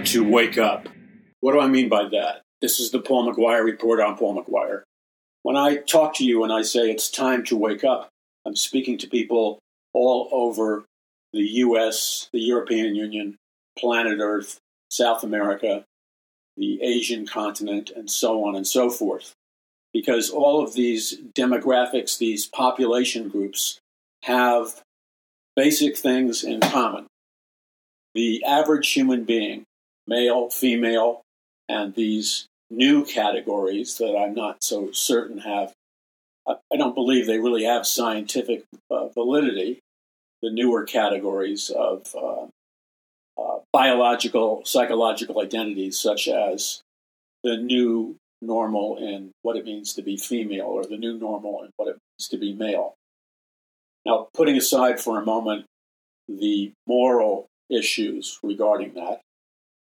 [0.00, 0.88] time to wake up.
[1.40, 2.40] What do I mean by that?
[2.62, 4.82] This is the Paul McGuire report on Paul McGuire.
[5.42, 8.08] When I talk to you and I say it's time to wake up,
[8.46, 9.58] I'm speaking to people
[9.92, 10.84] all over
[11.34, 13.36] the US, the European Union,
[13.78, 14.58] planet Earth,
[14.90, 15.84] South America,
[16.56, 19.34] the Asian continent, and so on and so forth.
[19.92, 23.78] Because all of these demographics, these population groups,
[24.22, 24.80] have
[25.56, 27.06] basic things in common.
[28.14, 29.64] The average human being,
[30.10, 31.22] male, female,
[31.68, 35.72] and these new categories that I'm not so certain have,
[36.46, 39.78] I don't believe they really have scientific uh, validity,
[40.42, 42.46] the newer categories of uh,
[43.40, 46.80] uh, biological, psychological identities, such as
[47.44, 51.70] the new normal in what it means to be female or the new normal in
[51.76, 52.94] what it means to be male.
[54.04, 55.66] Now, putting aside for a moment
[56.26, 59.20] the moral issues regarding that,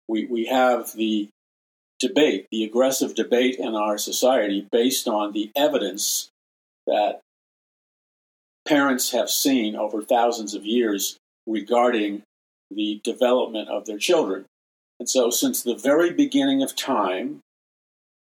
[0.09, 1.29] we, we have the
[1.99, 6.31] debate, the aggressive debate in our society based on the evidence
[6.87, 7.21] that
[8.67, 12.23] parents have seen over thousands of years regarding
[12.71, 14.45] the development of their children.
[15.01, 17.41] And so, since the very beginning of time,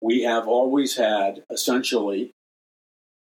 [0.00, 2.30] we have always had essentially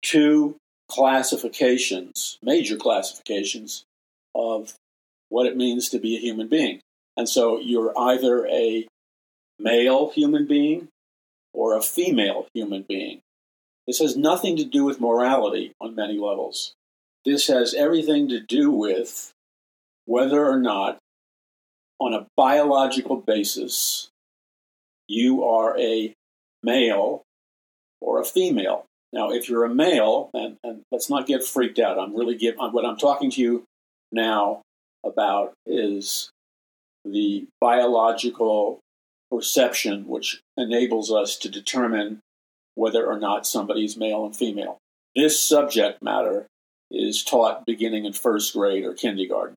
[0.02, 0.56] two
[0.90, 3.84] classifications, major classifications,
[4.34, 4.74] of
[5.28, 6.80] what it means to be a human being.
[7.16, 8.86] And so, you're either a
[9.58, 10.88] male human being
[11.52, 13.20] or a female human being.
[13.86, 16.72] This has nothing to do with morality on many levels.
[17.24, 19.32] This has everything to do with
[20.06, 20.98] whether or not,
[22.00, 24.08] on a biological basis,
[25.06, 26.14] you are a
[26.62, 27.22] male
[28.00, 28.86] or a female.
[29.12, 31.98] Now, if you're a male, and, and let's not get freaked out.
[31.98, 33.64] I'm really give, what I'm talking to you
[34.10, 34.62] now
[35.04, 36.31] about is
[37.04, 38.80] the biological
[39.30, 42.20] perception which enables us to determine
[42.74, 44.78] whether or not somebody is male and female.
[45.14, 46.46] This subject matter
[46.90, 49.54] is taught beginning in first grade or kindergarten.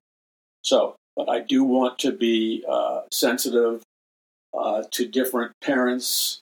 [0.62, 3.82] So, but I do want to be uh, sensitive
[4.56, 6.40] uh, to different parents'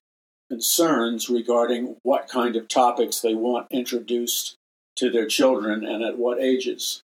[0.51, 4.57] concerns regarding what kind of topics they want introduced
[4.97, 7.03] to their children and at what ages.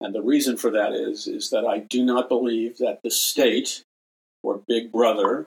[0.00, 3.82] And the reason for that is, is that I do not believe that the state
[4.42, 5.46] or Big Brother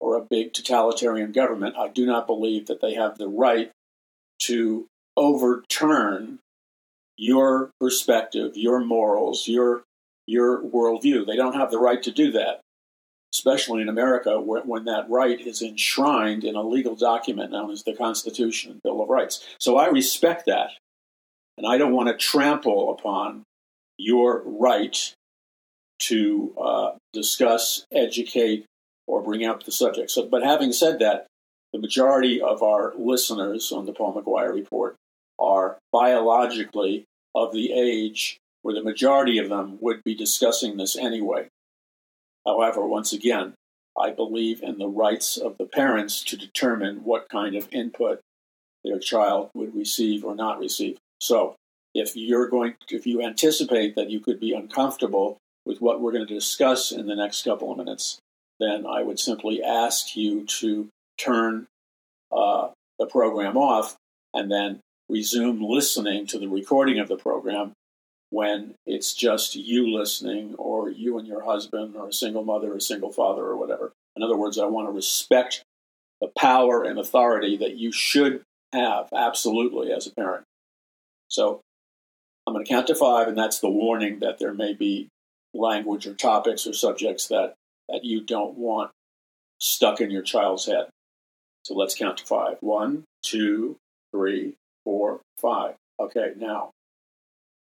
[0.00, 3.70] or a big totalitarian government, I do not believe that they have the right
[4.40, 4.86] to
[5.16, 6.38] overturn
[7.16, 9.84] your perspective, your morals, your
[10.26, 11.24] your worldview.
[11.24, 12.60] They don't have the right to do that,
[13.32, 17.84] especially in America, when, when that right is enshrined in a legal document known as
[17.84, 19.46] the Constitution and Bill of Rights.
[19.60, 20.70] So I respect that,
[21.56, 23.44] and I don't want to trample upon
[23.98, 25.14] your right
[25.98, 28.66] to uh, discuss, educate,
[29.06, 30.10] or bring up the subject.
[30.10, 31.26] So, but having said that,
[31.72, 34.96] the majority of our listeners on the Paul McGuire Report
[35.38, 41.48] are biologically of the age where the majority of them would be discussing this anyway.
[42.46, 43.54] However, once again,
[43.98, 48.20] I believe in the rights of the parents to determine what kind of input
[48.84, 50.98] their child would receive or not receive.
[51.20, 51.56] So,
[51.96, 56.26] if you're going, if you anticipate that you could be uncomfortable with what we're going
[56.26, 58.18] to discuss in the next couple of minutes,
[58.60, 61.66] then I would simply ask you to turn
[62.30, 62.68] uh,
[62.98, 63.96] the program off
[64.34, 67.72] and then resume listening to the recording of the program
[68.30, 72.76] when it's just you listening or you and your husband or a single mother or
[72.76, 73.92] a single father or whatever.
[74.16, 75.62] In other words, I want to respect
[76.20, 78.42] the power and authority that you should
[78.72, 80.44] have absolutely as a parent.
[81.28, 81.60] So
[82.46, 85.08] I'm going to count to five, and that's the warning that there may be
[85.52, 87.54] language or topics or subjects that,
[87.88, 88.90] that you don't want
[89.58, 90.86] stuck in your child's head.
[91.64, 92.58] So let's count to five.
[92.60, 93.76] One, two,
[94.12, 94.54] three,
[94.84, 95.74] four, five.
[95.98, 96.70] Okay, now,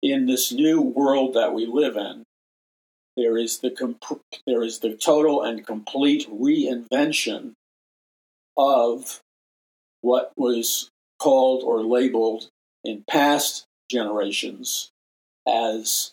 [0.00, 2.24] in this new world that we live in,
[3.16, 7.52] there is the comp- there is the total and complete reinvention
[8.56, 9.20] of
[10.00, 12.48] what was called or labeled
[12.84, 14.90] in past generations
[15.46, 16.12] as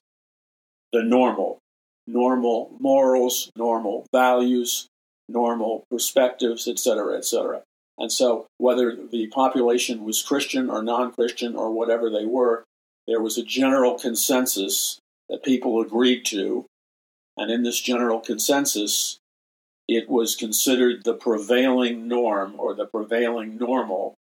[0.94, 1.60] the normal,
[2.06, 4.88] normal morals, normal values,
[5.28, 7.64] normal perspectives, etc., etc.
[7.98, 12.64] And so, whether the population was Christian or non Christian or whatever they were,
[13.08, 15.00] there was a general consensus
[15.30, 16.66] that people agreed to.
[17.38, 19.18] And in this general consensus,
[19.88, 24.14] it was considered the prevailing norm or the prevailing normal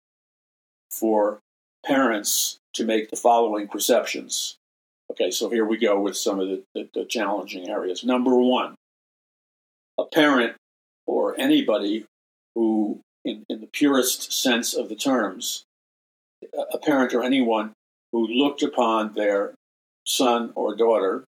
[0.91, 1.41] for
[1.85, 4.57] parents to make the following perceptions.
[5.11, 8.05] Okay, so here we go with some of the, the, the challenging areas.
[8.05, 8.75] Number one,
[9.99, 10.55] a parent
[11.07, 12.05] or anybody
[12.55, 15.65] who, in, in the purest sense of the terms,
[16.73, 17.73] a parent or anyone
[18.13, 19.55] who looked upon their
[20.07, 21.25] son or daughter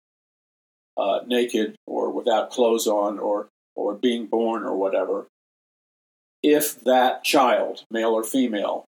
[0.97, 5.25] uh, naked or without clothes on or, or being born or whatever,
[6.43, 8.85] if that child, male or female,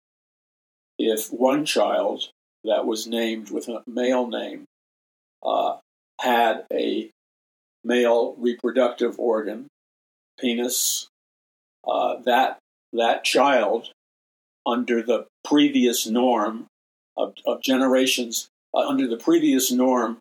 [0.98, 2.28] if one child
[2.64, 4.64] that was named with a male name
[5.44, 5.76] uh,
[6.20, 7.10] had a
[7.84, 9.66] male reproductive organ,
[10.40, 11.08] penis,
[11.86, 12.58] uh, that
[12.92, 13.90] that child,
[14.64, 16.66] under the previous norm
[17.16, 20.18] of, of generations, uh, under the previous norm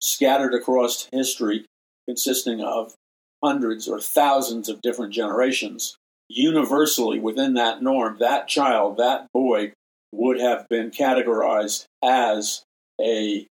[0.00, 1.64] scattered across history,
[2.06, 2.94] consisting of
[3.42, 5.96] hundreds or thousands of different generations,
[6.28, 9.72] universally within that norm, that child, that boy,
[10.12, 12.62] would have been categorized as
[13.00, 13.46] a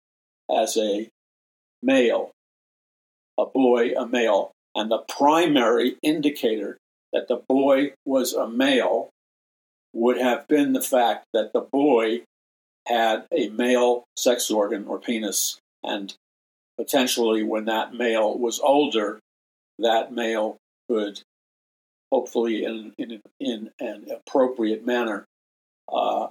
[0.51, 1.09] as a
[1.83, 2.31] male,
[3.39, 6.77] a boy, a male, and the primary indicator
[7.13, 9.11] that the boy was a male
[9.93, 12.23] would have been the fact that the boy
[12.87, 16.15] had a male sex organ or penis, and
[16.77, 19.21] potentially when that male was older,
[19.79, 20.57] that male
[20.89, 21.21] could,
[22.13, 25.25] hopefully in, in, in an appropriate manner,
[25.91, 26.29] uh,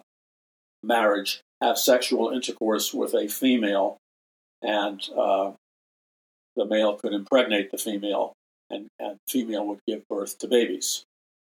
[0.83, 3.97] marriage, have sexual intercourse with a female,
[4.61, 5.51] and uh,
[6.55, 8.33] the male could impregnate the female,
[8.69, 11.05] and, and female would give birth to babies.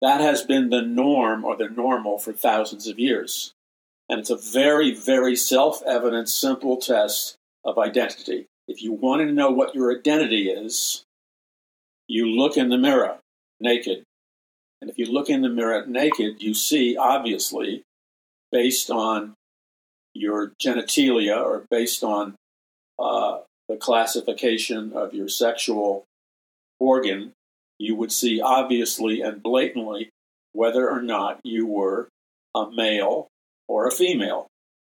[0.01, 3.53] That has been the norm or the normal for thousands of years.
[4.09, 8.47] And it's a very, very self evident, simple test of identity.
[8.67, 11.05] If you want to know what your identity is,
[12.07, 13.19] you look in the mirror
[13.61, 14.05] naked.
[14.81, 17.83] And if you look in the mirror naked, you see, obviously,
[18.51, 19.35] based on
[20.15, 22.35] your genitalia or based on
[22.99, 26.05] uh, the classification of your sexual
[26.81, 27.33] organ,
[27.79, 30.11] you would see obviously and blatantly
[30.53, 32.09] whether or not you were
[32.55, 33.29] a male
[33.69, 34.47] or a female.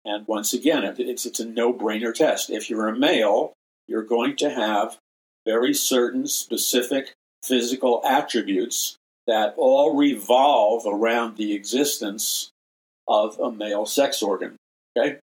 [0.04, 2.48] And once again, it's, it's a no brainer test.
[2.48, 3.52] If you're a male,
[3.86, 4.96] you're going to have
[5.44, 7.12] very certain specific
[7.42, 8.96] physical attributes
[9.26, 12.50] that all revolve around the existence
[13.10, 14.56] of a male sex organ.
[14.96, 15.18] Okay?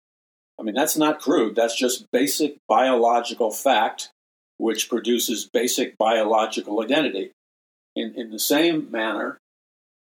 [0.59, 1.55] I mean, that's not crude.
[1.55, 4.09] That's just basic biological fact,
[4.57, 7.31] which produces basic biological identity.
[7.95, 9.37] In, in the same manner,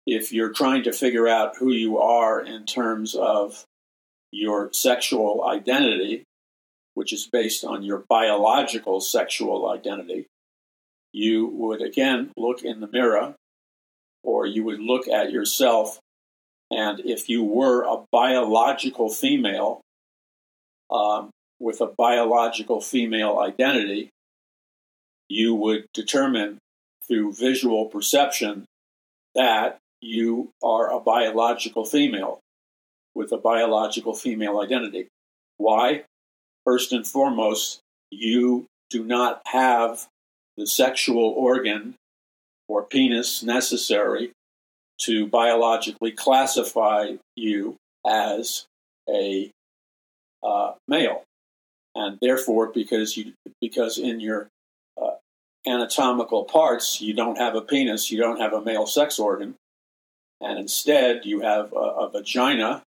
[0.06, 3.64] if you're trying to figure out who you are in terms of
[4.30, 6.24] your sexual identity,
[6.94, 10.26] which is based on your biological sexual identity,
[11.12, 13.34] you would again look in the mirror
[14.22, 15.98] or you would look at yourself.
[16.70, 19.80] And if you were a biological female
[20.90, 24.10] um, with a biological female identity,
[25.28, 26.58] you would determine
[27.06, 28.64] through visual perception
[29.34, 32.40] that you are a biological female
[33.14, 35.08] with a biological female identity.
[35.56, 36.04] Why?
[36.64, 37.80] First and foremost,
[38.10, 40.06] you do not have
[40.56, 41.94] the sexual organ
[42.68, 44.32] or penis necessary
[45.00, 47.76] to biologically classify you
[48.06, 48.66] as
[49.08, 49.50] a
[50.42, 51.24] uh, male,
[51.94, 54.48] and therefore, because you because in your
[55.00, 55.16] uh,
[55.66, 59.54] anatomical parts you don't have a penis, you don't have a male sex organ,
[60.40, 62.82] and instead you have a, a vagina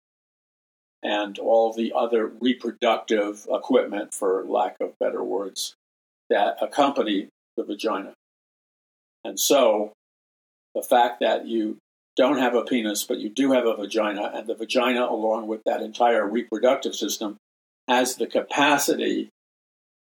[1.03, 5.75] and all the other reproductive equipment, for lack of better words,
[6.29, 8.13] that accompany the vagina.
[9.25, 9.93] And so
[10.75, 11.77] the fact that you
[12.19, 15.63] don't have a penis, but you do have a vagina, and the vagina, along with
[15.65, 17.37] that entire reproductive system,
[17.87, 19.31] has the capacity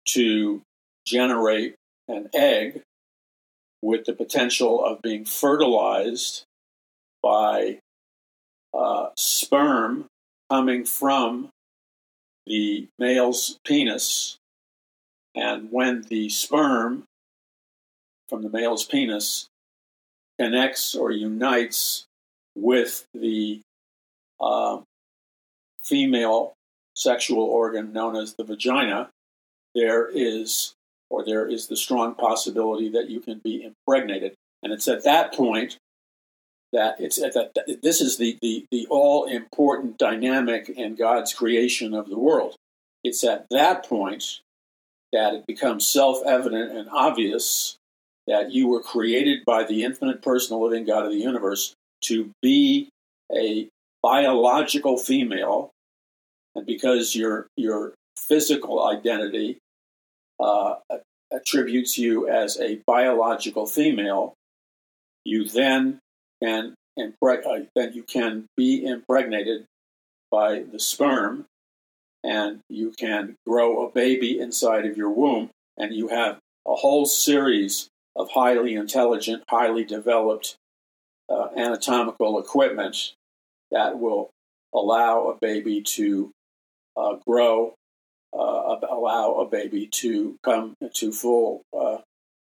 [0.09, 0.61] to
[1.07, 1.75] generate
[2.09, 2.81] an egg
[3.81, 6.43] with the potential of being fertilized
[7.23, 7.79] by
[8.73, 10.05] uh, sperm
[10.49, 11.49] coming from
[12.45, 14.37] the male's penis.
[15.33, 17.05] And when the sperm
[18.27, 19.47] from the male's penis
[20.41, 22.05] connects or unites
[22.55, 23.61] with the
[24.39, 24.79] uh,
[25.83, 26.53] female
[26.95, 29.09] sexual organ known as the vagina,
[29.75, 30.73] there is,
[31.11, 34.33] or there is the strong possibility that you can be impregnated.
[34.63, 35.77] And it's at that point
[36.73, 41.93] that it's at that this is the, the, the all important dynamic in God's creation
[41.93, 42.55] of the world.
[43.03, 44.39] It's at that point
[45.13, 47.77] that it becomes self evident and obvious
[48.31, 51.73] that you were created by the infinite personal living God of the universe
[52.03, 52.87] to be
[53.29, 53.67] a
[54.01, 55.71] biological female,
[56.55, 59.57] and because your your physical identity
[60.39, 60.75] uh,
[61.31, 64.33] attributes you as a biological female,
[65.25, 65.99] you then
[66.41, 69.65] can impreg- uh, then you can be impregnated
[70.31, 71.45] by the sperm,
[72.23, 77.05] and you can grow a baby inside of your womb, and you have a whole
[77.05, 80.55] series of highly intelligent, highly developed
[81.29, 83.13] uh, anatomical equipment
[83.71, 84.29] that will
[84.73, 86.31] allow a baby to
[86.97, 87.73] uh, grow,
[88.33, 91.97] uh, allow a baby to come to full uh,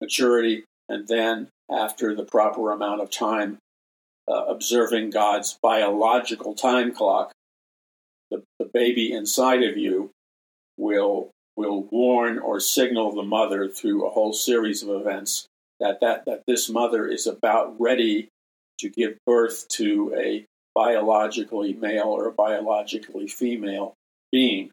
[0.02, 3.58] maturity, and then, after the proper amount of time,
[4.28, 7.32] uh, observing God's biological time clock,
[8.30, 10.12] the, the baby inside of you
[10.78, 15.48] will will warn or signal the mother through a whole series of events
[15.80, 18.30] that, that, that this mother is about ready
[18.80, 23.94] to give birth to a biologically male or a biologically female
[24.32, 24.72] being.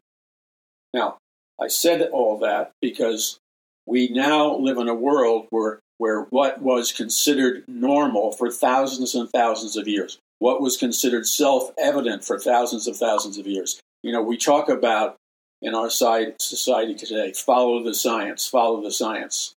[0.93, 1.17] Now,
[1.59, 3.39] I said all that because
[3.85, 9.29] we now live in a world where, where what was considered normal for thousands and
[9.29, 13.79] thousands of years, what was considered self evident for thousands of thousands of years.
[14.03, 15.15] You know, we talk about
[15.61, 19.53] in our society today follow the science, follow the science.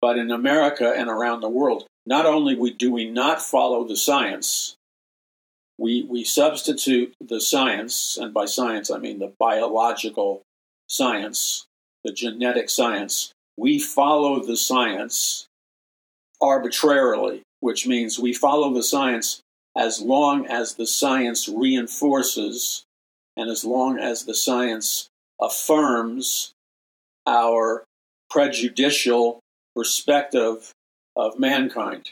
[0.00, 4.76] But in America and around the world, not only do we not follow the science,
[5.78, 10.42] we, we substitute the science, and by science I mean the biological
[10.88, 11.66] science,
[12.04, 15.46] the genetic science, we follow the science
[16.40, 19.40] arbitrarily, which means we follow the science
[19.76, 22.84] as long as the science reinforces
[23.36, 25.08] and as long as the science
[25.40, 26.52] affirms
[27.26, 27.84] our
[28.30, 29.39] prejudicial
[29.80, 30.74] perspective
[31.16, 32.10] of mankind.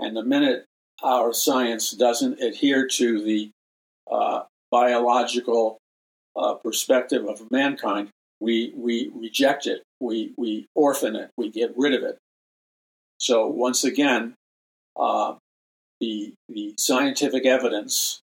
[0.00, 0.64] And the minute
[1.02, 3.50] our science doesn't adhere to the
[4.10, 5.76] uh, biological
[6.34, 8.08] uh, perspective of mankind,
[8.40, 12.16] we, we reject it, we, we orphan it, we get rid of it.
[13.18, 14.32] So, once again,
[14.98, 15.34] uh,
[16.00, 18.20] the, the scientific evidence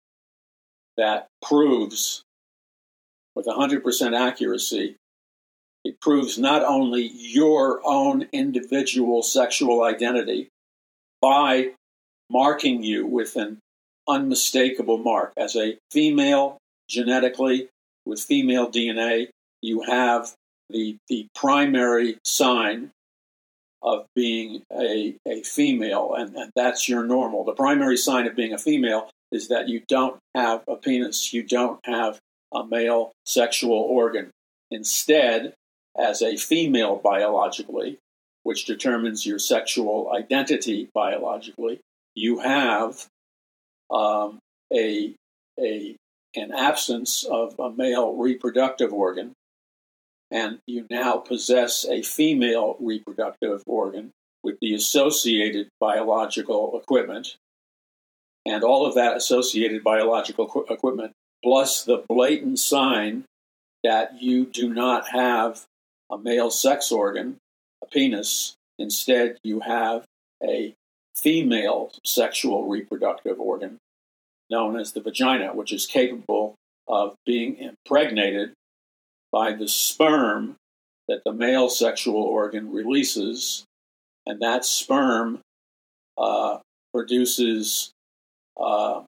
[0.95, 2.23] that proves
[3.35, 4.95] with 100% accuracy
[5.85, 10.49] it proves not only your own individual sexual identity
[11.21, 11.69] by
[12.29, 13.59] marking you with an
[14.07, 15.31] unmistakable mark.
[15.37, 16.57] As a female,
[16.89, 17.69] genetically,
[18.03, 19.27] with female DNA,
[19.61, 20.33] you have
[20.71, 22.89] the, the primary sign
[23.83, 27.43] of being a, a female, and, and that's your normal.
[27.43, 31.43] The primary sign of being a female is that you don't have a penis, you
[31.43, 32.19] don't have
[32.51, 34.31] a male sexual organ.
[34.71, 35.53] Instead,
[35.97, 37.97] as a female biologically,
[38.43, 41.79] which determines your sexual identity biologically,
[42.13, 43.07] you have
[43.89, 44.39] um,
[44.73, 45.13] a,
[45.59, 45.95] a,
[46.35, 49.33] an absence of a male reproductive organ,
[50.31, 54.11] and you now possess a female reproductive organ
[54.43, 57.35] with the associated biological equipment.
[58.45, 63.23] And all of that associated biological equipment, plus the blatant sign
[63.83, 65.65] that you do not have
[66.11, 67.37] a male sex organ,
[67.83, 68.55] a penis.
[68.77, 70.05] Instead, you have
[70.43, 70.73] a
[71.15, 73.77] female sexual reproductive organ
[74.49, 76.55] known as the vagina, which is capable
[76.87, 78.53] of being impregnated
[79.31, 80.55] by the sperm
[81.07, 83.63] that the male sexual organ releases.
[84.25, 85.39] And that sperm
[86.17, 86.59] uh,
[86.93, 87.91] produces
[88.59, 89.03] uh,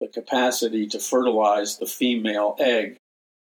[0.00, 2.96] the capacity to fertilize the female egg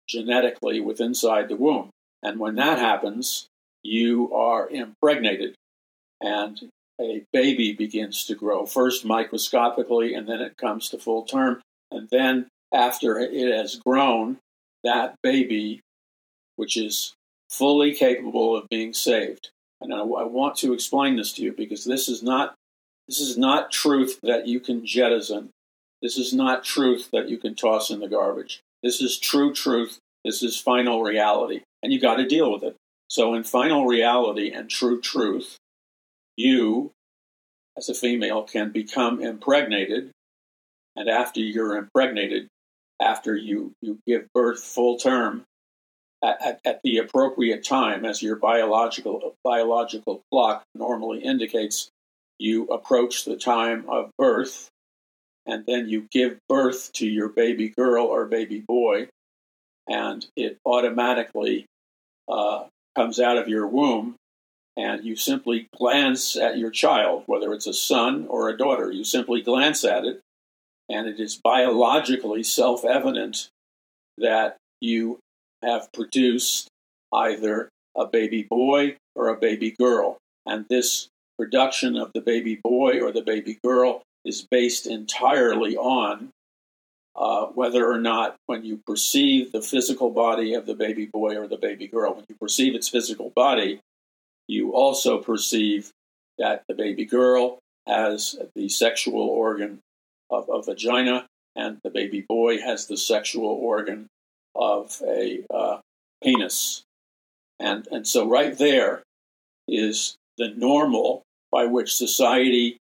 [0.08, 1.90] genetically with inside the womb.
[2.26, 3.46] And when that happens,
[3.84, 5.54] you are impregnated
[6.20, 6.60] and
[7.00, 11.62] a baby begins to grow, first microscopically, and then it comes to full term.
[11.92, 14.38] And then, after it has grown,
[14.84, 15.82] that baby,
[16.56, 17.14] which is
[17.50, 19.50] fully capable of being saved.
[19.82, 22.56] And I, want to explain this to you because this is not
[23.08, 25.50] this is not truth that you can jettison.
[26.02, 28.62] This is not truth that you can toss in the garbage.
[28.82, 30.00] This is true truth.
[30.26, 32.76] This is final reality and you got to deal with it.
[33.08, 35.58] So, in final reality and true truth,
[36.36, 36.92] you,
[37.78, 40.10] as a female, can become impregnated.
[40.96, 42.48] And after you're impregnated,
[43.00, 45.44] after you, you give birth full term,
[46.24, 51.90] at, at, at the appropriate time, as your biological biological clock normally indicates,
[52.40, 54.70] you approach the time of birth,
[55.46, 59.08] and then you give birth to your baby girl or baby boy,
[59.88, 61.66] and it automatically
[62.30, 62.66] uh,
[62.96, 64.16] comes out of your womb,
[64.78, 68.92] and you simply glance at your child, whether it's a son or a daughter.
[68.92, 70.22] You simply glance at it,
[70.90, 73.50] and it is biologically self evident
[74.18, 75.20] that you
[75.64, 76.68] have produced
[77.14, 80.18] either a baby boy or a baby girl.
[80.46, 86.30] And this production of the baby boy or the baby girl is based entirely on
[87.16, 91.48] uh, whether or not, when you perceive the physical body of the baby boy or
[91.48, 93.80] the baby girl, when you perceive its physical body,
[94.48, 95.92] you also perceive
[96.38, 99.80] that the baby girl has the sexual organ
[100.30, 104.08] of a vagina and the baby boy has the sexual organ
[104.56, 105.80] of a uh,
[106.24, 106.84] penis.
[107.60, 109.04] And, and so, right there
[109.68, 112.78] is the normal by which society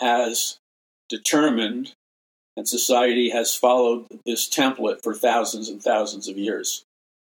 [0.00, 0.58] has
[1.08, 1.94] determined
[2.58, 6.82] and society has followed this template for thousands and thousands of years.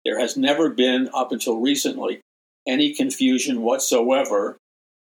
[0.05, 2.21] There has never been, up until recently,
[2.65, 4.55] any confusion whatsoever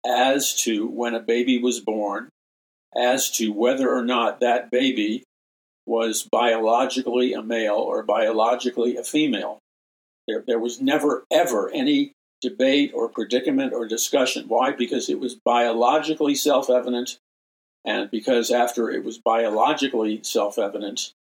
[0.05, 2.27] as to when a baby was born,
[2.93, 5.24] as to whether or not that baby
[5.86, 9.60] was biologically a male or biologically a female.
[10.27, 14.50] There, there was never, ever any debate or predicament or discussion.
[14.50, 14.74] Why?
[14.74, 17.19] Because it was biologically self evident,
[17.86, 21.13] and because after it was biologically self evident,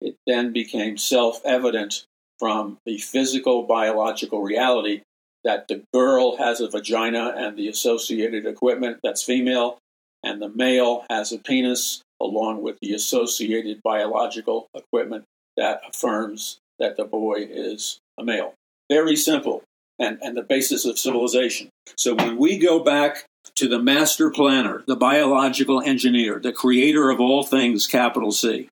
[0.00, 2.04] it then became self evident
[2.38, 5.02] from the physical biological reality
[5.44, 9.78] that the girl has a vagina and the associated equipment that's female,
[10.22, 15.24] and the male has a penis along with the associated biological equipment
[15.56, 18.54] that affirms that the boy is a male.
[18.90, 19.62] Very simple
[19.98, 21.70] and, and the basis of civilization.
[21.96, 27.20] So when we go back to the master planner, the biological engineer, the creator of
[27.20, 28.68] all things, capital C,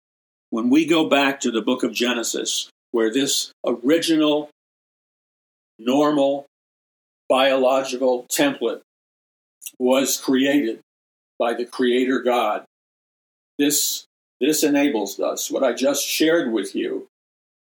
[0.50, 4.50] when we go back to the book of Genesis, where this original,
[5.78, 6.46] normal,
[7.28, 8.80] biological template
[9.78, 10.80] was created
[11.38, 12.64] by the creator God,
[13.58, 14.04] this,
[14.40, 15.50] this enables us.
[15.50, 17.08] What I just shared with you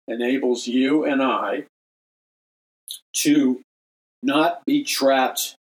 [0.08, 1.66] enables you and I
[3.14, 3.62] to
[4.22, 5.56] not be trapped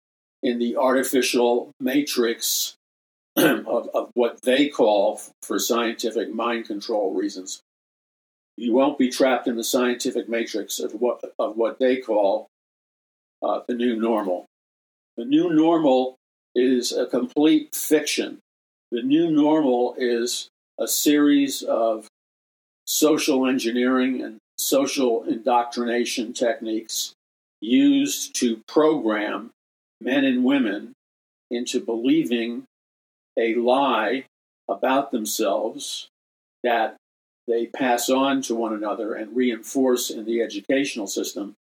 [0.43, 2.75] in the artificial matrix
[3.37, 7.61] of, of, what they call, for scientific mind control reasons,
[8.57, 12.47] you won't be trapped in the scientific matrix of what, of what they call
[13.43, 14.47] uh, the new normal.
[15.17, 16.17] The new normal
[16.55, 18.39] is a complete fiction.
[18.91, 22.07] The new normal is a series of
[22.87, 27.13] social engineering and social indoctrination techniques
[27.61, 29.51] used to program
[30.01, 30.93] men and women
[31.51, 32.65] into believing
[33.39, 34.25] a lie
[34.69, 36.09] about themselves
[36.63, 36.97] that
[37.47, 41.55] they pass on to one another and reinforce in the educational system.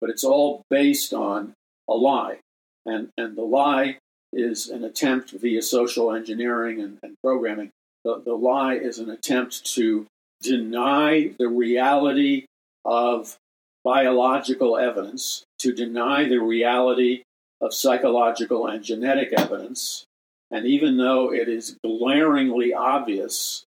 [0.00, 1.54] But it's all based on
[1.88, 2.38] a lie.
[2.86, 3.98] And, and the lie
[4.32, 7.70] is an attempt via social engineering and, and programming.
[8.04, 10.06] The, the lie is an attempt to
[10.42, 12.44] deny the reality
[12.84, 13.36] of
[13.84, 17.22] biological evidence, to deny the reality
[17.60, 20.04] of psychological and genetic evidence.
[20.50, 23.64] And even though it is glaringly obvious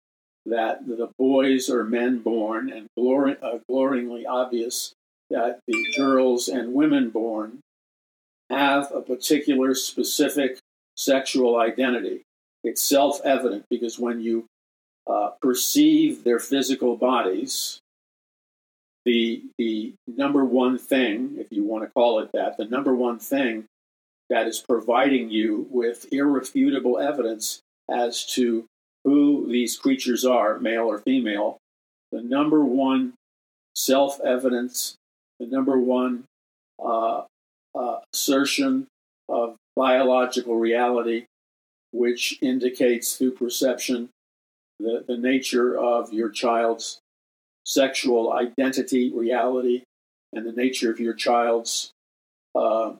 [0.46, 4.92] that the boys are men born, and glor- uh, glaringly obvious
[5.31, 7.61] that the girls and women born
[8.50, 10.59] have a particular specific
[10.96, 12.22] sexual identity.
[12.64, 14.46] It's self evident because when you
[15.07, 17.81] uh, perceive their physical bodies,
[19.05, 23.18] the the number one thing, if you want to call it that, the number one
[23.18, 23.64] thing
[24.32, 28.64] that is providing you with irrefutable evidence as to
[29.04, 31.58] who these creatures are, male or female,
[32.12, 33.12] the number one
[33.74, 34.94] self evidence,
[35.38, 36.24] the number one
[36.82, 37.24] uh,
[37.74, 38.86] uh, assertion
[39.28, 41.26] of biological reality,
[41.92, 44.08] which indicates through perception
[44.80, 47.00] the, the nature of your child's
[47.66, 49.82] sexual identity, reality,
[50.32, 51.90] and the nature of your child's
[52.54, 52.92] uh,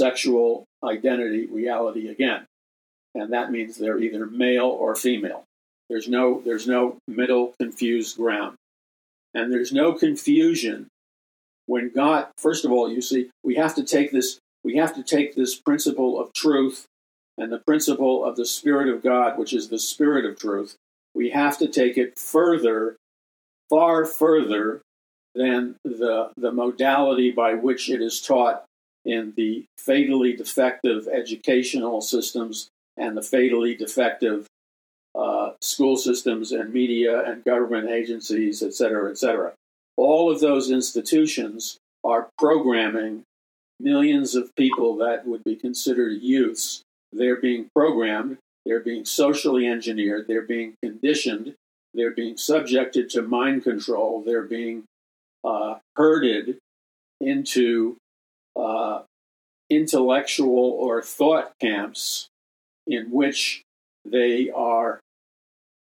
[0.00, 2.46] sexual identity, reality again.
[3.14, 5.44] And that means they're either male or female.
[5.90, 8.56] There's no, there's no middle confused ground.
[9.34, 10.86] And there's no confusion
[11.66, 15.02] when God, first of all, you see, we have to take this, we have to
[15.02, 16.86] take this principle of truth
[17.36, 20.76] and the principle of the Spirit of God, which is the Spirit of truth,
[21.14, 22.96] we have to take it further
[23.68, 24.80] far further
[25.34, 28.64] than the, the modality by which it is taught
[29.04, 34.46] in the fatally defective educational systems and the fatally defective
[35.14, 39.52] uh, school systems and media and government agencies, et cetera, et cetera.
[39.96, 43.22] All of those institutions are programming
[43.78, 46.82] millions of people that would be considered youths.
[47.12, 51.54] They're being programmed, they're being socially engineered, they're being conditioned
[51.94, 54.22] they're being subjected to mind control.
[54.22, 54.84] They're being
[55.42, 56.58] uh, herded
[57.20, 57.96] into
[58.60, 59.02] uh,
[59.68, 62.28] intellectual or thought camps
[62.86, 63.62] in which
[64.04, 65.00] they are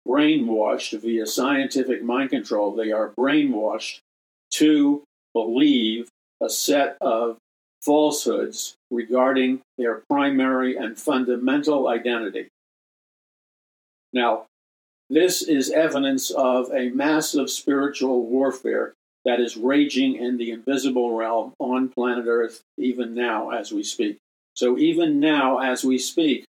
[0.08, 2.74] brainwashed via scientific mind control.
[2.76, 4.00] They are brainwashed
[4.54, 6.10] to believe
[6.42, 7.38] a set of
[7.82, 12.48] falsehoods regarding their primary and fundamental identity.
[14.14, 14.46] Now,
[15.10, 18.94] this is evidence of a massive spiritual warfare
[19.26, 24.18] that is raging in the invisible realm on planet Earth, even now as we speak.
[24.56, 26.46] So, even now as we speak,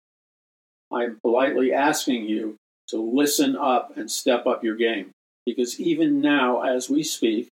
[0.91, 2.55] I am politely asking you
[2.89, 5.11] to listen up and step up your game.
[5.45, 7.49] Because even now, as we speak,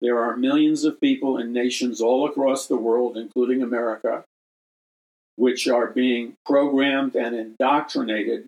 [0.00, 4.24] there are millions of people in nations all across the world, including America,
[5.36, 8.46] which are being programmed and indoctrinated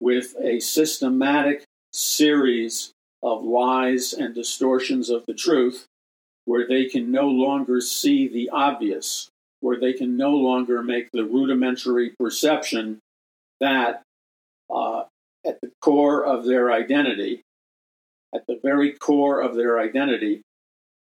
[0.00, 5.86] with a systematic series of lies and distortions of the truth
[6.44, 9.28] where they can no longer see the obvious,
[9.60, 12.98] where they can no longer make the rudimentary perception
[13.60, 14.02] that
[14.74, 15.04] uh,
[15.46, 17.42] at the core of their identity,
[18.34, 20.40] at the very core of their identity,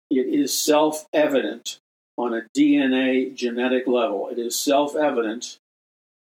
[0.10, 1.80] it is self evident
[2.17, 4.27] on a DNA genetic level.
[4.30, 5.58] It is self evident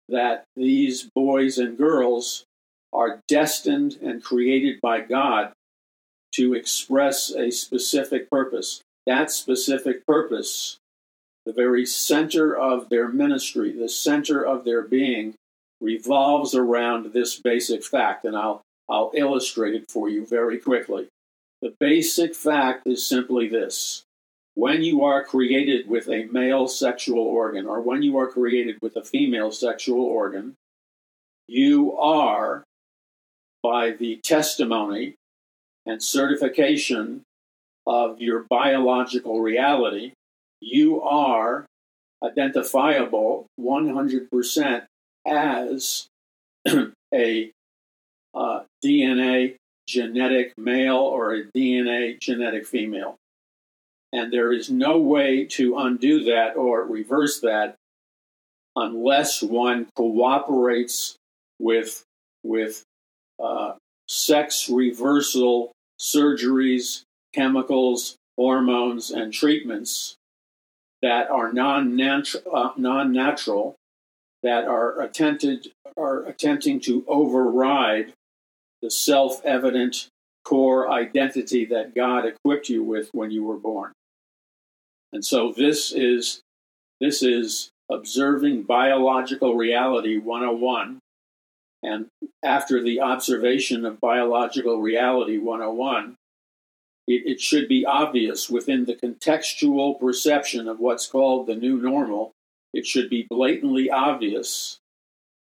[0.08, 2.44] that these boys and girls
[2.92, 5.52] are destined and created by God
[6.32, 8.80] to express a specific purpose.
[9.06, 10.78] That specific purpose,
[11.44, 15.34] the very center of their ministry, the center of their being,
[15.80, 18.24] revolves around this basic fact.
[18.24, 21.08] And I'll, I'll illustrate it for you very quickly.
[21.60, 24.02] The basic fact is simply this
[24.54, 28.96] when you are created with a male sexual organ, or when you are created with
[28.96, 30.54] a female sexual organ,
[31.48, 32.64] you are
[33.62, 35.14] by the testimony
[35.86, 37.22] and certification
[37.86, 40.12] of your biological reality,
[40.60, 41.66] you are
[42.22, 44.86] identifiable 100%
[45.26, 46.06] as
[47.14, 47.50] a
[48.34, 49.56] uh, DNA
[49.88, 53.16] genetic male or a DNA genetic female.
[54.12, 57.76] And there is no way to undo that or reverse that
[58.76, 61.16] unless one cooperates
[61.58, 62.04] with,
[62.44, 62.84] with
[63.42, 63.72] uh,
[64.08, 67.02] sex reversal surgeries,
[67.34, 70.16] chemicals, hormones, and treatments
[71.00, 73.76] that are non-natural, uh, non-natural
[74.42, 78.12] that are attempted are attempting to override
[78.80, 80.08] the self-evident
[80.44, 83.92] core identity that God equipped you with when you were born.
[85.12, 86.40] And so this is
[87.00, 90.98] this is observing biological reality 101
[91.82, 92.06] and
[92.44, 96.16] after the observation of biological reality 101,
[97.08, 102.32] it, it, should be obvious within the contextual perception of what's called the new normal.
[102.72, 104.78] It should be blatantly obvious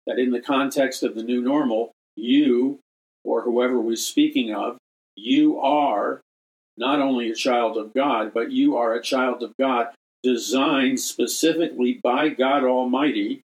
[0.06, 2.78] that in the context of the new normal, you,
[3.24, 4.78] or whoever we're speaking of,
[5.16, 6.20] you are
[6.76, 9.88] not only a child of God, but you are a child of God
[10.22, 13.42] designed specifically by God Almighty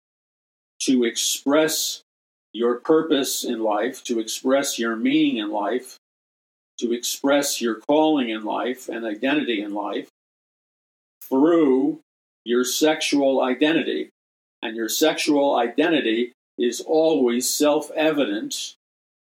[0.81, 2.01] to express
[2.53, 5.97] your purpose in life, to express your meaning in life,
[6.79, 10.09] to express your calling in life and identity in life
[11.29, 11.99] through
[12.43, 14.09] your sexual identity.
[14.63, 18.75] And your sexual identity is always self evident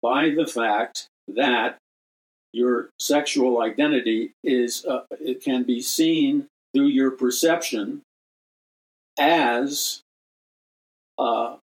[0.03, 1.77] by the fact that
[2.53, 8.01] your sexual identity is uh, it can be seen through your perception
[9.19, 10.01] as
[11.19, 11.57] uh,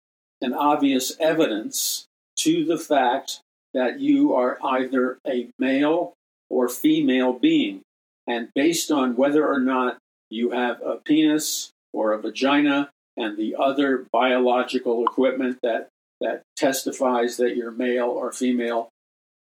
[0.43, 3.41] an obvious evidence to the fact
[3.75, 6.15] that you are either a male
[6.51, 7.81] or female being.
[8.27, 9.99] And based on whether or not
[10.31, 15.89] you have a penis or a vagina and the other biological equipment that,
[16.21, 18.89] that testifies that you're male or female,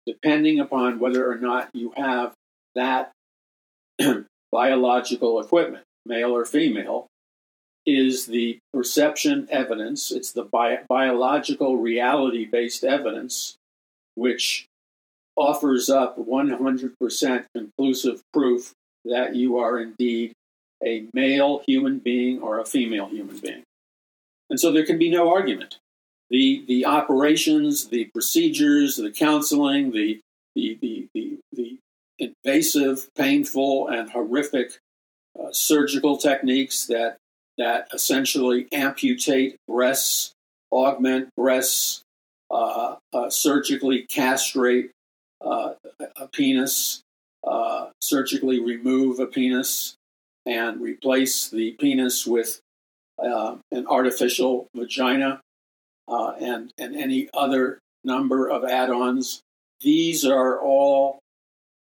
[0.06, 2.34] depending upon whether or not you have
[2.76, 3.12] that
[4.52, 7.08] biological equipment, male or female,
[7.86, 13.56] is the perception evidence, it's the bi- biological reality based evidence,
[14.16, 14.66] which
[15.36, 18.74] offers up 100% conclusive proof
[19.06, 20.34] that you are indeed
[20.86, 23.64] a male human being or a female human being.
[24.50, 25.78] And so there can be no argument.
[26.30, 30.20] The, the operations, the procedures, the counseling, the,
[30.56, 31.80] the, the, the, the
[32.20, 34.78] invasive, painful, and horrific
[35.40, 37.18] uh, surgical techniques that
[37.58, 40.34] that essentially amputate breasts,
[40.72, 42.02] augment breasts,
[42.50, 44.92] uh, uh, surgically castrate
[45.42, 45.74] uh,
[46.16, 47.02] a penis,
[47.46, 49.96] uh, surgically remove a penis,
[50.46, 52.60] and replace the penis with
[53.24, 55.42] uh, an artificial vagina,
[56.08, 59.42] uh, and, and any other number of add ons.
[59.82, 61.20] These are all,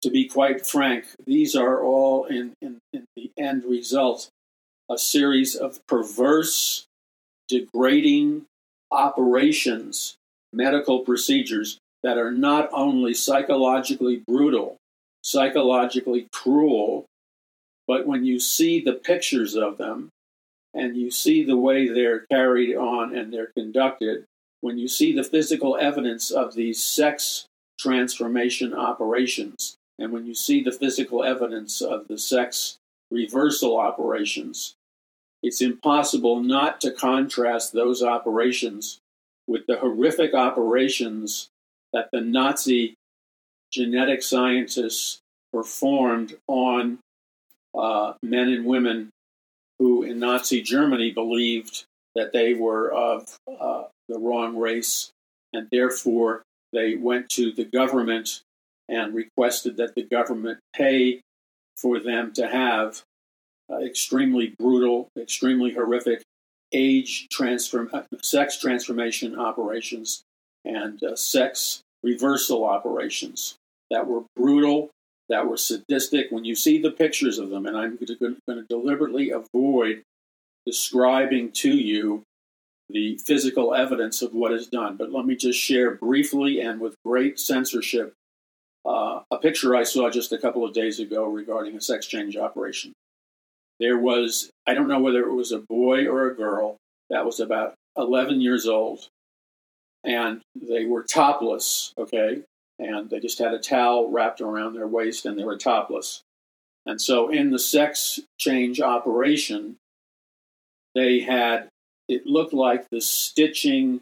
[0.02, 4.30] to be quite frank, these are all in, in, in the end result
[4.89, 6.86] a series of perverse,
[7.48, 8.46] degrading
[8.91, 10.15] operations,
[10.52, 14.78] medical procedures that are not only psychologically brutal,
[15.24, 17.06] psychologically cruel,
[17.88, 20.10] but when you see the pictures of them
[20.74, 24.26] and you see the way they're carried on and they're conducted,
[24.62, 27.46] when you see the physical evidence of these sex
[27.80, 32.78] transformation operations, and when you see the physical evidence of the sex
[33.13, 34.76] reversal operations,
[35.41, 38.99] it's impossible not to contrast those operations
[39.47, 41.49] with the horrific operations
[41.91, 42.95] that the Nazi
[43.71, 45.19] genetic scientists
[45.52, 46.99] performed on
[47.78, 49.10] uh, men and women
[49.80, 55.10] who in Nazi Germany believed that they were of uh, the wrong race,
[55.52, 58.41] and therefore they went to the government
[58.88, 61.21] and requested that the government pay
[61.78, 63.04] for them to have
[63.72, 66.22] uh, extremely brutal, extremely horrific
[66.74, 70.24] age transform, uh, sex transformation operations
[70.66, 73.56] and uh, sex reversal operations
[73.90, 74.90] that were brutal,
[75.30, 76.28] that were sadistic.
[76.32, 80.04] When you see the pictures of them, and I'm going to deliberately avoid
[80.66, 82.24] describing to you
[82.90, 86.96] the physical evidence of what is done, but let me just share briefly and with
[87.06, 88.14] great censorship
[89.34, 92.93] a picture I saw just a couple of days ago regarding a sex change operation.
[93.80, 96.78] There was, I don't know whether it was a boy or a girl
[97.10, 99.08] that was about 11 years old,
[100.04, 102.43] and they were topless, okay?
[102.80, 106.22] And they just had a towel wrapped around their waist and they were topless.
[106.86, 109.78] And so in the sex change operation,
[110.93, 111.69] they had,
[112.08, 114.02] it looked like the stitching,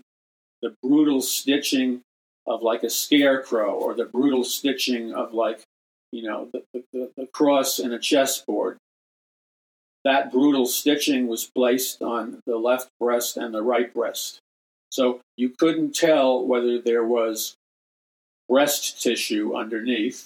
[0.62, 2.02] the brutal stitching
[2.48, 5.62] of like a scarecrow or the brutal stitching of like,
[6.12, 8.78] you know, the, the, the cross in a chessboard
[10.04, 14.40] that brutal stitching was placed on the left breast and the right breast.
[14.90, 17.56] So you couldn't tell whether there was
[18.50, 20.26] breast tissue underneath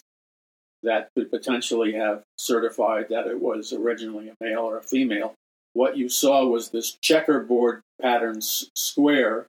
[0.84, 5.34] that could potentially have certified that it was originally a male or a female.
[5.73, 9.45] What you saw was this checkerboard pattern square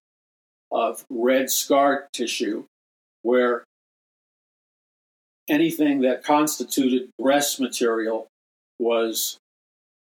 [0.71, 2.65] of red scar tissue
[3.23, 3.65] where
[5.49, 8.27] anything that constituted breast material
[8.79, 9.39] was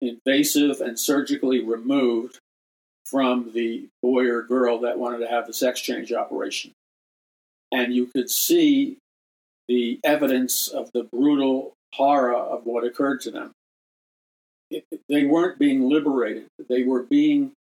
[0.00, 2.38] invasive and surgically removed
[3.04, 6.72] from the boy or girl that wanted to have the sex change operation.
[7.70, 8.98] And you could see
[9.68, 13.52] the evidence of the brutal horror of what occurred to them.
[14.70, 16.46] It, they weren't being liberated.
[16.68, 17.52] They were being,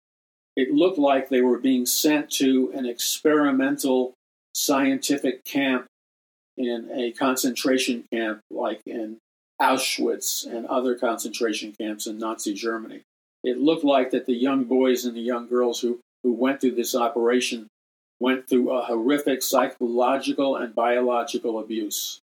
[0.56, 4.12] it looked like they were being sent to an experimental
[4.54, 5.86] scientific camp
[6.56, 9.16] in a concentration camp like in
[9.60, 13.02] Auschwitz and other concentration camps in Nazi Germany.
[13.44, 16.74] It looked like that the young boys and the young girls who, who went through
[16.74, 17.68] this operation
[18.20, 22.20] went through a horrific psychological and biological abuse.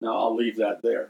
[0.00, 1.08] Now, I'll leave that there.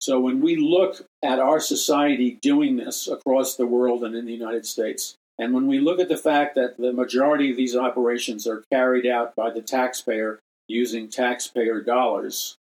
[0.00, 4.32] So, when we look at our society doing this across the world and in the
[4.32, 8.46] United States, and when we look at the fact that the majority of these operations
[8.46, 12.56] are carried out by the taxpayer using taxpayer dollars,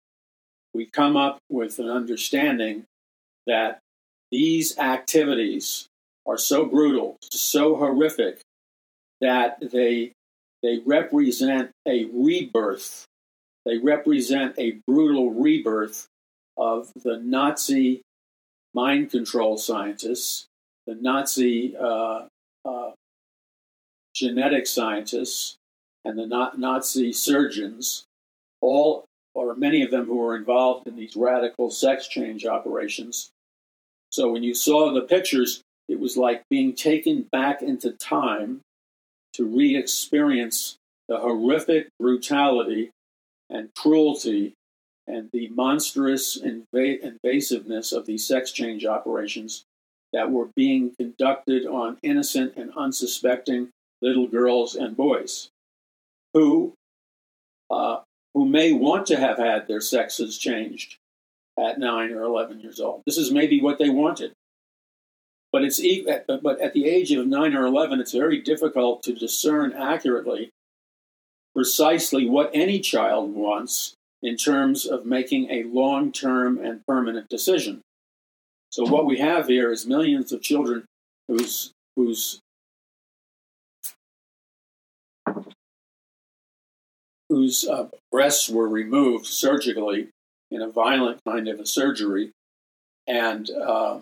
[0.73, 2.85] we come up with an understanding
[3.47, 3.79] that
[4.31, 5.87] these activities
[6.27, 8.41] are so brutal, so horrific,
[9.21, 10.11] that they,
[10.61, 13.05] they represent a rebirth.
[13.65, 16.05] They represent a brutal rebirth
[16.57, 18.01] of the Nazi
[18.73, 20.45] mind control scientists,
[20.85, 22.27] the Nazi uh,
[22.67, 22.91] uh,
[24.13, 25.55] genetic scientists,
[26.03, 28.05] and the Nazi surgeons,
[28.61, 33.29] all or many of them who were involved in these radical sex change operations.
[34.09, 38.61] So when you saw the pictures, it was like being taken back into time
[39.33, 40.77] to re experience
[41.07, 42.89] the horrific brutality
[43.49, 44.53] and cruelty
[45.07, 49.63] and the monstrous inv- invasiveness of these sex change operations
[50.13, 53.69] that were being conducted on innocent and unsuspecting
[54.01, 55.49] little girls and boys
[56.33, 56.73] who
[57.69, 57.99] uh,
[58.33, 60.97] who may want to have had their sexes changed
[61.59, 63.01] at 9 or 11 years old.
[63.05, 64.31] This is maybe what they wanted.
[65.51, 65.81] But, it's,
[66.27, 70.51] but at the age of 9 or 11, it's very difficult to discern accurately
[71.55, 77.81] precisely what any child wants in terms of making a long term and permanent decision.
[78.77, 80.85] So, what we have here is millions of children
[81.27, 82.39] whose whose
[87.27, 90.09] whose uh, breasts were removed surgically
[90.51, 92.29] in a violent kind of a surgery,
[93.07, 93.97] and uh,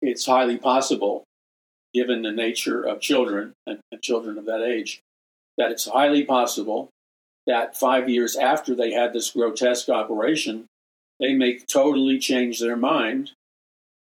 [0.00, 1.24] it's highly possible,
[1.92, 5.02] given the nature of children and, and children of that age,
[5.58, 6.88] that it's highly possible
[7.46, 10.64] that five years after they had this grotesque operation,
[11.22, 13.30] they may totally change their mind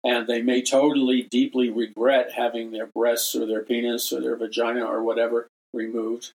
[0.04, 4.86] and they may totally deeply regret having their breasts or their penis or their vagina
[4.86, 6.32] or whatever removed.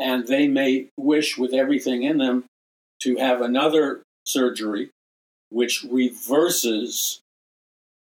[0.00, 2.46] And they may wish with everything in them
[3.02, 4.88] to have another surgery
[5.50, 7.20] which reverses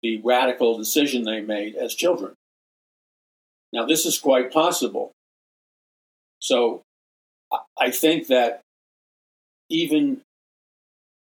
[0.02, 2.34] the radical decision they made as children.
[3.74, 5.12] Now, this is quite possible.
[6.40, 6.82] So,
[7.78, 8.62] I think that
[9.70, 10.22] even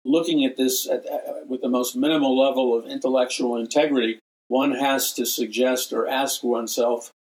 [0.04, 1.04] looking at this at,
[1.48, 7.10] with the most minimal level of intellectual integrity, one has to suggest or ask oneself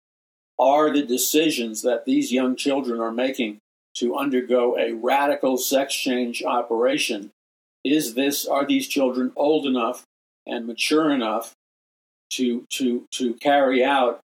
[0.58, 3.58] are the decisions that these young children are making
[3.94, 7.30] to undergo a radical sex change operation
[7.84, 10.04] is this are these children old enough
[10.46, 11.52] and mature enough
[12.30, 14.20] to to to carry out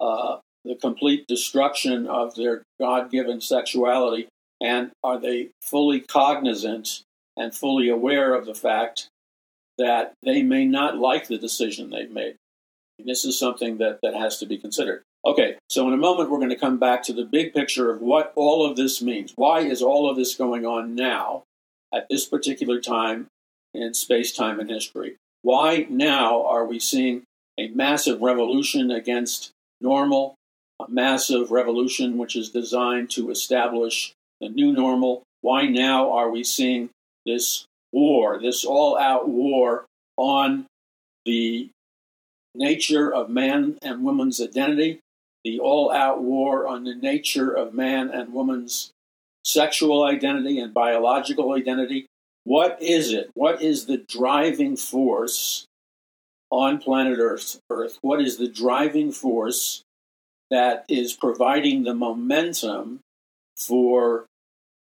[0.00, 4.28] uh, the complete destruction of their God-given sexuality,
[4.60, 7.02] and are they fully cognizant
[7.36, 9.08] and fully aware of the fact
[9.78, 12.36] that they may not like the decision they've made?
[12.98, 15.02] And this is something that that has to be considered.
[15.24, 18.00] Okay, so in a moment we're going to come back to the big picture of
[18.00, 19.32] what all of this means.
[19.36, 21.44] Why is all of this going on now
[21.94, 23.28] at this particular time
[23.72, 25.16] in space, time, and history?
[25.42, 27.22] Why now are we seeing
[27.58, 30.34] a massive revolution against normal,
[30.80, 35.22] a massive revolution which is designed to establish the new normal?
[35.40, 36.90] Why now are we seeing
[37.26, 39.84] this war, this all out war
[40.16, 40.66] on
[41.24, 41.70] the
[42.54, 45.00] nature of man and woman's identity,
[45.44, 48.90] the all out war on the nature of man and woman's
[49.44, 52.06] sexual identity and biological identity.
[52.44, 53.30] What is it?
[53.34, 55.64] What is the driving force
[56.50, 57.60] on planet Earth?
[57.70, 57.98] Earth?
[58.02, 59.82] What is the driving force
[60.50, 63.00] that is providing the momentum
[63.56, 64.26] for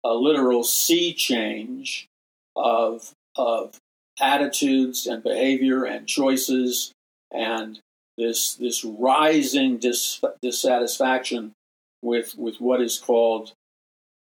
[0.03, 2.07] a literal sea change
[2.55, 3.77] of, of
[4.19, 6.93] attitudes and behavior and choices
[7.31, 7.79] and
[8.17, 11.51] this this rising dis, dissatisfaction
[12.01, 13.51] with with what is called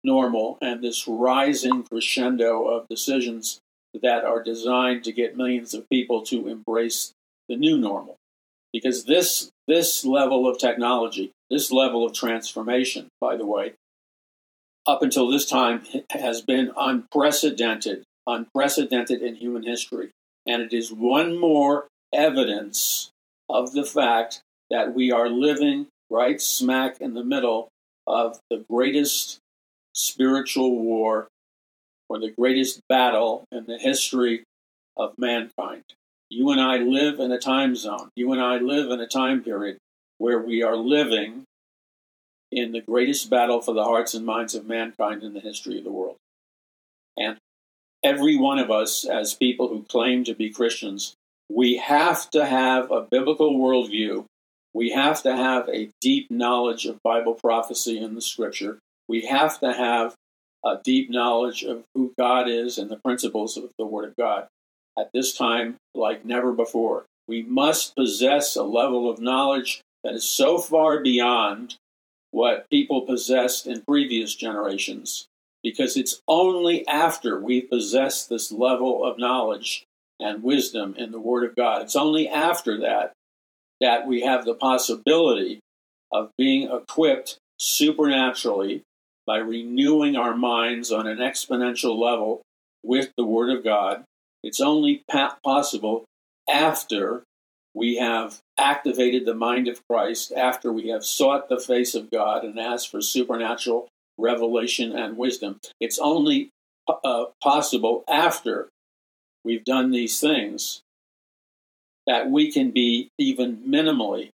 [0.04, 3.60] normal and this rising crescendo of decisions
[4.02, 7.12] that are designed to get millions of people to embrace
[7.48, 8.16] the new normal.
[8.72, 13.74] Because this this level of technology this level of transformation by the way
[14.86, 20.10] up until this time has been unprecedented unprecedented in human history
[20.46, 23.10] and it is one more evidence
[23.48, 27.68] of the fact that we are living right smack in the middle
[28.06, 29.38] of the greatest
[29.94, 31.28] spiritual war
[32.08, 34.44] or the greatest battle in the history
[34.96, 35.84] of mankind.
[36.28, 38.08] You and I live in a time zone.
[38.16, 39.78] You and I live in a time period
[40.18, 41.44] where we are living
[42.50, 45.84] in the greatest battle for the hearts and minds of mankind in the history of
[45.84, 46.16] the world.
[47.16, 47.38] And
[48.02, 51.14] every one of us, as people who claim to be Christians,
[51.48, 54.24] we have to have a biblical worldview.
[54.74, 58.78] We have to have a deep knowledge of Bible prophecy in the scripture.
[59.08, 60.14] We have to have
[60.64, 64.46] a deep knowledge of who God is and the principles of the Word of God.
[64.98, 70.28] At this time, like never before, we must possess a level of knowledge that is
[70.28, 71.76] so far beyond
[72.30, 75.26] what people possessed in previous generations,
[75.62, 79.84] because it's only after we possess this level of knowledge
[80.18, 81.82] and wisdom in the Word of God.
[81.82, 83.12] It's only after that
[83.80, 85.60] that we have the possibility
[86.12, 88.82] of being equipped supernaturally
[89.26, 92.42] by renewing our minds on an exponential level
[92.82, 94.04] with the Word of God.
[94.42, 95.04] It's only
[95.44, 96.04] possible
[96.48, 97.22] after
[97.74, 102.44] we have activated the mind of Christ, after we have sought the face of God
[102.44, 103.88] and asked for supernatural
[104.22, 105.58] revelation and wisdom.
[105.80, 106.50] It's only
[106.88, 108.68] uh, possible after
[109.44, 110.80] we've done these things,
[112.06, 114.30] that we can be even minimally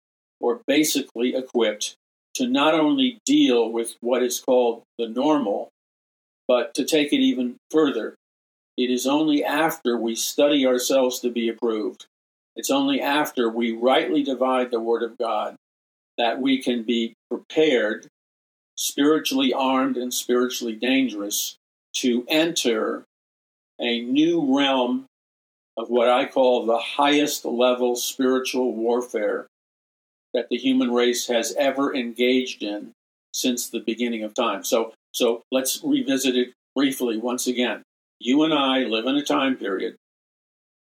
[0.41, 1.95] or basically equipped
[2.35, 5.69] to not only deal with what is called the normal,
[6.49, 8.15] but to take it even further.
[8.77, 12.07] It is only after we study ourselves to be approved,
[12.57, 15.57] it's only after we rightly divide the Word of God
[16.19, 18.07] that we can be prepared,
[18.77, 21.57] spiritually armed and spiritually dangerous,
[21.95, 23.05] to enter
[23.81, 25.07] a new realm
[25.77, 29.47] of what I call the highest level spiritual warfare
[30.35, 32.93] that the human race has ever engaged in
[33.33, 34.65] since the beginning of time.
[34.65, 37.83] So, so let's revisit it briefly once again.
[38.19, 39.97] You and I live in a time period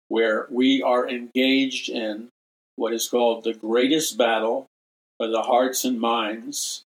[0.08, 2.30] where we are engaged in
[2.76, 4.66] what is called the greatest battle
[5.18, 6.84] for the hearts and minds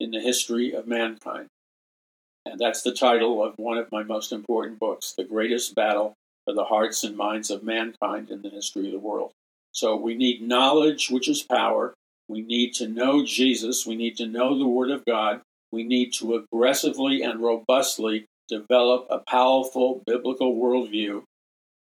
[0.00, 1.46] in the history of mankind.
[2.46, 6.54] And that's the title of one of my most important books, The Greatest Battle for
[6.54, 9.32] the Hearts and Minds of Mankind in the History of the World.
[9.72, 11.94] So we need knowledge, which is power.
[12.28, 13.86] We need to know Jesus.
[13.86, 15.42] We need to know the Word of God.
[15.70, 21.22] We need to aggressively and robustly develop a powerful biblical worldview.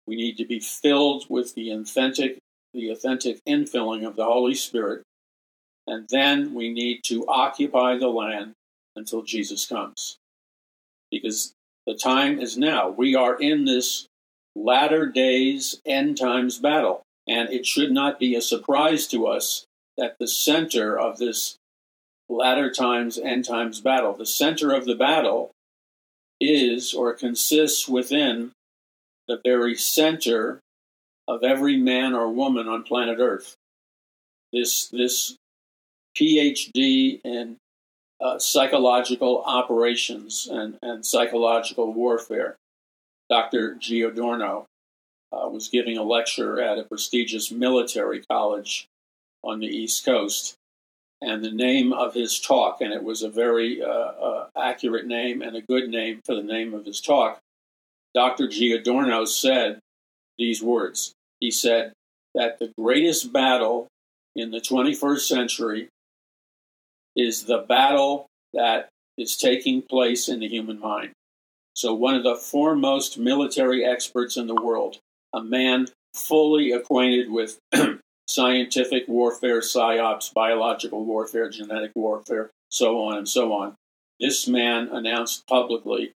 [0.07, 2.37] We need to be filled with the authentic,
[2.73, 5.03] the authentic infilling of the Holy Spirit.
[5.87, 8.53] And then we need to occupy the land
[8.95, 10.17] until Jesus comes.
[11.11, 11.53] Because
[11.85, 12.89] the time is now.
[12.89, 14.07] We are in this
[14.55, 17.03] latter days, end times battle.
[17.27, 19.65] And it should not be a surprise to us
[19.97, 21.57] that the center of this
[22.29, 25.51] latter times, end times battle, the center of the battle
[26.39, 28.51] is or consists within
[29.27, 30.59] the very center
[31.27, 33.55] of every man or woman on planet Earth.
[34.51, 35.35] This, this
[36.17, 37.57] PhD in
[38.21, 42.55] uh, psychological operations and, and psychological warfare,
[43.29, 43.75] Dr.
[43.75, 44.65] Giordano,
[45.31, 48.87] uh, was giving a lecture at a prestigious military college
[49.43, 50.55] on the East Coast.
[51.21, 55.41] And the name of his talk, and it was a very uh, uh, accurate name
[55.41, 57.39] and a good name for the name of his talk,
[58.13, 58.47] Dr.
[58.47, 59.79] Giordano said
[60.37, 61.13] these words.
[61.39, 61.93] He said
[62.33, 63.87] that the greatest battle
[64.35, 65.89] in the 21st century
[67.15, 71.11] is the battle that is taking place in the human mind.
[71.73, 74.97] So, one of the foremost military experts in the world,
[75.33, 77.59] a man fully acquainted with
[78.27, 83.75] scientific warfare, psyops, biological warfare, genetic warfare, so on and so on.
[84.19, 86.13] This man announced publicly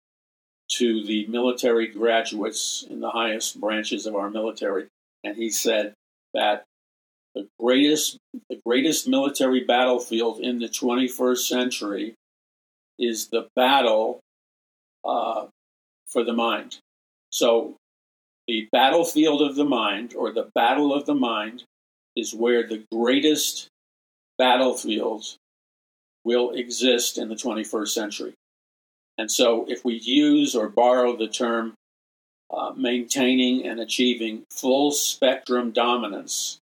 [0.72, 4.86] to the military graduates in the highest branches of our military,
[5.24, 5.94] and he said
[6.34, 6.64] that
[7.38, 8.18] the greatest,
[8.50, 12.14] the greatest military battlefield in the 21st century
[12.98, 14.18] is the battle
[15.04, 15.46] uh,
[16.08, 16.78] for the mind.
[17.30, 17.76] So,
[18.48, 21.62] the battlefield of the mind, or the battle of the mind,
[22.16, 23.68] is where the greatest
[24.36, 25.36] battlefields
[26.24, 28.34] will exist in the 21st century.
[29.16, 31.74] And so, if we use or borrow the term
[32.50, 36.58] uh, maintaining and achieving full spectrum dominance,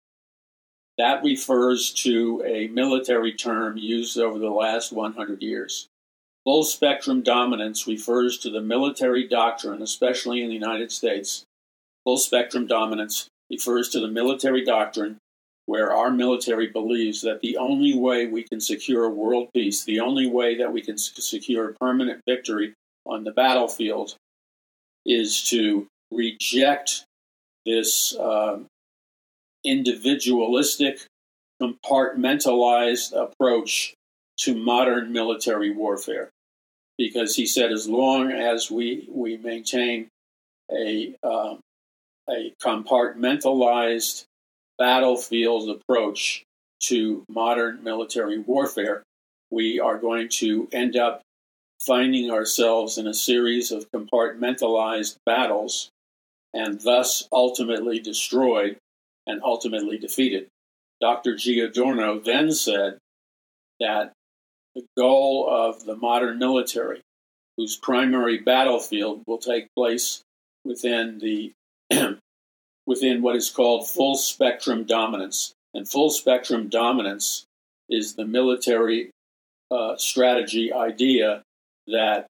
[0.97, 5.87] that refers to a military term used over the last 100 years.
[6.43, 11.45] Full spectrum dominance refers to the military doctrine, especially in the United States.
[12.03, 15.17] Full spectrum dominance refers to the military doctrine
[15.65, 20.27] where our military believes that the only way we can secure world peace, the only
[20.27, 22.73] way that we can secure permanent victory
[23.05, 24.15] on the battlefield,
[25.05, 27.05] is to reject
[27.65, 28.59] this uh,
[29.63, 31.05] individualistic,
[31.61, 33.93] compartmentalized approach
[34.37, 36.29] to modern military warfare.
[36.97, 40.07] Because he said, as long as we, we maintain
[40.71, 41.55] a, uh,
[42.29, 44.25] a compartmentalized
[44.77, 46.43] battlefield approach
[46.81, 49.03] to modern military warfare,
[49.49, 51.21] we are going to end up
[51.79, 55.89] finding ourselves in a series of compartmentalized battles
[56.53, 58.77] and thus ultimately destroyed
[59.27, 60.47] and ultimately defeated.
[61.01, 61.35] Dr.
[61.35, 62.97] Giordano then said
[63.79, 64.13] that
[64.75, 67.01] the goal of the modern military,
[67.57, 70.21] whose primary battlefield will take place
[70.65, 71.51] within the
[72.85, 75.53] within what is called full spectrum dominance.
[75.73, 77.45] And full spectrum dominance
[77.89, 79.11] is the military
[79.71, 81.41] uh, strategy idea
[81.87, 82.27] that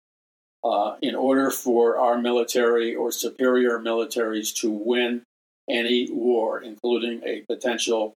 [0.63, 5.23] uh, in order for our military or superior militaries to win
[5.71, 8.15] any war, including a potential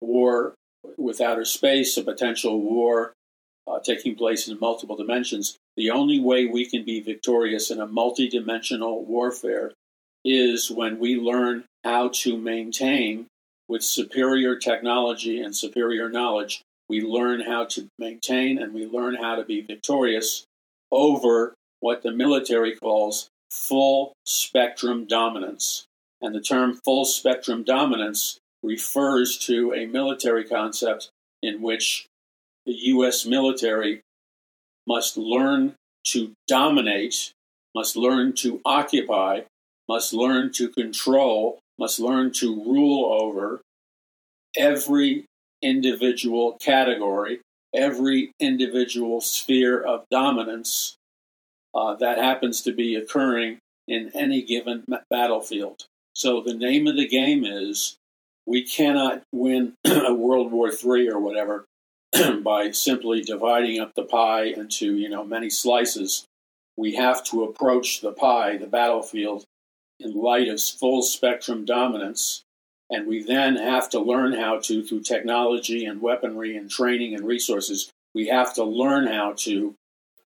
[0.00, 0.54] war
[0.96, 3.12] with outer space, a potential war
[3.66, 7.86] uh, taking place in multiple dimensions, the only way we can be victorious in a
[7.86, 9.72] multidimensional warfare
[10.24, 13.26] is when we learn how to maintain
[13.68, 16.62] with superior technology and superior knowledge.
[16.88, 20.44] We learn how to maintain and we learn how to be victorious
[20.90, 25.86] over what the military calls full spectrum dominance.
[26.24, 31.10] And the term full spectrum dominance refers to a military concept
[31.42, 32.06] in which
[32.64, 33.26] the U.S.
[33.26, 34.00] military
[34.86, 37.32] must learn to dominate,
[37.74, 39.42] must learn to occupy,
[39.86, 43.60] must learn to control, must learn to rule over
[44.56, 45.26] every
[45.60, 47.40] individual category,
[47.74, 50.96] every individual sphere of dominance
[51.74, 55.84] uh, that happens to be occurring in any given battlefield.
[56.14, 57.96] So the name of the game is
[58.46, 61.64] we cannot win a World War III or whatever
[62.42, 66.24] by simply dividing up the pie into you know many slices.
[66.76, 69.44] We have to approach the pie, the battlefield,
[70.00, 72.42] in light of full spectrum dominance,
[72.90, 77.26] and we then have to learn how to, through technology and weaponry and training and
[77.26, 79.74] resources, we have to learn how to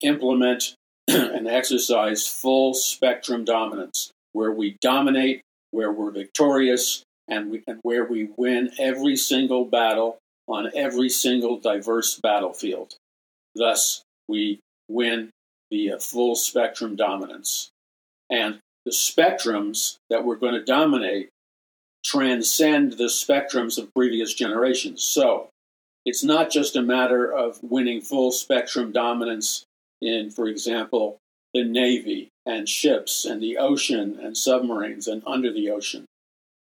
[0.01, 0.75] implement
[1.07, 5.41] and exercise full spectrum dominance, where we dominate,
[5.75, 10.17] where we're victorious, and, we, and where we win every single battle
[10.47, 12.95] on every single diverse battlefield.
[13.55, 15.31] Thus, we win
[15.71, 17.69] via uh, full spectrum dominance.
[18.29, 21.29] And the spectrums that we're going to dominate
[22.05, 25.03] transcend the spectrums of previous generations.
[25.03, 25.49] So
[26.05, 29.65] it's not just a matter of winning full spectrum dominance
[30.01, 31.17] in, for example,
[31.53, 36.05] the Navy and ships and the ocean and submarines and under the ocean.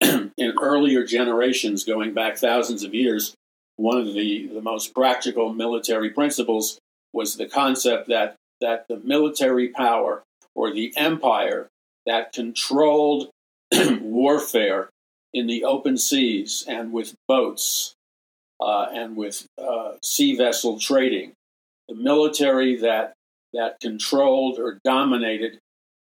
[0.00, 3.34] in earlier generations, going back thousands of years,
[3.76, 6.78] one of the, the most practical military principles
[7.12, 10.22] was the concept that, that the military power
[10.54, 11.68] or the empire
[12.06, 13.30] that controlled
[14.00, 14.90] warfare
[15.32, 17.94] in the open seas and with boats
[18.60, 21.32] uh, and with uh, sea vessel trading.
[21.88, 23.14] The military that
[23.52, 25.58] that controlled or dominated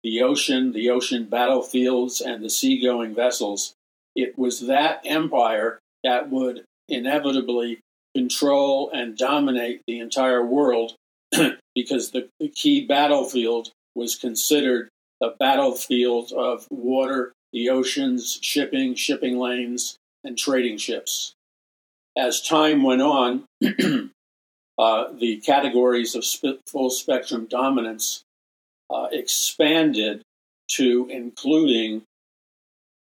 [0.04, 3.74] the ocean, the ocean battlefields, and the seagoing vessels.
[4.14, 7.80] It was that empire that would inevitably
[8.14, 10.94] control and dominate the entire world
[11.74, 14.88] because the, the key battlefield was considered
[15.20, 21.32] the battlefield of water, the oceans, shipping, shipping lanes, and trading ships.
[22.16, 23.44] As time went on,
[24.78, 28.22] uh, the categories of sp- full spectrum dominance
[28.90, 30.22] uh, expanded
[30.68, 32.02] to including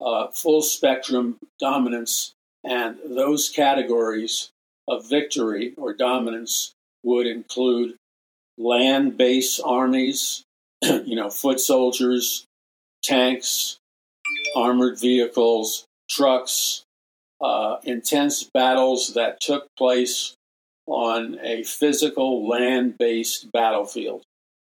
[0.00, 2.32] uh, full spectrum dominance,
[2.62, 4.50] and those categories
[4.88, 6.72] of victory or dominance
[7.02, 7.96] would include
[8.58, 10.42] land based armies,
[10.82, 12.44] you know, foot soldiers,
[13.02, 13.78] tanks,
[14.56, 16.84] armored vehicles, trucks,
[17.40, 20.34] uh, intense battles that took place
[20.86, 24.22] on a physical land based battlefield.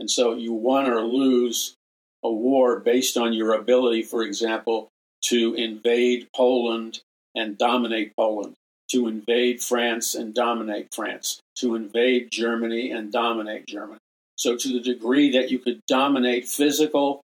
[0.02, 1.76] And so you won or lose
[2.24, 4.88] a war based on your ability, for example,
[5.26, 6.98] to invade Poland
[7.36, 8.54] and dominate Poland,
[8.90, 14.00] to invade France and dominate France, to invade Germany and dominate Germany.
[14.34, 17.20] So, to the degree that you could dominate physical,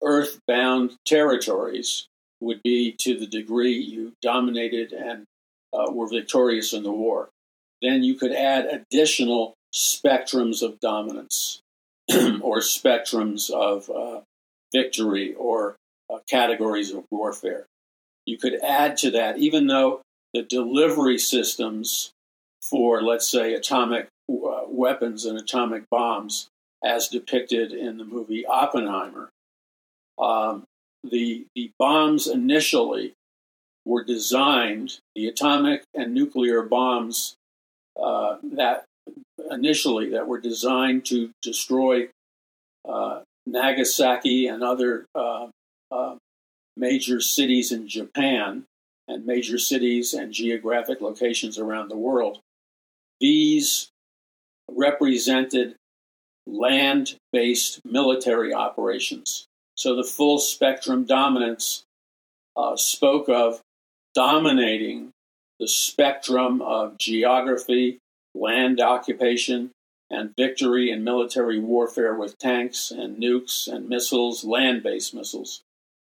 [0.00, 2.06] earthbound territories,
[2.40, 5.24] would be to the degree you dominated and
[5.72, 7.28] uh, were victorious in the war.
[7.82, 11.60] Then you could add additional spectrums of dominance
[12.42, 14.20] or spectrums of uh,
[14.72, 15.76] victory or
[16.12, 17.66] uh, categories of warfare.
[18.26, 20.02] You could add to that, even though
[20.34, 22.10] the delivery systems
[22.62, 26.48] for, let's say, atomic uh, weapons and atomic bombs,
[26.84, 29.28] as depicted in the movie Oppenheimer,
[30.18, 30.64] um,
[31.02, 33.12] the, the bombs initially
[33.84, 37.34] were designed, the atomic and nuclear bombs
[38.00, 38.84] uh, that
[39.50, 42.08] initially that were designed to destroy
[42.88, 45.48] uh, Nagasaki and other uh,
[45.90, 46.16] uh,
[46.76, 48.64] major cities in Japan
[49.08, 52.40] and major cities and geographic locations around the world.
[53.20, 53.88] These
[54.70, 55.74] represented
[56.46, 59.46] land based military operations.
[59.74, 61.84] So the full spectrum dominance
[62.56, 63.60] uh, spoke of
[64.14, 65.10] dominating
[65.58, 67.98] the spectrum of geography,
[68.34, 69.70] land occupation,
[70.10, 75.62] and victory in military warfare with tanks and nukes and missiles, land based missiles,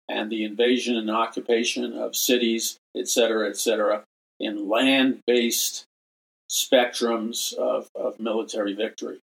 [0.08, 4.04] and the invasion and occupation of cities, etc., etc.,
[4.38, 5.84] in land based
[6.50, 9.18] spectrums of, of military victory.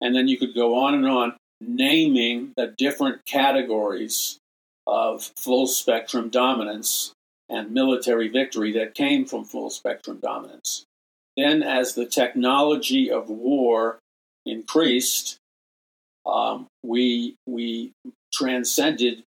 [0.00, 4.38] And then you could go on and on naming the different categories
[4.86, 7.12] of full spectrum dominance
[7.50, 10.84] and military victory that came from full spectrum dominance.
[11.40, 13.98] Then, as the technology of war
[14.44, 15.38] increased,
[16.26, 17.92] um, we, we
[18.30, 19.22] transcended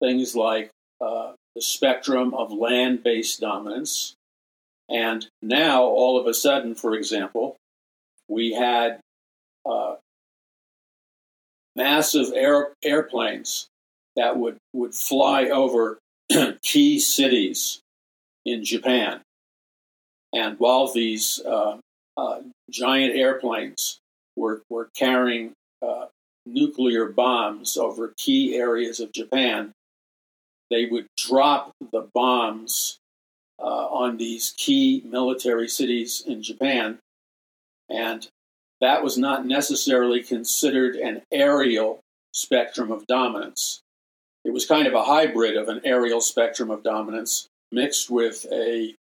[0.00, 4.14] things like uh, the spectrum of land based dominance.
[4.88, 7.56] And now, all of a sudden, for example,
[8.28, 9.00] we had
[9.68, 9.96] uh,
[11.74, 13.66] massive air, airplanes
[14.14, 15.98] that would, would fly over
[16.62, 17.80] key cities
[18.44, 19.20] in Japan.
[20.36, 21.78] And while these uh,
[22.18, 24.00] uh, giant airplanes
[24.36, 26.06] were, were carrying uh,
[26.44, 29.72] nuclear bombs over key areas of Japan,
[30.70, 32.98] they would drop the bombs
[33.58, 36.98] uh, on these key military cities in Japan.
[37.88, 38.28] And
[38.82, 42.00] that was not necessarily considered an aerial
[42.34, 43.80] spectrum of dominance.
[44.44, 48.94] It was kind of a hybrid of an aerial spectrum of dominance mixed with a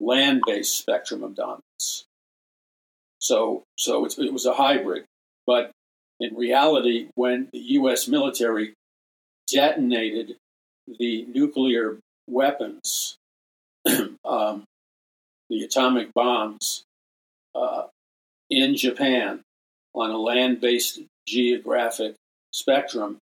[0.00, 2.04] land based spectrum of dominance.
[3.18, 5.04] So, so it was a hybrid.
[5.46, 5.70] But
[6.20, 8.06] in reality, when the U.S.
[8.08, 8.74] military
[9.50, 10.36] detonated
[10.98, 13.16] the nuclear weapons,
[14.24, 14.64] um,
[15.48, 16.84] the atomic bombs,
[17.54, 17.84] uh,
[18.50, 19.40] in Japan
[19.94, 22.14] on a land based geographic
[22.52, 23.18] spectrum,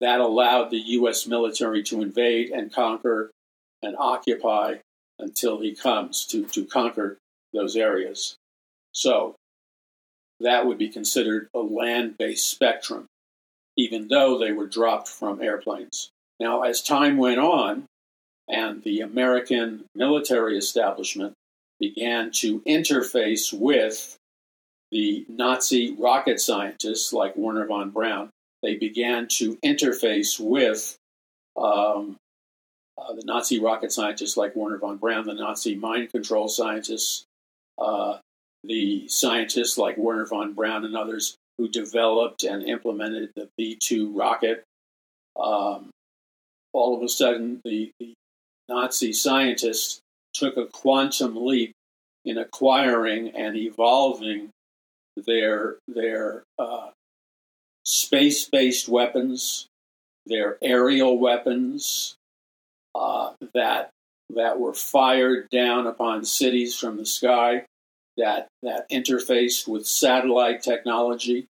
[0.00, 1.26] that allowed the U.S.
[1.26, 3.30] military to invade and conquer
[3.82, 4.76] and occupy
[5.18, 7.18] until he comes to, to conquer
[7.52, 8.36] those areas.
[8.92, 9.34] So
[10.40, 13.06] that would be considered a land based spectrum,
[13.76, 16.10] even though they were dropped from airplanes.
[16.38, 17.86] Now, as time went on
[18.48, 21.34] and the American military establishment
[21.80, 24.16] began to interface with
[24.90, 28.30] the Nazi rocket scientists like Wernher von Braun,
[28.62, 30.96] they began to interface with
[31.56, 32.16] um,
[32.98, 37.24] uh, the Nazi rocket scientists like Wernher von Braun, the Nazi mind control scientists,
[37.78, 38.18] uh,
[38.64, 44.12] the scientists like Wernher von Braun and others who developed and implemented the V 2
[44.12, 44.64] rocket.
[45.38, 45.90] Um,
[46.72, 48.14] all of a sudden, the, the
[48.68, 50.00] Nazi scientists
[50.34, 51.72] took a quantum leap
[52.24, 54.50] in acquiring and evolving
[55.26, 56.90] their their uh,
[57.84, 59.66] space-based weapons,
[60.26, 62.15] their aerial weapons
[62.96, 63.90] uh, that
[64.34, 67.64] that were fired down upon cities from the sky,
[68.16, 71.46] that that interfaced with satellite technology,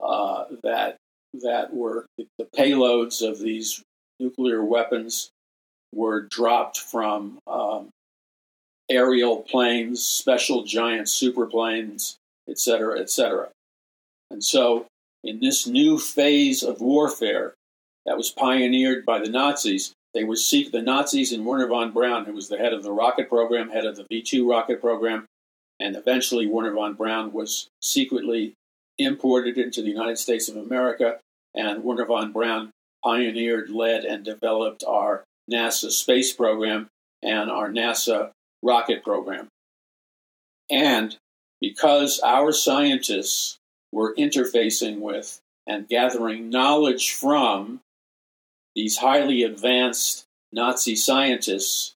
[0.00, 0.96] uh, that
[1.42, 3.82] that were the payloads of these
[4.20, 5.30] nuclear weapons
[5.94, 7.88] were dropped from um,
[8.90, 12.16] aerial planes, special giant superplanes,
[12.48, 13.48] et cetera, et cetera.
[14.30, 14.86] And so,
[15.24, 17.54] in this new phase of warfare
[18.04, 22.24] that was pioneered by the Nazis, they were seek the Nazis and Wernher von Braun,
[22.24, 25.26] who was the head of the rocket program, head of the V 2 rocket program,
[25.78, 28.54] and eventually Wernher von Braun was secretly
[28.96, 31.18] imported into the United States of America,
[31.54, 32.70] and Werner von Braun
[33.04, 36.88] pioneered, led, and developed our NASA space program
[37.22, 38.30] and our NASA
[38.62, 39.48] rocket program.
[40.70, 41.14] And
[41.60, 43.58] because our scientists
[43.92, 47.80] were interfacing with and gathering knowledge from
[48.76, 51.94] these highly advanced Nazi scientists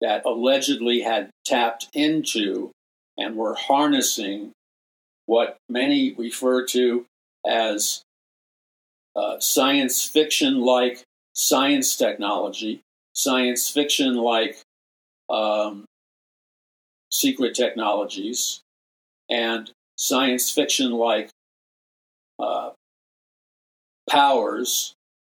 [0.00, 2.72] that allegedly had tapped into
[3.16, 4.50] and were harnessing
[5.26, 7.06] what many refer to
[7.46, 8.02] as
[9.14, 11.02] uh, science fiction like
[11.32, 12.82] science technology,
[13.14, 14.58] science fiction like
[15.30, 15.84] um,
[17.10, 18.60] secret technologies,
[19.30, 21.30] and science fiction like
[22.38, 22.70] uh,
[24.10, 24.92] powers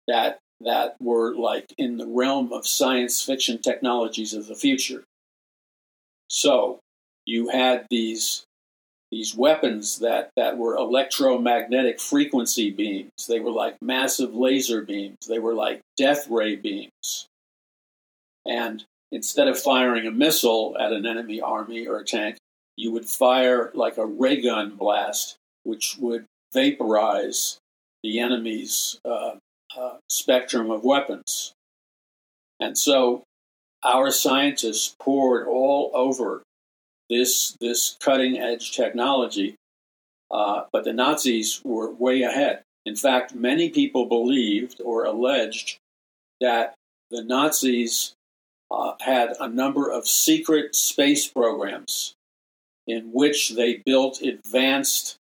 [0.08, 5.04] that that were like in the realm of science fiction technologies of the future.
[6.28, 6.80] So
[7.24, 8.46] you had these
[9.10, 13.26] these weapons that, that were electromagnetic frequency beams.
[13.28, 15.16] They were like massive laser beams.
[15.28, 17.28] They were like death ray beams.
[18.44, 22.36] And instead of firing a missile at an enemy army or a tank,
[22.76, 27.58] you would fire like a ray gun blast, which would vaporize
[28.02, 29.36] the enemy's uh,
[30.08, 31.52] spectrum of weapons.
[32.60, 33.24] And so
[33.84, 36.42] our scientists poured all over
[37.08, 39.54] this this cutting edge technology,
[40.30, 42.62] uh, but the Nazis were way ahead.
[42.84, 45.78] In fact, many people believed or alleged
[46.40, 46.74] that
[47.10, 48.12] the Nazis
[48.70, 52.14] uh, had a number of secret space programs
[52.86, 55.16] in which they built advanced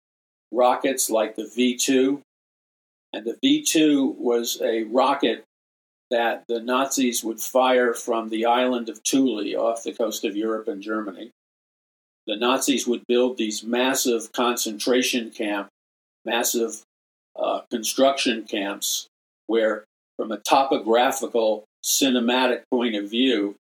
[0.51, 2.21] rockets like the V 2.
[3.15, 5.45] And the V 2 was a rocket
[6.11, 10.67] that the Nazis would fire from the island of Thule off the coast of Europe
[10.67, 11.31] and Germany.
[12.27, 15.69] The Nazis would build these massive concentration camp,
[16.25, 16.81] massive
[17.39, 19.07] uh, construction camps,
[19.47, 19.85] where,
[20.17, 23.55] from a topographical, cinematic point of view,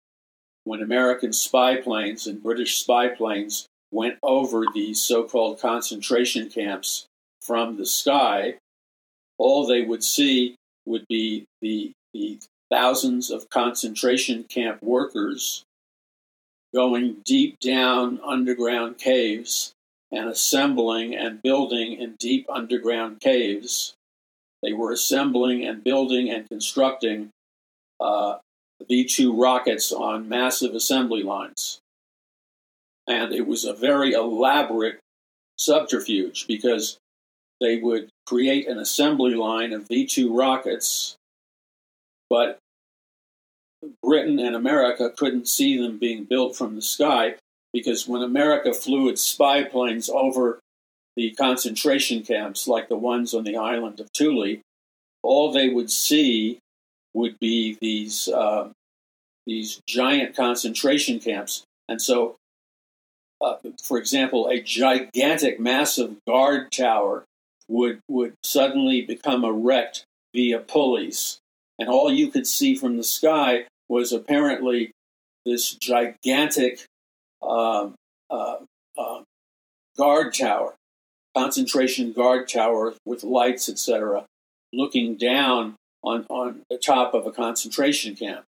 [0.64, 7.06] when American spy planes and British spy planes went over these so called concentration camps
[7.40, 8.56] from the sky,
[9.38, 10.56] all they would see
[10.86, 12.38] would be the, the
[12.70, 15.64] thousands of concentration camp workers
[16.74, 19.72] going deep down underground caves
[20.10, 23.94] and assembling and building in deep underground caves.
[24.62, 27.30] They were assembling and building and constructing
[28.00, 28.36] uh,
[28.88, 31.78] V 2 rockets on massive assembly lines.
[33.06, 34.98] And it was a very elaborate
[35.58, 36.98] subterfuge because
[37.60, 41.16] they would create an assembly line of V 2 rockets,
[42.30, 42.58] but
[44.02, 47.34] Britain and America couldn't see them being built from the sky
[47.72, 50.60] because when America flew its spy planes over
[51.16, 54.56] the concentration camps, like the ones on the island of Thule,
[55.22, 56.58] all they would see
[57.14, 58.68] would be these uh,
[59.46, 61.64] these giant concentration camps.
[61.88, 62.36] And so,
[63.40, 67.24] uh, for example, a gigantic, massive guard tower
[67.68, 70.04] would would suddenly become erect
[70.34, 71.38] via pulleys,
[71.78, 74.92] and all you could see from the sky was apparently
[75.44, 76.84] this gigantic
[77.42, 77.90] uh,
[78.30, 78.56] uh,
[78.98, 79.20] uh,
[79.96, 80.74] guard tower,
[81.36, 84.24] concentration guard tower with lights, etc.,
[84.72, 88.44] looking down on, on the top of a concentration camp.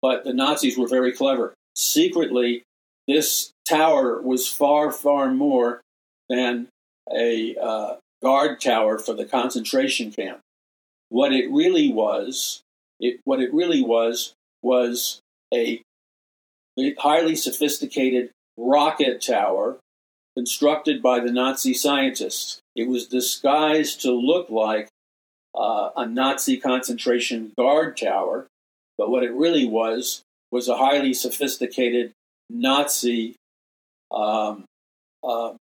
[0.00, 1.54] But the Nazis were very clever.
[1.76, 2.62] Secretly,
[3.06, 5.80] this tower was far, far more
[6.28, 6.68] than
[7.10, 10.40] a uh, guard tower for the concentration camp.
[11.08, 12.62] What it really was,
[13.00, 15.20] it, what it really was, was
[15.52, 15.82] a
[16.98, 19.78] highly sophisticated rocket tower
[20.36, 22.60] constructed by the Nazi scientists.
[22.74, 24.88] It was disguised to look like
[25.54, 28.46] uh, a Nazi concentration guard tower,
[28.96, 32.12] but what it really was was a highly sophisticated
[32.48, 33.36] Nazi
[34.10, 34.64] um,
[35.22, 35.54] uh,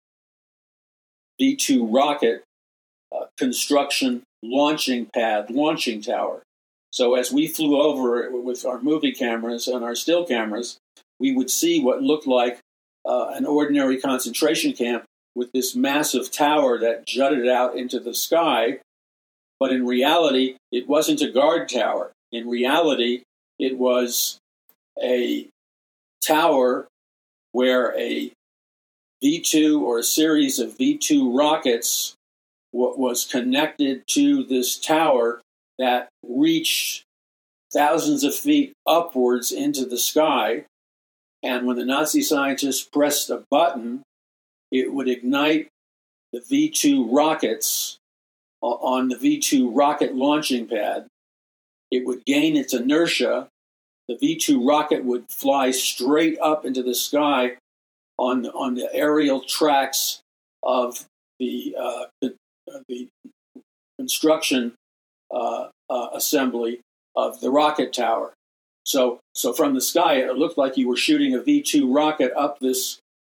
[1.42, 2.44] V 2 rocket
[3.16, 6.44] uh, construction launching pad, launching tower.
[6.92, 10.78] So as we flew over with our movie cameras and our still cameras,
[11.20, 12.60] we would see what looked like
[13.06, 18.80] uh, an ordinary concentration camp with this massive tower that jutted out into the sky
[19.62, 22.14] but in reality, it wasn't a guard tower.
[22.32, 23.22] In reality,
[23.60, 24.39] it was
[25.00, 25.48] a
[26.26, 26.88] tower
[27.52, 28.32] where a
[29.22, 32.15] V 2 or a series of V 2 rockets
[32.74, 35.41] w- was connected to this tower
[35.78, 37.03] that reached
[37.72, 40.65] thousands of feet upwards into the sky.
[41.43, 44.01] And when the Nazi scientists pressed a button,
[44.72, 45.67] it would ignite
[46.34, 47.97] the V 2 rockets
[48.61, 51.07] on the V 2 rocket launching pad.
[51.91, 53.49] It would gain its inertia.
[54.07, 57.57] The V 2 rocket would fly straight up into the sky
[58.22, 60.22] on, on the aerial tracks
[60.61, 61.05] of
[61.39, 62.36] the, uh, the,
[62.88, 63.07] the,
[63.99, 64.74] construction
[65.32, 66.80] uh, uh, assembly
[67.15, 68.34] of the rocket tower.
[68.84, 72.32] So, so from the sky, it looked like you were shooting a V 2 rocket
[72.36, 72.97] up this,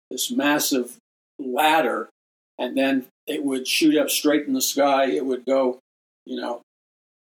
[0.09, 0.95] this massive
[1.37, 2.07] ladder,
[2.57, 5.05] and then it would shoot up straight in the sky.
[5.05, 5.79] It would go,
[6.25, 6.61] you know,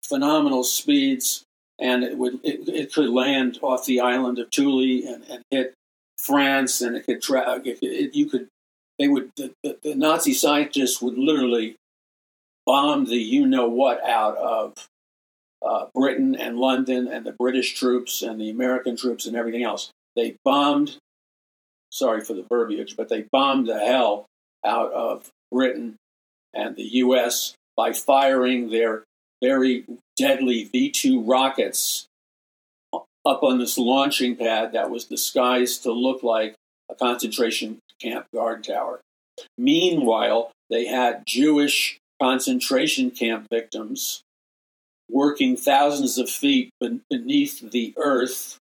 [0.07, 1.43] phenomenal speeds,
[1.81, 5.75] and it would it, it could land off the island of Thule and, and hit
[6.25, 8.49] France, and it could tra- it, it, you could
[8.99, 11.77] they would the, the, the, Nazi scientists would literally
[12.67, 14.89] bomb the you know what out of
[15.65, 19.91] uh, Britain and London and the British troops and the American troops and everything else.
[20.17, 20.97] They bombed.
[21.91, 24.27] Sorry for the verbiage, but they bombed the hell
[24.65, 25.97] out of Britain
[26.53, 27.55] and the U.S.
[27.77, 29.05] by firing their
[29.43, 29.85] very
[30.17, 32.07] deadly V 2 rockets
[33.27, 36.55] up on this launching pad that was disguised to look like
[36.91, 39.01] a concentration camp guard tower.
[39.57, 44.23] Meanwhile, they had Jewish concentration camp victims
[45.11, 46.71] working thousands of feet
[47.11, 48.59] beneath the earth,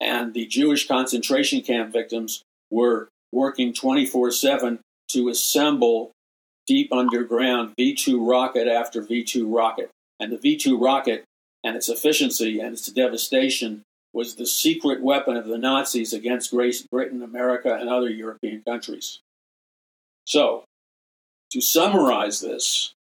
[0.00, 6.12] and the Jewish concentration camp victims were working 24 7 to assemble
[6.66, 9.90] deep underground V 2 rocket after V 2 rocket.
[10.20, 11.24] And the V 2 rocket
[11.64, 13.82] and its efficiency and its devastation
[14.12, 19.20] was the secret weapon of the Nazis against Great Britain, America, and other European countries.
[20.24, 20.64] So,
[21.52, 22.92] to summarize this,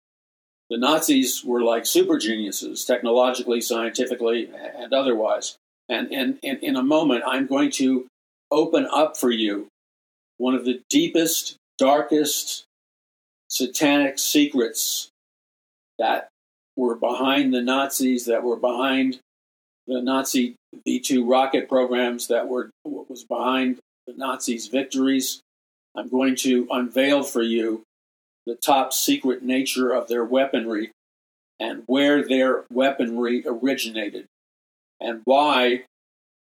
[0.70, 5.57] the Nazis were like super geniuses, technologically, scientifically, and otherwise.
[5.88, 8.07] And, and, and in a moment, I'm going to
[8.50, 9.68] open up for you
[10.38, 12.64] one of the deepest, darkest,
[13.48, 15.09] satanic secrets
[15.98, 16.28] that
[16.76, 19.18] were behind the Nazis, that were behind
[19.87, 25.41] the Nazi V 2 rocket programs, that were what was behind the Nazis' victories.
[25.97, 27.82] I'm going to unveil for you
[28.45, 30.91] the top secret nature of their weaponry
[31.59, 34.26] and where their weaponry originated
[35.01, 35.84] and why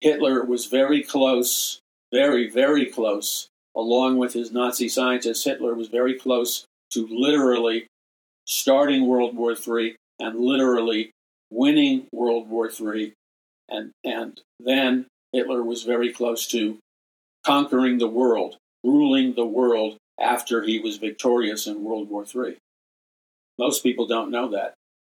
[0.02, 1.80] Hitler was very close
[2.12, 5.44] very, very close, along with his Nazi scientists.
[5.44, 7.88] Hitler, was very close to literally
[8.46, 11.12] starting World War III and literally
[11.52, 13.14] winning World War III.
[13.70, 16.78] And, and then Hitler was very close to
[17.45, 22.57] conquering the world, ruling the world after he was victorious in World War III.
[23.57, 24.74] Most people don't know that.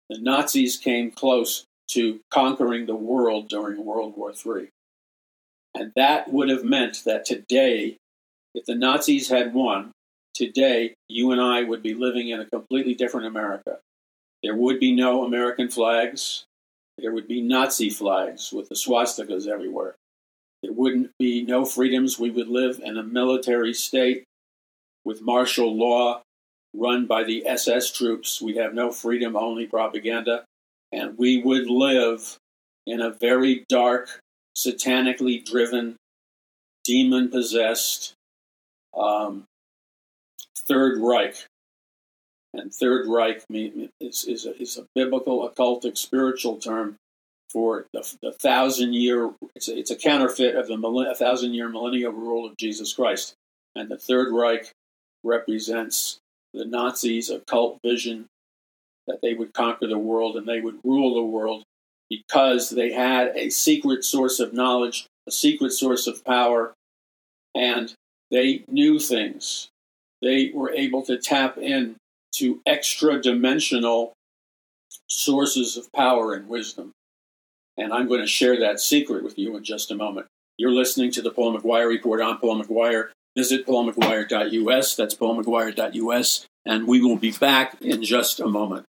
[0.08, 4.68] The Nazis came close to conquering the world during World War III.
[5.74, 7.96] And that would have meant that today,
[8.54, 9.90] if the Nazis had won,
[10.34, 13.78] today you and I would be living in a completely different America.
[14.42, 16.44] There would be no American flags.
[16.98, 19.96] There would be Nazi flags with the swastikas everywhere.
[20.62, 22.18] There wouldn't be no freedoms.
[22.18, 24.24] We would live in a military state
[25.04, 26.22] with martial law
[26.74, 28.40] run by the SS troops.
[28.40, 30.44] We'd have no freedom, only propaganda.
[30.92, 32.38] And we would live
[32.86, 34.20] in a very dark,
[34.56, 35.96] satanically driven,
[36.84, 38.14] demon possessed
[38.96, 39.44] um,
[40.56, 41.46] Third Reich.
[42.54, 46.96] And Third Reich is, is, a, is a biblical, occultic, spiritual term
[47.50, 51.68] for the, the thousand year, it's a, it's a counterfeit of the millenn- thousand year
[51.68, 53.34] millennial rule of Jesus Christ.
[53.74, 54.70] And the Third Reich
[55.24, 56.18] represents
[56.52, 58.26] the Nazis' occult vision
[59.06, 61.64] that they would conquer the world and they would rule the world
[62.08, 66.72] because they had a secret source of knowledge, a secret source of power,
[67.54, 67.94] and
[68.30, 69.68] they knew things.
[70.22, 71.96] They were able to tap in
[72.36, 74.12] to extra dimensional
[75.06, 76.92] sources of power and wisdom.
[77.76, 80.26] And I'm going to share that secret with you in just a moment.
[80.56, 82.20] You're listening to the Paul McGuire Report.
[82.20, 83.10] I'm Paul McGuire.
[83.36, 84.94] Visit paulmcguire.us.
[84.94, 86.46] That's paulmcguire.us.
[86.64, 88.86] And we will be back in just a moment.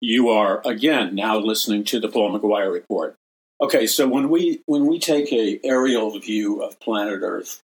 [0.00, 3.16] You are again now listening to the Paul McGuire Report.
[3.60, 7.62] Okay, so when we when we take a aerial view of planet Earth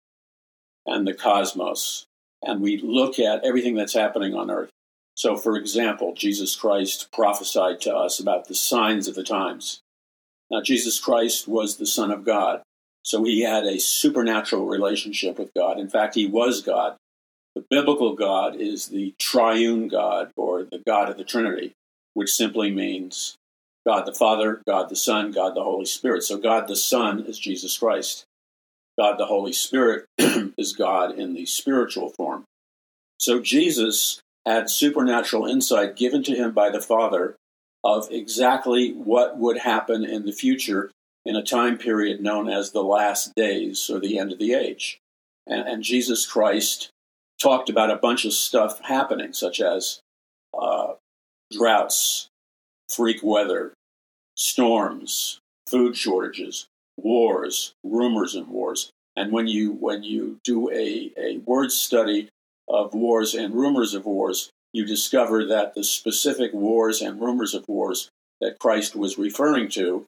[0.86, 2.06] and the cosmos,
[2.42, 4.70] and we look at everything that's happening on Earth,
[5.14, 9.82] so, for example, Jesus Christ prophesied to us about the signs of the times.
[10.50, 12.62] Now, Jesus Christ was the Son of God,
[13.02, 15.78] so he had a supernatural relationship with God.
[15.78, 16.96] In fact, he was God.
[17.54, 21.74] The biblical God is the triune God, or the God of the Trinity,
[22.14, 23.36] which simply means
[23.86, 26.22] God the Father, God the Son, God the Holy Spirit.
[26.22, 28.24] So, God the Son is Jesus Christ.
[29.02, 30.06] God the Holy Spirit
[30.56, 32.44] is God in the spiritual form.
[33.18, 37.34] So, Jesus had supernatural insight given to him by the Father
[37.82, 40.92] of exactly what would happen in the future
[41.24, 44.98] in a time period known as the last days or the end of the age.
[45.48, 46.90] And, and Jesus Christ
[47.40, 50.00] talked about a bunch of stuff happening, such as
[50.56, 50.92] uh,
[51.50, 52.28] droughts,
[52.88, 53.74] freak weather,
[54.36, 56.68] storms, food shortages,
[57.02, 58.90] wars, rumors and wars.
[59.16, 62.28] And when you when you do a, a word study
[62.68, 67.64] of wars and rumors of wars, you discover that the specific wars and rumors of
[67.68, 68.08] wars
[68.40, 70.06] that Christ was referring to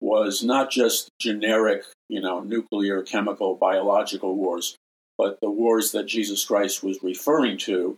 [0.00, 4.76] was not just generic, you know, nuclear, chemical, biological wars,
[5.16, 7.96] but the wars that Jesus Christ was referring to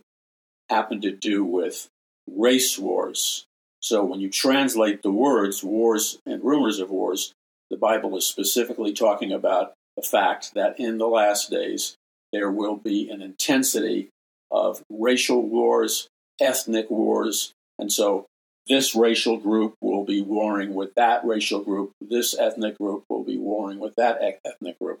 [0.69, 1.87] happened to do with
[2.29, 3.45] race wars.
[3.81, 7.33] So when you translate the words wars and rumors of wars,
[7.69, 11.95] the Bible is specifically talking about the fact that in the last days
[12.31, 14.09] there will be an intensity
[14.51, 16.07] of racial wars,
[16.39, 18.25] ethnic wars, and so
[18.67, 21.91] this racial group will be warring with that racial group.
[22.01, 24.99] This ethnic group will be warring with that ethnic group.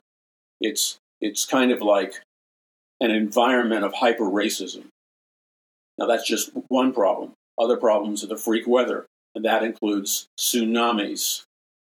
[0.61, 2.21] It's it's kind of like
[3.01, 4.85] an environment of hyper racism.
[5.97, 7.33] Now that's just one problem.
[7.59, 9.05] Other problems are the freak weather,
[9.35, 11.43] and that includes tsunamis,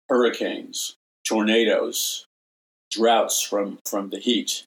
[0.09, 0.95] hurricanes,
[1.25, 2.25] tornadoes,
[2.91, 4.63] droughts from, from the heat.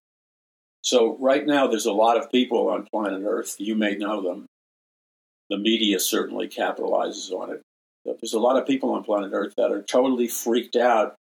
[0.82, 3.56] So, right now, there's a lot of people on planet Earth.
[3.58, 4.46] You may know them.
[5.50, 7.60] The media certainly capitalizes on it.
[8.04, 11.16] But there's a lot of people on planet Earth that are totally freaked out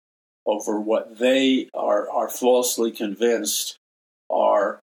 [0.45, 3.78] over what they are, are falsely convinced
[4.30, 4.80] are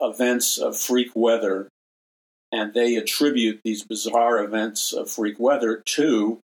[0.00, 1.68] events of freak weather.
[2.50, 6.40] And they attribute these bizarre events of freak weather to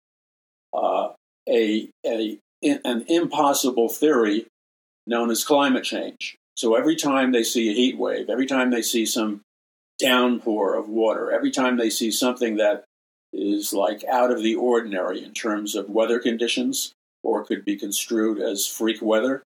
[0.74, 1.10] uh,
[1.48, 4.46] a, a, an impossible theory
[5.06, 6.36] known as climate change.
[6.56, 9.40] So every time they see a heat wave, every time they see some
[9.98, 12.84] downpour of water, every time they see something that
[13.32, 18.38] is like out of the ordinary in terms of weather conditions or could be construed
[18.38, 19.42] as freak weather,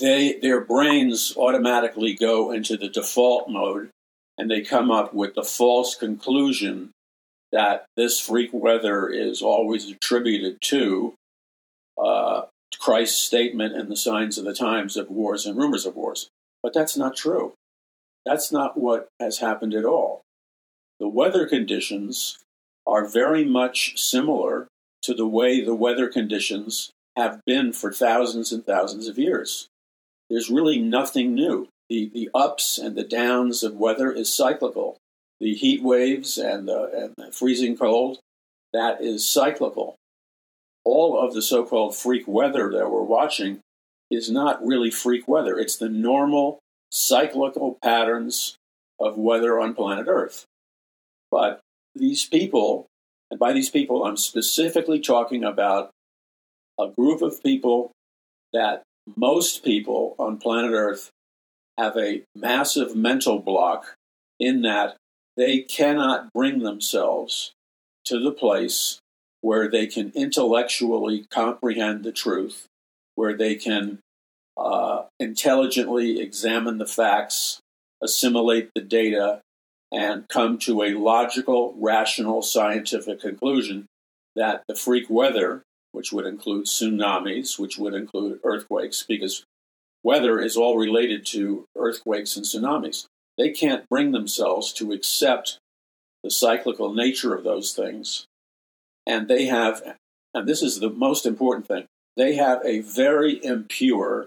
[0.00, 3.90] they their brains automatically go into the default mode
[4.36, 6.90] and they come up with the false conclusion
[7.52, 11.14] that this freak weather is always attributed to
[12.02, 12.42] uh,
[12.78, 16.28] Christ's statement in the signs of the times of wars and rumors of wars.
[16.62, 17.54] But that's not true.
[18.26, 20.22] That's not what has happened at all.
[21.00, 22.38] The weather conditions
[22.86, 24.68] are very much similar
[25.02, 29.68] to the way the weather conditions have been for thousands and thousands of years.
[30.28, 31.68] There's really nothing new.
[31.88, 34.98] The, the ups and the downs of weather is cyclical.
[35.40, 38.18] The heat waves and the, and the freezing cold,
[38.72, 39.96] that is cyclical.
[40.84, 43.60] All of the so called freak weather that we're watching
[44.10, 45.58] is not really freak weather.
[45.58, 46.58] It's the normal
[46.90, 48.56] cyclical patterns
[48.98, 50.44] of weather on planet Earth.
[51.30, 51.60] But
[51.94, 52.86] these people,
[53.30, 55.90] and by these people, I'm specifically talking about
[56.80, 57.92] a group of people
[58.52, 58.82] that
[59.16, 61.10] most people on planet Earth
[61.76, 63.94] have a massive mental block
[64.40, 64.96] in that
[65.38, 67.52] they cannot bring themselves
[68.04, 68.98] to the place
[69.40, 72.66] where they can intellectually comprehend the truth,
[73.14, 74.00] where they can
[74.56, 77.60] uh, intelligently examine the facts,
[78.02, 79.40] assimilate the data,
[79.92, 83.86] and come to a logical, rational, scientific conclusion
[84.34, 85.62] that the freak weather,
[85.92, 89.44] which would include tsunamis, which would include earthquakes, because
[90.02, 93.06] weather is all related to earthquakes and tsunamis.
[93.38, 95.58] They can't bring themselves to accept
[96.24, 98.26] the cyclical nature of those things.
[99.06, 99.96] And they have,
[100.34, 101.86] and this is the most important thing,
[102.16, 104.26] they have a very impure,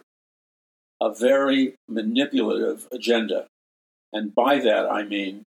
[1.01, 3.47] a very manipulative agenda.
[4.14, 5.43] And by that I mean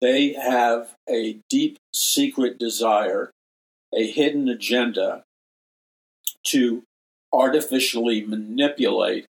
[0.00, 3.30] they have a deep secret desire,
[3.94, 5.22] a hidden agenda
[6.48, 6.82] to
[7.32, 9.26] artificially manipulate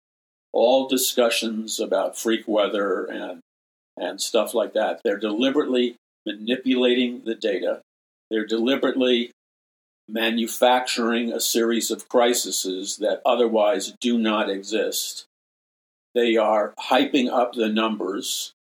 [0.51, 3.41] all discussions about freak weather and
[3.98, 5.02] and stuff like that.
[5.04, 7.82] They're deliberately manipulating the data.
[8.30, 9.32] They're deliberately
[10.08, 15.26] manufacturing a series of crises that otherwise do not exist.
[16.14, 18.54] They are hyping up the numbers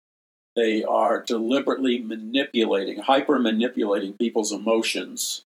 [0.54, 5.42] they are deliberately manipulating, hyper manipulating people's emotions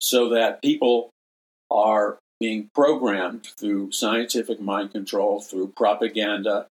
[0.00, 1.10] so that people
[1.70, 6.66] are being programmed through scientific mind control, through propaganda,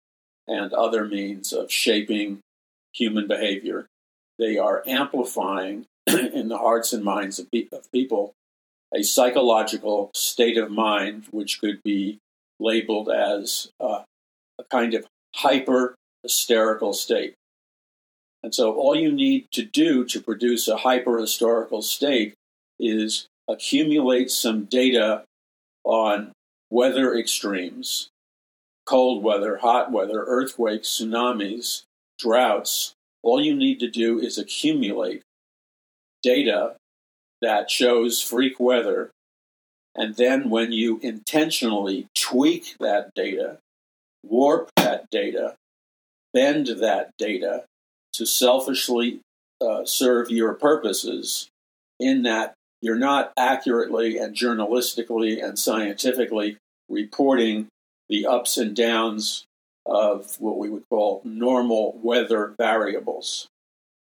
[0.50, 2.40] and other means of shaping
[2.94, 3.88] human behavior.
[4.38, 8.34] They are amplifying in the hearts and minds of, pe- of people
[8.94, 12.18] a psychological state of mind which could be
[12.60, 14.02] labeled as uh,
[14.60, 17.36] a kind of hyper hysterical state.
[18.42, 22.34] And so all you need to do to produce a hyperhistorical state
[22.80, 25.24] is accumulate some data
[25.84, 26.32] on
[26.70, 28.10] weather extremes,
[28.90, 31.84] cold weather, hot weather, earthquakes, tsunamis,
[32.18, 32.94] droughts.
[33.22, 35.22] All you need to do is accumulate
[36.24, 36.76] data
[37.40, 39.12] that shows freak weather.
[39.96, 43.60] And then when you intentionally tweak that data,
[44.24, 45.54] warp that data,
[46.34, 47.66] bend that data,
[48.14, 49.20] to selfishly
[49.62, 51.48] uh, serve your purposes
[52.00, 56.58] in that you're not accurately and journalistically and scientifically
[56.90, 57.68] reporting
[58.10, 59.46] the ups and downs
[59.86, 63.48] of what we would call normal weather variables.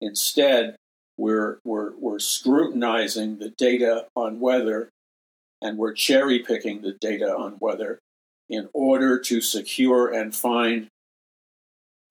[0.01, 0.76] Instead,
[1.18, 4.89] we're, we're, we're scrutinizing the data on weather
[5.62, 7.99] and we're cherry picking the data on weather
[8.49, 10.88] in order to secure and find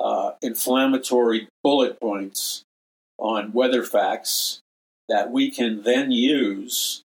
[0.01, 2.63] uh, inflammatory bullet points
[3.19, 4.61] on weather facts
[5.09, 7.03] that we can then use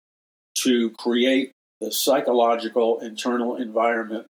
[0.55, 4.27] to create the psychological internal environment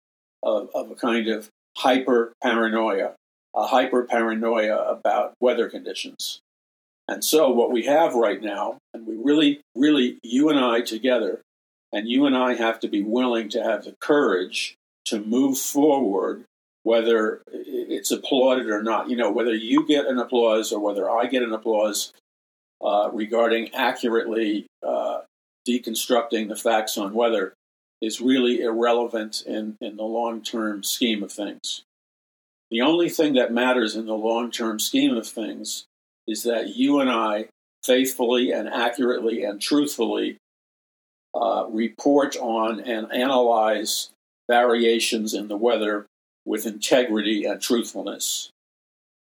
[0.45, 3.15] of, of a kind of hyper paranoia,
[3.57, 6.41] a hyper paranoia about weather conditions.
[7.09, 11.41] And so, what we have right now, and we really, really, you and I together,
[11.93, 14.75] and you and I have to be willing to have the courage
[15.07, 16.45] to move forward
[16.85, 19.11] whether it's applauded or not.
[19.11, 22.13] You know, whether you get an applause or whether I get an applause
[22.85, 25.23] uh, regarding accurately uh,
[25.67, 27.55] deconstructing the facts on weather
[28.05, 31.83] is really irrelevant in, in the long term scheme of things.
[32.71, 35.85] The only thing that matters in the long term scheme of things
[36.27, 37.47] is that you and I
[37.85, 40.39] faithfully and accurately and truthfully
[41.35, 44.11] uh, report on and analyze
[44.49, 46.07] variations in the weather
[46.45, 48.51] with integrity and truthfulness.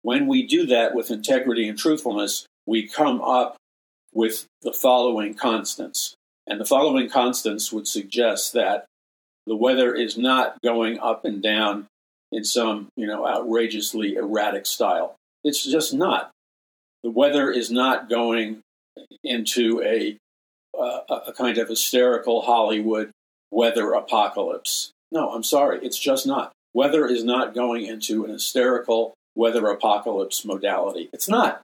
[0.02, 3.56] When we do that with integrity and truthfulness, we come up
[4.14, 6.16] with the following constants.
[6.48, 8.86] And the following constants would suggest that
[9.46, 11.88] the weather is not going up and down
[12.32, 15.16] in some, you know, outrageously erratic style.
[15.44, 16.32] It's just not.
[17.04, 18.62] The weather is not going
[19.24, 20.18] into a,
[20.78, 23.12] uh, a kind of hysterical Hollywood
[23.52, 24.92] weather apocalypse.
[25.12, 26.52] No, I'm sorry, it's just not.
[26.74, 31.10] Weather is not going into an hysterical weather apocalypse modality.
[31.14, 31.62] It's not.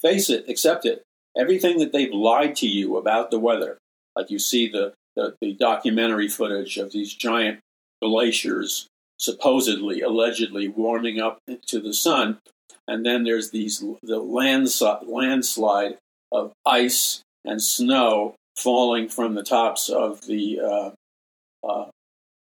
[0.00, 1.02] Face it, accept it.
[1.36, 3.78] Everything that they've lied to you about the weather,
[4.18, 7.60] like you see the, the, the documentary footage of these giant
[8.02, 12.38] glaciers supposedly, allegedly warming up to the sun,
[12.86, 15.98] and then there's these the landslide, landslide
[16.32, 20.90] of ice and snow falling from the tops of the uh,
[21.66, 21.86] uh,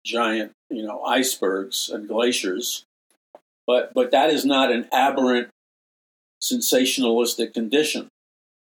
[0.05, 2.83] giant, you know, icebergs and glaciers.
[3.65, 5.49] But but that is not an aberrant,
[6.41, 8.09] sensationalistic condition.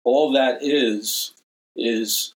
[0.04, 1.34] All that is
[1.76, 2.34] is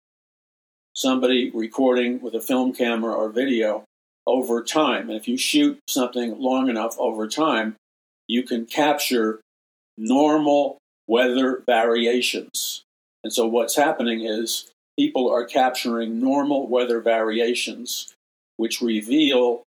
[0.99, 3.85] somebody recording with a film camera or video
[4.27, 5.09] over time.
[5.09, 7.77] And if you shoot something long enough over time,
[8.27, 9.39] you can capture
[9.97, 10.77] normal
[11.07, 12.83] weather variations.
[13.23, 18.13] And so what's happening is people are capturing normal weather variations,
[18.57, 19.63] which reveal,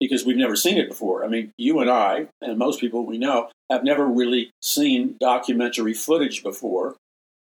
[0.00, 1.24] because we've never seen it before.
[1.24, 5.94] I mean, you and I, and most people we know, have never really seen documentary
[5.94, 6.96] footage before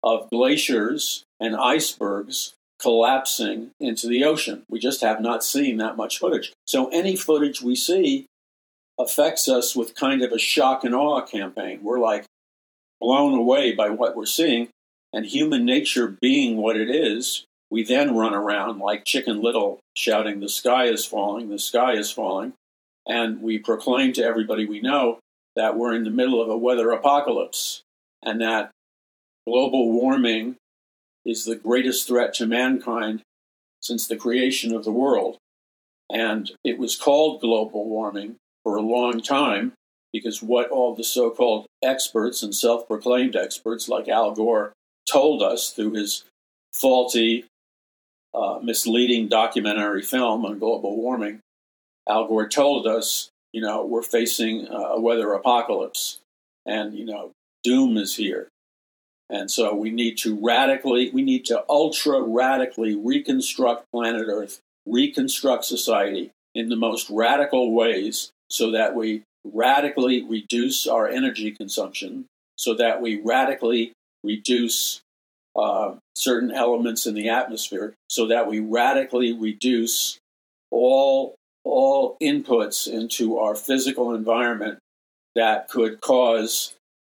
[0.05, 4.65] of glaciers and icebergs collapsing into the ocean.
[4.69, 6.53] We just have not seen that much footage.
[6.67, 8.27] So any footage we see
[8.99, 11.81] affects us with kind of a shock and awe campaign.
[11.83, 12.27] We're like
[13.01, 14.69] blown away by what we're seeing,
[15.13, 20.41] and human nature being what it is, we then run around like Chicken Little shouting,
[20.41, 22.53] The sky is falling, the sky is falling.
[23.07, 25.19] And we proclaim to everybody we know
[25.57, 27.83] that we're in the middle of a weather apocalypse
[28.23, 28.71] and that
[29.47, 30.57] global warming
[31.25, 33.23] is the greatest threat to mankind
[33.81, 35.39] since the creation of the world.
[36.11, 39.73] And it was called global warming for a long time
[40.13, 44.73] because what all the so called experts and self proclaimed experts like Al Gore
[45.11, 46.25] told us through his
[46.73, 47.45] faulty,
[48.35, 51.41] uh, misleading documentary film on global warming,
[52.09, 56.19] Al Gore told us, you know, we're facing a weather apocalypse
[56.67, 58.49] and, you know, doom is here.
[59.31, 65.65] And so we need to radically, we need to ultra radically reconstruct planet Earth, reconstruct
[65.65, 72.75] society in the most radical ways so that we radically reduce our energy consumption, so
[72.75, 75.01] that we radically reduce
[75.57, 80.19] uh, certain elements in the atmosphere, so that we radically reduce
[80.71, 84.79] all all inputs into our physical environment
[85.35, 86.75] that could cause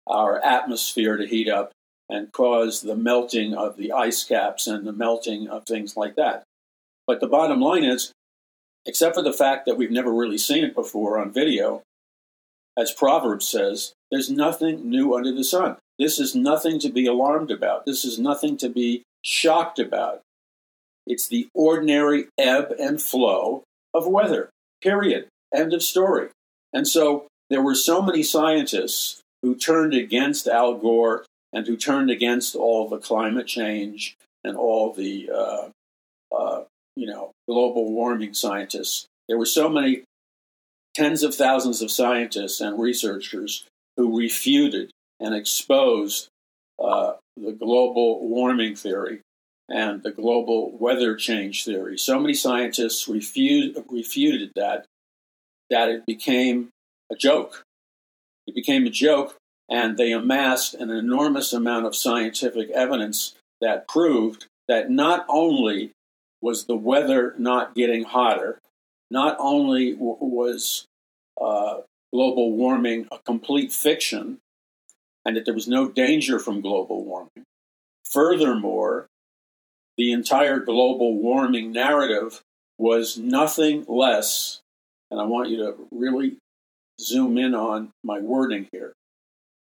[0.08, 1.72] our atmosphere to heat up
[2.10, 6.44] and cause the melting of the ice caps and the melting of things like that.
[7.06, 8.12] But the bottom line is,
[8.86, 11.82] except for the fact that we've never really seen it before on video,
[12.78, 15.78] as Proverbs says, there's nothing new under the sun.
[16.00, 17.86] This is nothing to be alarmed about.
[17.86, 20.22] This is nothing to be shocked about.
[21.06, 23.64] It's the ordinary ebb and flow
[23.94, 24.50] of weather,
[24.82, 25.28] period.
[25.54, 26.30] End of story.
[26.74, 31.26] And so there were so many scientists who turned against Al Gore
[31.58, 35.70] and who turned against all the climate change and all the uh,
[36.32, 36.64] uh,
[36.96, 39.08] you know global warming scientists.
[39.28, 40.04] There were so many
[40.94, 43.66] tens of thousands of scientists and researchers
[43.98, 46.28] who refuted and exposed
[46.78, 49.22] uh, the global warming theory
[49.68, 51.98] and the global weather change theory.
[51.98, 54.86] So many scientists refused, refuted that
[55.72, 56.70] that it became
[57.12, 57.64] a joke.
[58.46, 59.36] It became a joke
[59.70, 65.92] and they amassed an enormous amount of scientific evidence that proved that not only
[66.42, 68.60] was the weather not getting hotter,
[69.10, 70.86] not only w- was
[71.42, 71.78] uh,
[72.14, 74.38] global warming a complete fiction,
[75.26, 77.44] and that there was no danger from global warming.
[78.10, 79.08] Furthermore,
[79.98, 82.42] the entire global warming narrative
[82.78, 84.62] was nothing less,
[85.10, 86.38] and I want you to really
[87.02, 88.94] zoom in on my wording here,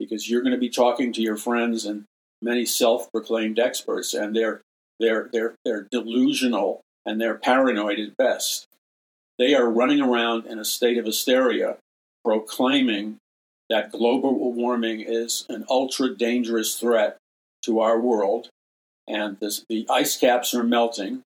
[0.01, 2.05] because you're going to be talking to your friends and
[2.41, 4.61] many self-proclaimed experts, and they're
[4.99, 8.65] they're they're they're delusional and they're paranoid at best.
[9.37, 11.77] They are running around in a state of hysteria,
[12.25, 13.17] proclaiming
[13.69, 17.17] that global warming is an ultra dangerous threat
[17.63, 18.49] to our world,
[19.07, 21.21] and this, the ice caps are melting,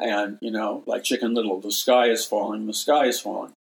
[0.00, 3.52] and you know, like Chicken Little, the sky is falling, the sky is falling.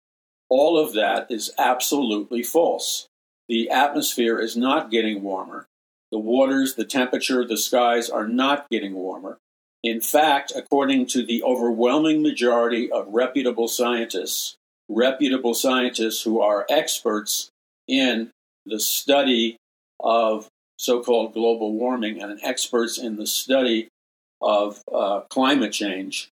[0.50, 3.06] All of that is absolutely false.
[3.50, 5.66] The atmosphere is not getting warmer.
[6.12, 9.38] The waters, the temperature, the skies are not getting warmer.
[9.84, 14.56] In fact, according to the overwhelming majority of reputable scientists,
[14.88, 17.50] reputable scientists who are experts
[17.88, 18.30] in
[18.66, 19.58] the study
[20.00, 20.48] of
[20.78, 23.90] so called global warming and experts in the study
[24.42, 26.30] of uh, climate change,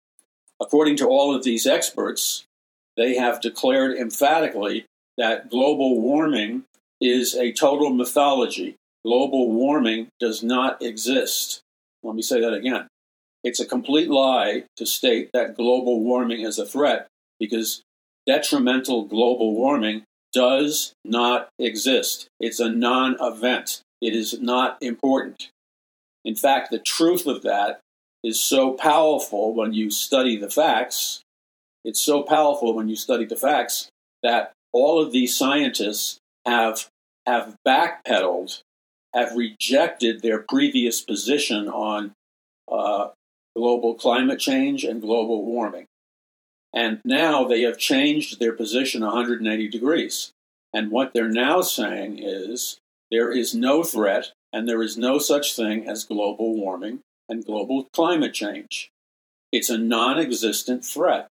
[0.60, 2.44] according to all of these experts,
[2.96, 4.86] they have declared emphatically
[5.18, 6.64] that global warming
[7.00, 8.76] is a total mythology.
[9.04, 11.60] Global warming does not exist.
[12.02, 12.86] Let me say that again.
[13.42, 17.06] It's a complete lie to state that global warming is a threat
[17.38, 17.82] because
[18.26, 22.28] detrimental global warming does not exist.
[22.38, 23.80] It's a non event.
[24.00, 25.50] It is not important.
[26.24, 27.80] In fact, the truth of that
[28.22, 31.22] is so powerful when you study the facts.
[31.84, 33.88] It's so powerful when you study the facts
[34.22, 36.88] that all of these scientists have
[37.26, 38.62] have backpedaled,
[39.14, 42.12] have rejected their previous position on
[42.70, 43.08] uh,
[43.56, 45.86] global climate change and global warming.
[46.72, 50.32] And now they have changed their position 180 degrees.
[50.72, 52.78] And what they're now saying is
[53.10, 57.88] there is no threat and there is no such thing as global warming and global
[57.92, 58.90] climate change.
[59.52, 61.26] It's a non existent threat.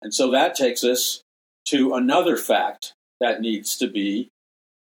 [0.00, 1.22] And so that takes us
[1.66, 4.28] to another fact that needs to be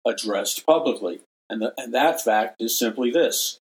[0.05, 1.21] addressed publicly.
[1.49, 3.59] And, the, and that fact is simply this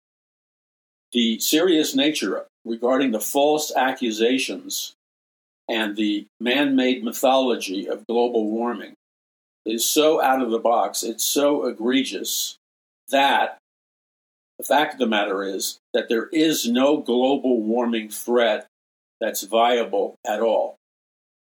[1.13, 4.95] the serious nature regarding the false accusations
[5.69, 8.95] and the man made mythology of global warming
[9.65, 12.57] is so out of the box, it's so egregious
[13.11, 13.59] that
[14.59, 18.67] the fact of the matter is that there is no global warming threat
[19.21, 20.78] that's viable at all.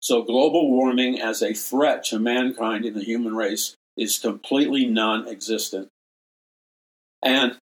[0.00, 5.26] So, global warming as a threat to mankind in the human race is completely non
[5.28, 5.88] existent.
[7.22, 7.56] And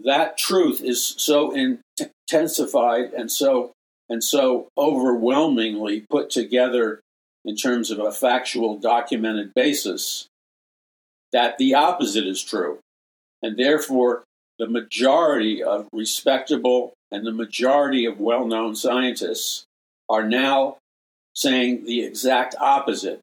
[0.00, 3.72] that truth is so intensified and so
[4.08, 7.00] and so overwhelmingly put together
[7.44, 10.26] in terms of a factual documented basis
[11.32, 12.80] that the opposite is true.
[13.42, 14.24] And therefore,
[14.58, 19.64] the majority of respectable and the majority of well known scientists
[20.08, 20.76] are now
[21.34, 23.20] saying the exact opposite.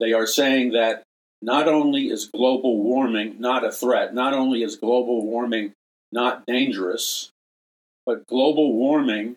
[0.00, 1.02] They are saying that
[1.42, 5.72] not only is global warming not a threat, not only is global warming
[6.12, 7.30] not dangerous,
[8.04, 9.36] but global warming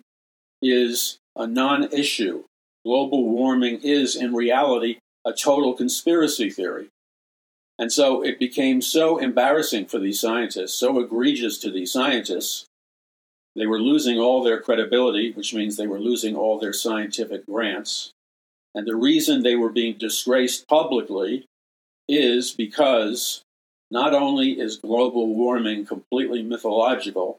[0.61, 2.43] is a non issue.
[2.85, 6.87] Global warming is, in reality, a total conspiracy theory.
[7.77, 12.65] And so it became so embarrassing for these scientists, so egregious to these scientists.
[13.59, 18.13] They were losing all their credibility, which means they were losing all their scientific grants.
[18.73, 21.45] And the reason they were being disgraced publicly
[22.07, 23.41] is because
[23.91, 27.37] not only is global warming completely mythological,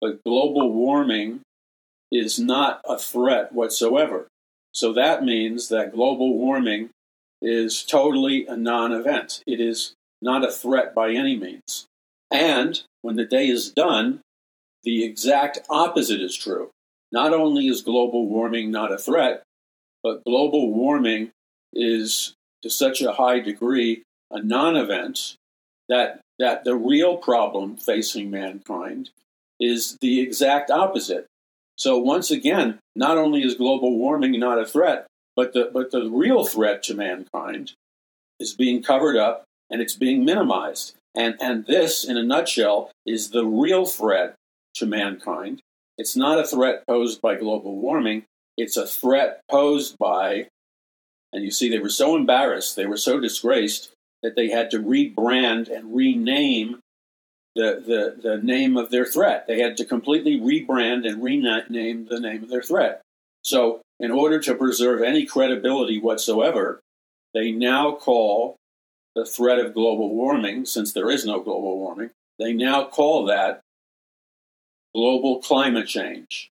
[0.00, 1.40] but global warming
[2.12, 4.28] is not a threat whatsoever.
[4.72, 6.90] So that means that global warming
[7.42, 9.42] is totally a non event.
[9.48, 11.86] It is not a threat by any means.
[12.30, 14.20] And when the day is done,
[14.82, 16.70] the exact opposite is true.
[17.12, 19.42] Not only is global warming not a threat,
[20.02, 21.30] but global warming
[21.72, 25.36] is to such a high degree a non event
[25.88, 29.10] that, that the real problem facing mankind
[29.58, 31.26] is the exact opposite.
[31.76, 36.08] So, once again, not only is global warming not a threat, but the, but the
[36.08, 37.72] real threat to mankind
[38.38, 40.94] is being covered up and it's being minimized.
[41.14, 44.34] And, and this, in a nutshell, is the real threat
[44.76, 45.62] to mankind.
[45.98, 48.24] It's not a threat posed by global warming,
[48.56, 50.48] it's a threat posed by,
[51.32, 53.90] and you see, they were so embarrassed, they were so disgraced
[54.22, 56.80] that they had to rebrand and rename
[57.54, 59.46] the, the, the name of their threat.
[59.46, 63.02] They had to completely rebrand and rename the name of their threat.
[63.42, 66.80] So, in order to preserve any credibility whatsoever,
[67.34, 68.56] they now call
[69.14, 73.60] the threat of global warming, since there is no global warming, they now call that
[74.94, 76.50] global climate change.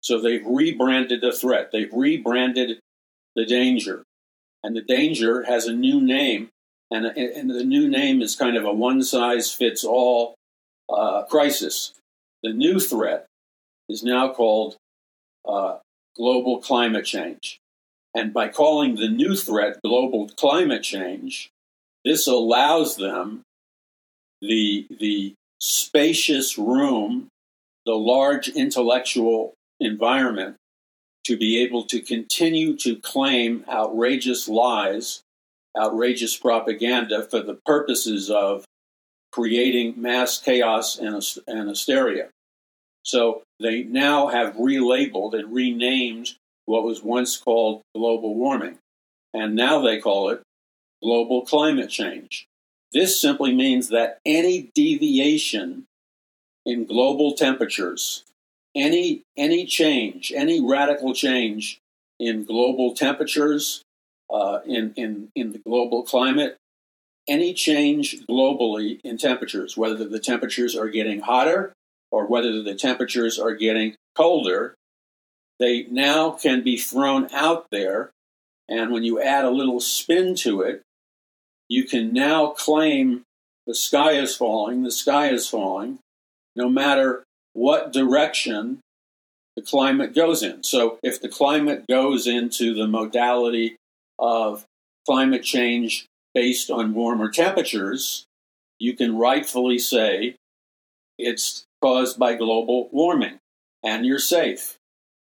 [0.00, 2.78] So they've rebranded the threat, they've rebranded
[3.34, 4.04] the danger.
[4.62, 6.48] And the danger has a new name,
[6.90, 10.34] and, and the new name is kind of a one size fits all
[10.88, 11.92] uh, crisis.
[12.42, 13.26] The new threat
[13.88, 14.76] is now called
[15.46, 15.78] uh,
[16.16, 17.58] global climate change.
[18.14, 21.50] And by calling the new threat global climate change,
[22.04, 23.42] this allows them
[24.40, 27.28] the, the spacious room,
[27.86, 30.56] the large intellectual environment
[31.24, 35.22] to be able to continue to claim outrageous lies,
[35.78, 38.64] outrageous propaganda for the purposes of
[39.32, 42.28] creating mass chaos and, and hysteria.
[43.02, 46.32] So they now have relabeled and renamed
[46.64, 48.78] what was once called global warming.
[49.32, 50.42] And now they call it
[51.02, 52.46] global climate change.
[52.92, 55.84] This simply means that any deviation
[56.66, 58.24] in global temperatures,
[58.74, 61.78] any any change, any radical change
[62.18, 63.82] in global temperatures,
[64.28, 66.56] uh, in in in the global climate,
[67.28, 71.72] any change globally in temperatures, whether the temperatures are getting hotter
[72.10, 74.74] or whether the temperatures are getting colder,
[75.58, 78.10] they now can be thrown out there.
[78.68, 80.82] And when you add a little spin to it,
[81.68, 83.22] you can now claim
[83.66, 85.98] the sky is falling, the sky is falling,
[86.56, 87.22] no matter
[87.52, 88.80] what direction
[89.56, 90.62] the climate goes in.
[90.62, 93.76] So if the climate goes into the modality
[94.18, 94.64] of
[95.06, 98.24] climate change based on warmer temperatures,
[98.78, 100.36] you can rightfully say
[101.18, 103.38] it's caused by global warming
[103.82, 104.76] and you're safe.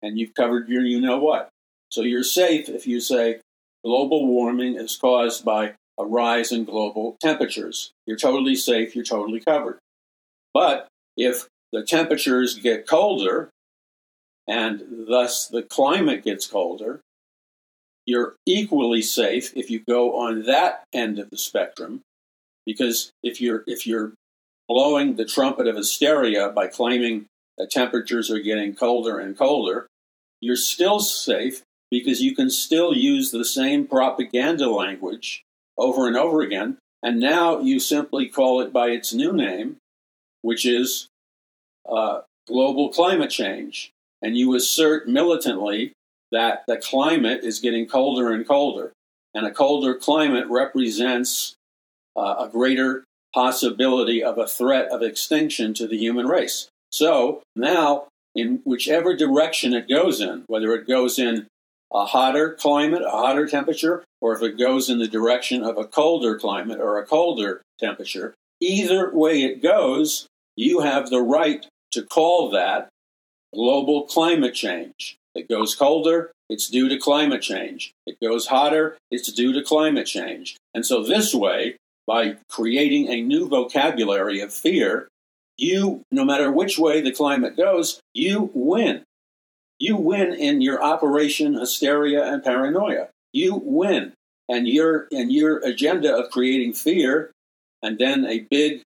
[0.02, 1.50] And you've covered your you know what.
[1.90, 3.40] So you're safe if you say
[3.84, 7.92] global warming is caused by a rise in global temperatures.
[8.06, 9.80] You're totally safe, you're totally covered.
[10.54, 10.88] But
[11.18, 13.50] if the temperatures get colder
[14.48, 17.02] and thus the climate gets colder,
[18.06, 22.02] you're equally safe if you go on that end of the spectrum
[22.66, 24.14] because if you're if you're
[24.68, 27.26] blowing the trumpet of hysteria by claiming
[27.58, 29.88] that temperatures are getting colder and colder,
[30.42, 31.62] you're still safe
[31.92, 35.44] because you can still use the same propaganda language
[35.78, 36.78] over and over again.
[37.04, 39.78] And now you simply call it by its new name,
[40.44, 41.08] which is
[41.90, 43.90] uh, global climate change.
[44.22, 45.94] And you assert militantly
[46.32, 48.92] that the climate is getting colder and colder.
[49.34, 51.56] And a colder climate represents
[52.16, 53.04] uh, a greater
[53.34, 56.70] possibility of a threat of extinction to the human race.
[56.92, 61.48] So now, in whichever direction it goes in, whether it goes in
[61.92, 65.86] a hotter climate, a hotter temperature, or if it goes in the direction of a
[65.86, 72.04] colder climate or a colder temperature, either way it goes, you have the right to
[72.04, 72.90] call that
[73.54, 75.18] global climate change.
[75.36, 77.94] It goes colder, it's due to climate change.
[78.06, 80.58] It goes hotter, it's due to climate change.
[80.74, 85.08] And so, this way, by creating a new vocabulary of fear,
[85.58, 89.04] you, no matter which way the climate goes, you win.
[89.80, 93.10] You win in your operation hysteria and paranoia.
[93.32, 94.14] You win.
[94.50, 97.32] And your and your agenda of creating fear
[97.82, 98.82] and then a big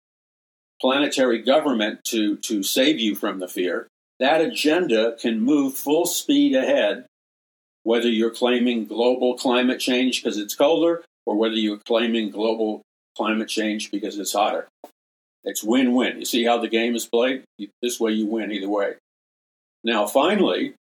[0.84, 3.88] planetary government to, to save you from the fear,
[4.20, 7.06] that agenda can move full speed ahead,
[7.84, 12.82] whether you're claiming global climate change because it's colder or whether you're claiming global
[13.16, 14.68] climate change because it's hotter.
[15.46, 16.20] It's win win.
[16.20, 17.44] You see how the game is played?
[17.82, 18.96] This way you win either way.
[19.86, 20.74] Now, finally,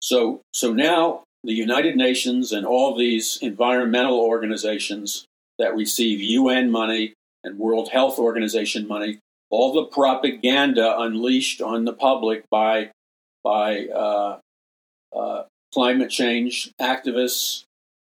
[0.00, 5.24] so, so now the United Nations and all these environmental organizations
[5.58, 7.14] that receive UN money
[7.44, 9.18] and World Health Organization money,
[9.50, 12.90] all the propaganda unleashed on the public by,
[13.44, 14.38] by uh,
[15.14, 15.42] uh,
[15.72, 17.64] climate change activists,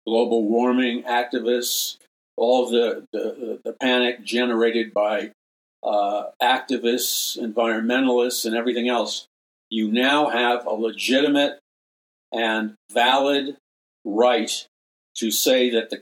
[0.07, 1.97] global warming activists,
[2.37, 5.33] all the, the, the panic generated by
[5.83, 9.27] uh, activists, environmentalists, and everything else,
[9.69, 11.59] you now have a legitimate
[12.33, 13.57] and valid
[14.05, 14.67] right
[15.17, 15.97] to say that the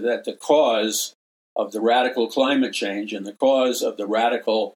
[0.00, 1.14] that the cause
[1.58, 4.74] of the radical climate change and the cause of the radical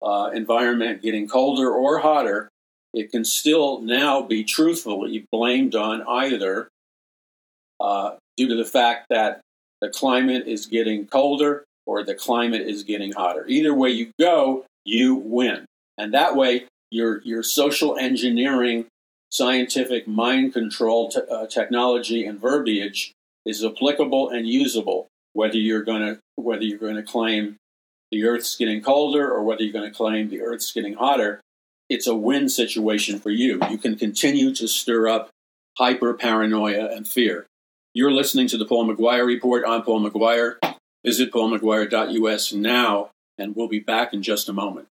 [0.00, 2.48] uh, environment getting colder or hotter,
[2.94, 6.68] it can still now be truthfully blamed on either
[7.80, 9.40] uh, due to the fact that
[9.80, 13.44] the climate is getting colder or the climate is getting hotter.
[13.48, 15.66] Either way you go, you win.
[15.98, 18.86] And that way, your, your social engineering,
[19.30, 23.12] scientific mind control uh, technology and verbiage
[23.44, 27.56] is applicable and usable, whether you're going to whether you're going to claim
[28.10, 31.40] the Earth's getting colder or whether you're going to claim the Earth's getting hotter.
[31.90, 33.60] It's a win situation for you.
[33.70, 35.30] You can continue to stir up
[35.76, 37.46] hyper paranoia and fear.
[37.92, 39.64] You're listening to the Paul McGuire Report.
[39.66, 40.56] I'm Paul McGuire.
[41.04, 44.88] Visit paulmcguire.us now, and we'll be back in just a moment.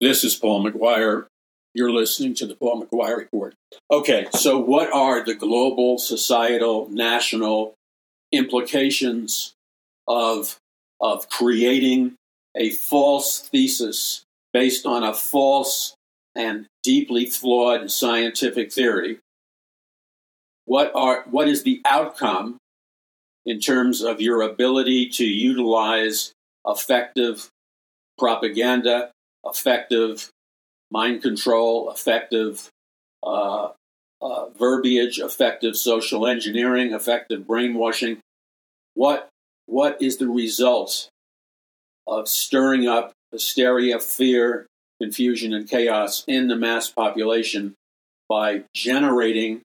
[0.00, 1.26] This is Paul McGuire.
[1.74, 3.54] You're listening to the Paul McGuire Report.
[3.90, 7.74] Okay, so what are the global, societal, national
[8.32, 9.52] implications
[10.06, 10.56] of,
[11.00, 12.14] of creating
[12.56, 14.22] a false thesis
[14.52, 15.94] based on a false
[16.34, 19.18] and deeply flawed scientific theory.
[20.64, 22.56] What are what is the outcome
[23.44, 26.32] in terms of your ability to utilize
[26.66, 27.50] effective
[28.18, 29.10] propaganda,
[29.44, 30.30] effective
[30.94, 32.70] mind control, effective
[33.24, 33.70] uh,
[34.22, 38.18] uh, verbiage, effective social engineering, effective brainwashing.
[38.94, 39.28] What
[39.66, 41.08] what is the result
[42.06, 44.66] of stirring up hysteria, fear,
[45.00, 47.74] confusion, and chaos in the mass population
[48.28, 49.62] by generating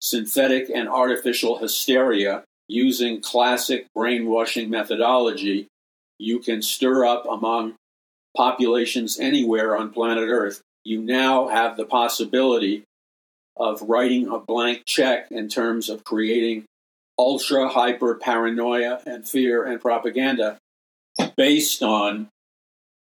[0.00, 5.66] synthetic and artificial hysteria using classic brainwashing methodology.
[6.18, 7.74] You can stir up among
[8.36, 10.60] populations anywhere on planet Earth.
[10.84, 12.84] You now have the possibility
[13.56, 16.64] of writing a blank check in terms of creating
[17.18, 20.58] ultra hyper paranoia and fear and propaganda
[21.36, 22.28] based on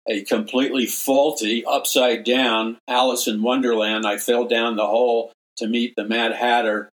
[0.08, 4.06] a completely faulty, upside down Alice in Wonderland.
[4.06, 6.88] I fell down the hole to meet the Mad Hatter.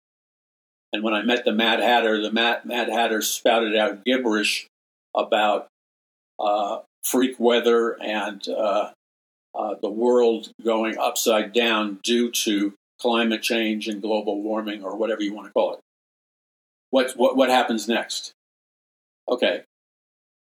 [0.92, 4.66] And when I met the Mad Hatter, the Mad, Mad Hatter spouted out gibberish
[5.14, 5.68] about
[6.38, 8.90] uh, freak weather and uh,
[9.54, 15.22] uh, the world going upside down due to climate change and global warming or whatever
[15.22, 15.80] you want to call it.
[16.90, 18.32] What, what, what happens next?
[19.28, 19.62] Okay.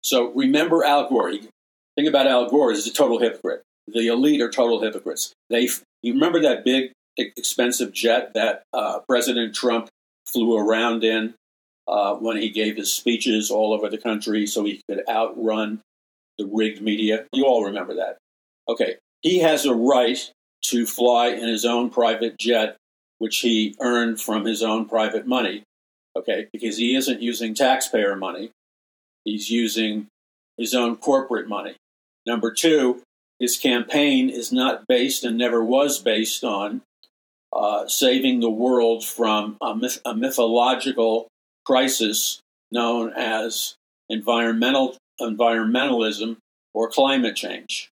[0.03, 1.33] So remember Al Gore.
[1.33, 1.49] The
[1.97, 3.62] thing about Al Gore is he's a total hypocrite.
[3.89, 5.33] The elite are total hypocrites.
[5.51, 5.69] They,
[6.03, 9.89] you remember that big, expensive jet that uh, President Trump
[10.27, 11.35] flew around in
[11.89, 15.81] uh, when he gave his speeches all over the country so he could outrun
[16.39, 17.27] the rigged media?
[17.32, 18.19] You all remember that.
[18.69, 18.97] Okay.
[19.23, 20.31] He has a right
[20.66, 22.77] to fly in his own private jet,
[23.19, 25.65] which he earned from his own private money.
[26.16, 28.51] Okay, because he isn't using taxpayer money,
[29.24, 30.09] he's using
[30.56, 31.77] his own corporate money.
[32.27, 33.02] Number two,
[33.39, 36.82] his campaign is not based and never was based on
[37.52, 41.28] uh, saving the world from a, myth- a mythological
[41.65, 42.40] crisis
[42.73, 43.77] known as
[44.09, 46.36] environmental environmentalism
[46.74, 47.90] or climate change.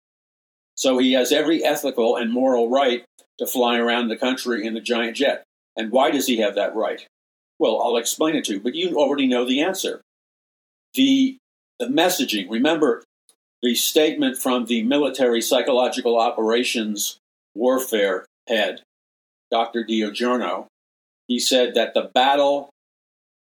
[0.76, 3.04] So he has every ethical and moral right
[3.38, 5.44] to fly around the country in a giant jet.
[5.76, 7.06] And why does he have that right?
[7.60, 10.02] Well, I'll explain it to you, but you already know the answer.
[10.96, 11.38] The,
[11.80, 13.04] the messaging, remember
[13.62, 17.18] the statement from the military psychological operations
[17.54, 18.82] warfare head,
[19.52, 19.84] Dr.
[19.84, 20.68] Giordano.
[21.28, 22.70] He said that the battle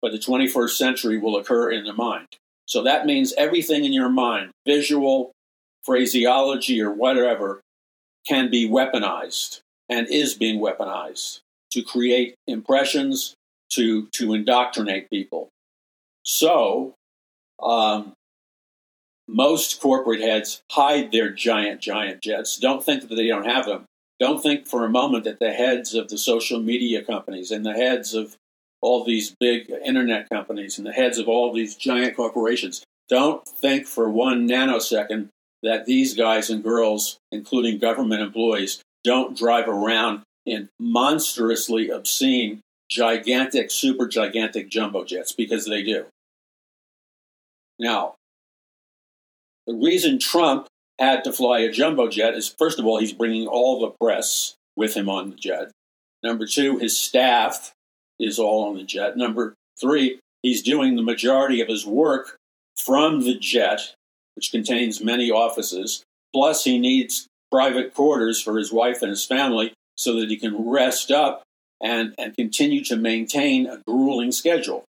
[0.01, 2.29] for the 21st century will occur in the mind.
[2.67, 5.33] So that means everything in your mind, visual,
[5.85, 7.61] phraseology or whatever
[8.27, 11.41] can be weaponized and is being weaponized
[11.71, 13.35] to create impressions,
[13.71, 15.49] to, to indoctrinate people.
[16.25, 16.95] So,
[17.63, 18.13] um,
[19.29, 22.57] most corporate heads hide their giant, giant jets.
[22.57, 23.85] Don't think that they don't have them.
[24.19, 27.73] Don't think for a moment that the heads of the social media companies and the
[27.73, 28.37] heads of
[28.81, 33.87] all these big internet companies and the heads of all these giant corporations don't think
[33.87, 35.29] for one nanosecond
[35.63, 43.71] that these guys and girls, including government employees, don't drive around in monstrously obscene, gigantic,
[43.71, 46.07] super gigantic jumbo jets because they do.
[47.79, 48.15] Now,
[49.67, 53.47] the reason Trump had to fly a jumbo jet is first of all, he's bringing
[53.47, 55.71] all the press with him on the jet.
[56.23, 57.73] Number two, his staff
[58.19, 59.17] is all on the jet.
[59.17, 62.37] Number three, he's doing the majority of his work
[62.77, 63.95] from the jet
[64.37, 66.05] which contains many offices.
[66.33, 70.69] Plus, he needs private quarters for his wife and his family so that he can
[70.69, 71.43] rest up
[71.83, 74.85] and, and continue to maintain a grueling schedule.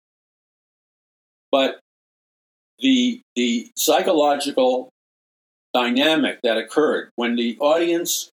[1.52, 1.80] But
[2.80, 4.89] the, the psychological
[5.73, 8.30] dynamic that occurred when the audience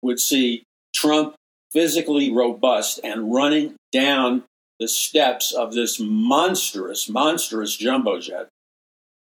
[0.00, 0.62] would see
[0.94, 1.34] Trump
[1.72, 4.44] physically robust and running down
[4.78, 8.48] the steps of this monstrous, monstrous jumbo jet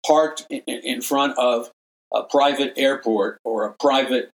[0.07, 1.71] parked in, in front of
[2.15, 4.31] a private airport or a private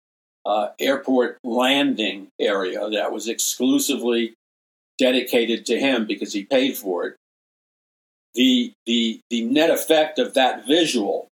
[0.45, 4.33] uh, airport landing area that was exclusively
[4.97, 7.15] dedicated to him because he paid for it.
[8.33, 11.27] The, the, the net effect of that visual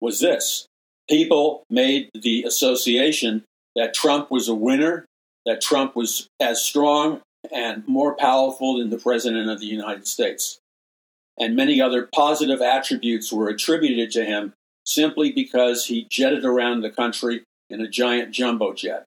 [0.00, 0.66] was this
[1.08, 3.42] people made the association
[3.74, 5.04] that Trump was a winner,
[5.46, 7.20] that Trump was as strong
[7.52, 10.60] and more powerful than the President of the United States
[11.40, 14.52] and many other positive attributes were attributed to him
[14.84, 19.04] simply because he jetted around the country in a giant jumbo jet.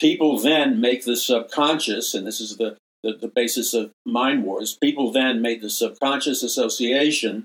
[0.00, 4.78] People then make the subconscious, and this is the, the, the basis of mind wars,
[4.82, 7.44] people then made the subconscious association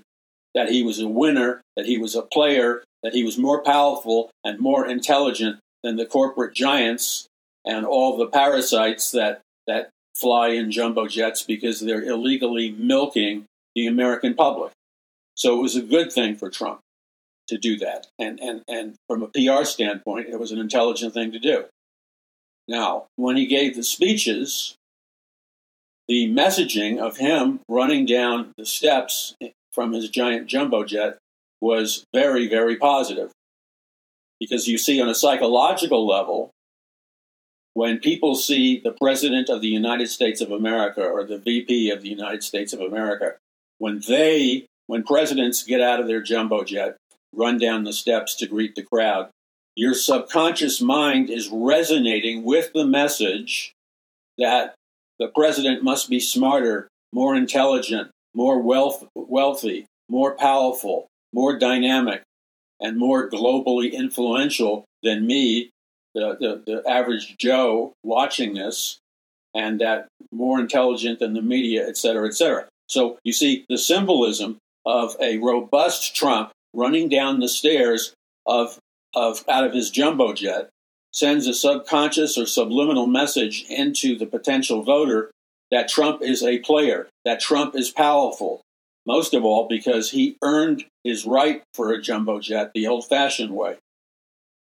[0.54, 4.30] that he was a winner, that he was a player, that he was more powerful
[4.44, 7.26] and more intelligent than the corporate giants
[7.64, 13.86] and all the parasites that, that fly in jumbo jets because they're illegally milking the
[13.86, 14.72] American public.
[15.34, 16.80] So it was a good thing for Trump
[17.48, 18.06] to do that.
[18.18, 21.64] And, and, and from a PR standpoint, it was an intelligent thing to do.
[22.68, 24.76] Now, when he gave the speeches,
[26.08, 29.34] the messaging of him running down the steps
[29.72, 31.18] from his giant jumbo jet
[31.60, 33.30] was very, very positive.
[34.38, 36.50] Because you see, on a psychological level,
[37.74, 42.02] when people see the President of the United States of America or the VP of
[42.02, 43.34] the United States of America,
[43.78, 46.96] when they, when presidents get out of their jumbo jet,
[47.32, 49.30] run down the steps to greet the crowd,
[49.76, 53.72] your subconscious mind is resonating with the message
[54.36, 54.74] that
[55.18, 62.22] the president must be smarter, more intelligent, more wealth, wealthy, more powerful, more dynamic,
[62.80, 65.70] and more globally influential than me,
[66.14, 68.98] the, the, the average Joe watching this,
[69.54, 72.66] and that more intelligent than the media, et cetera, et cetera.
[72.88, 78.14] So you see the symbolism of a robust Trump running down the stairs
[78.46, 78.78] of,
[79.14, 80.68] of out of his jumbo jet
[81.12, 85.30] sends a subconscious or subliminal message into the potential voter
[85.72, 88.60] that Trump is a player, that Trump is powerful,
[89.06, 93.54] most of all because he earned his right for a jumbo jet the old fashioned
[93.54, 93.76] way.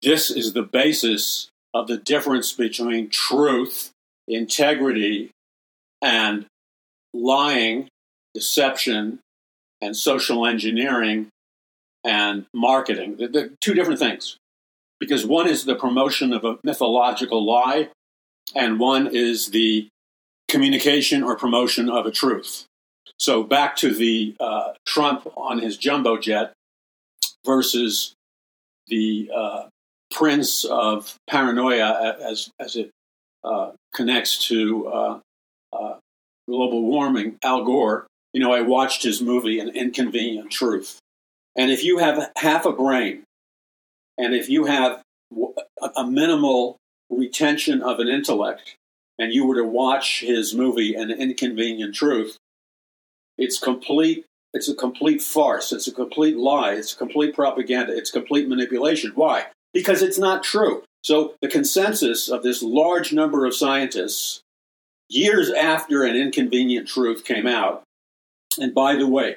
[0.05, 3.91] This is the basis of the difference between truth,
[4.29, 5.31] integrity,
[6.03, 6.45] and
[7.15, 7.89] lying,
[8.35, 9.21] deception,
[9.81, 11.29] and social engineering
[12.05, 13.17] and marketing.
[13.33, 14.37] They're two different things.
[15.01, 17.89] Because one is the promotion of a mythological lie,
[18.55, 19.89] and one is the
[20.49, 22.67] communication or promotion of a truth.
[23.19, 26.53] So back to the uh, Trump on his jumbo jet
[27.47, 28.13] versus
[28.89, 29.65] the uh,
[30.15, 32.91] prince of paranoia as as it
[33.43, 35.20] uh, connects to uh,
[35.73, 35.97] uh,
[36.49, 38.07] global warming, Al Gore.
[38.32, 40.99] You know, I watched his movie, An Inconvenient Truth,
[41.57, 43.24] and if you have half a brain,
[44.16, 45.03] and if you have
[45.97, 46.77] a minimal
[47.11, 48.77] retention of an intellect,
[49.19, 52.39] and you were to watch his movie, An Inconvenient Truth,
[53.36, 54.24] it's complete.
[54.53, 55.73] It's a complete farce.
[55.73, 56.74] It's a complete lie.
[56.74, 57.97] It's complete propaganda.
[57.97, 59.11] It's complete manipulation.
[59.16, 59.47] Why?
[59.75, 60.85] Because it's not true.
[61.03, 64.41] So the consensus of this large number of scientists,
[65.11, 67.83] years after An Inconvenient Truth came out,
[68.59, 69.37] and by the way,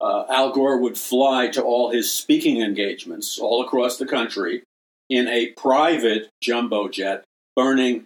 [0.00, 4.62] uh, Al Gore would fly to all his speaking engagements all across the country
[5.08, 8.04] in a private jumbo jet, burning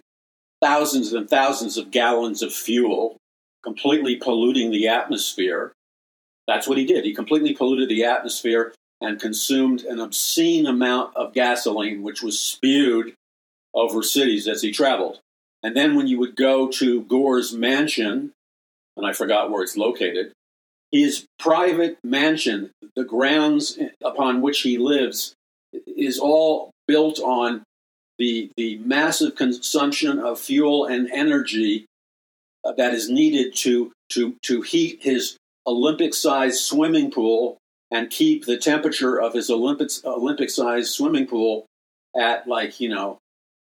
[0.61, 3.17] thousands and thousands of gallons of fuel,
[3.63, 5.73] completely polluting the atmosphere.
[6.47, 7.03] That's what he did.
[7.03, 13.13] He completely polluted the atmosphere and consumed an obscene amount of gasoline, which was spewed
[13.73, 15.19] over cities as he traveled.
[15.63, 18.31] And then when you would go to Gore's mansion,
[18.95, 20.31] and I forgot where it's located,
[20.91, 25.33] his private mansion, the grounds upon which he lives,
[25.87, 27.63] is all built on
[28.17, 31.85] the, the massive consumption of fuel and energy
[32.63, 37.57] uh, that is needed to, to, to heat his Olympic sized swimming pool
[37.91, 41.65] and keep the temperature of his Olympic Olympic sized swimming pool
[42.17, 43.17] at like, you know,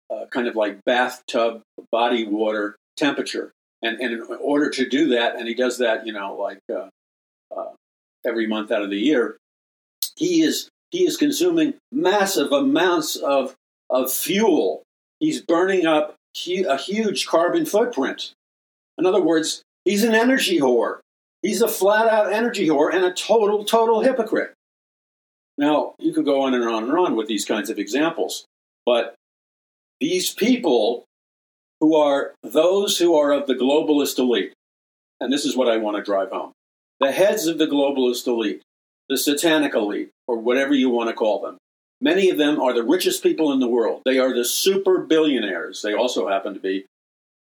[0.09, 1.61] uh, kind of like bathtub
[1.91, 3.51] body water temperature.
[3.81, 6.89] And, and in order to do that, and he does that, you know, like uh,
[7.55, 7.71] uh,
[8.25, 9.37] every month out of the year,
[10.15, 13.55] he is he is consuming massive amounts of
[13.89, 14.83] of fuel.
[15.19, 16.15] He's burning up
[16.45, 18.33] hu- a huge carbon footprint.
[18.97, 20.99] In other words, he's an energy whore.
[21.41, 24.53] He's a flat out energy whore and a total, total hypocrite.
[25.57, 28.45] Now, you could go on and on and on with these kinds of examples,
[28.85, 29.15] but
[29.99, 31.05] these people
[31.79, 34.53] who are those who are of the globalist elite,
[35.19, 36.53] and this is what I want to drive home
[36.99, 38.61] the heads of the globalist elite,
[39.07, 41.57] the satanic elite, or whatever you want to call them.
[42.01, 44.01] Many of them are the richest people in the world.
[44.05, 45.81] They are the super billionaires.
[45.81, 46.85] They also happen to be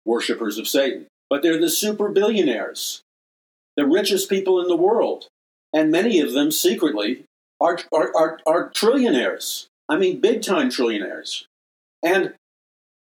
[0.06, 3.02] worshippers of Satan, but they're the super billionaires,
[3.76, 5.28] the richest people in the world.
[5.74, 7.24] And many of them secretly
[7.60, 9.68] are, are, are, are trillionaires.
[9.88, 11.46] I mean, big time trillionaires.
[12.04, 12.34] And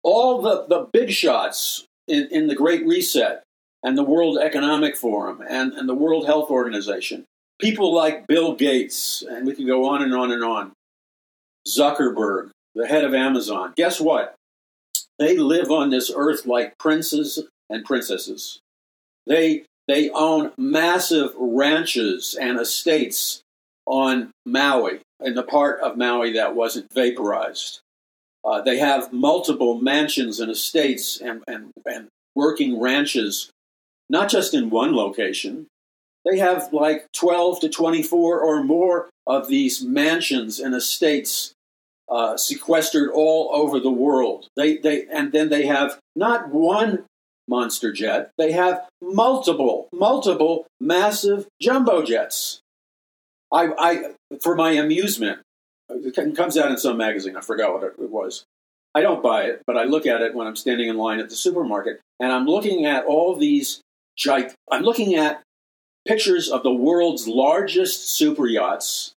[0.04, 3.44] all the, the big shots in, in the Great Reset
[3.84, 7.26] and the World Economic Forum and, and the World Health Organization.
[7.60, 10.72] People like Bill Gates, and we can go on and on and on.
[11.68, 13.74] Zuckerberg, the head of Amazon.
[13.76, 14.36] Guess what?
[15.20, 18.60] They live on this earth like princes and princesses.
[19.28, 23.42] They, they own massive ranches and estates
[23.86, 27.80] on Maui, in the part of Maui that wasn't vaporized.
[28.44, 33.52] Uh, they have multiple mansions and estates and, and, and working ranches
[34.12, 35.68] not just in one location.
[36.26, 41.54] They have like 12 to 24 or more of these mansions and estates
[42.10, 44.48] uh, sequestered all over the world.
[44.58, 47.06] They, they, and then they have not one
[47.52, 52.62] monster jet, they have multiple, multiple massive jumbo jets.
[53.54, 54.04] I, I
[54.42, 55.40] for my amusement,
[55.90, 57.36] it comes out in some magazine.
[57.36, 58.46] I forgot what it was.
[58.96, 61.30] I don't buy it, but I look at it when I'm standing in line at
[61.30, 63.82] the supermarket, and I'm looking at all these.
[64.28, 65.42] I'm looking at
[66.08, 69.14] pictures of the world's largest super yachts,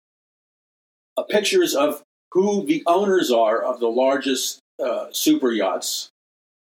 [1.16, 2.02] uh, pictures of
[2.32, 6.08] who the owners are of the largest uh, super yachts,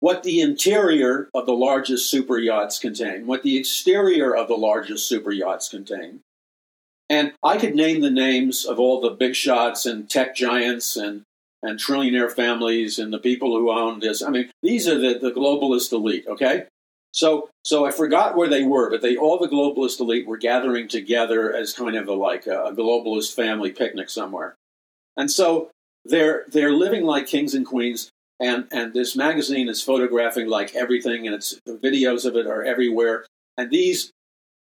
[0.00, 5.08] what the interior of the largest super yachts contain, what the exterior of the largest
[5.08, 6.20] super yachts contain.
[7.08, 11.22] And I could name the names of all the big shots and tech giants and,
[11.62, 14.22] and trillionaire families and the people who own this.
[14.22, 16.66] I mean, these are the, the globalist elite, okay?
[17.14, 20.88] So, so I forgot where they were, but they all the globalist elite were gathering
[20.88, 24.56] together as kind of a like a, a globalist family picnic somewhere,
[25.16, 25.70] and so
[26.04, 28.10] they're they're living like kings and queens.
[28.40, 32.64] And and this magazine is photographing like everything, and it's the videos of it are
[32.64, 33.26] everywhere.
[33.56, 34.10] And these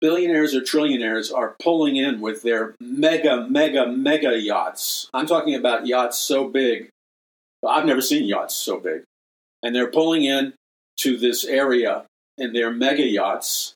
[0.00, 5.08] billionaires or trillionaires are pulling in with their mega, mega, mega yachts.
[5.14, 6.88] I'm talking about yachts so big.
[7.66, 9.04] I've never seen yachts so big.
[9.62, 10.54] And they're pulling in
[10.98, 12.04] to this area
[12.36, 13.74] in their mega yachts,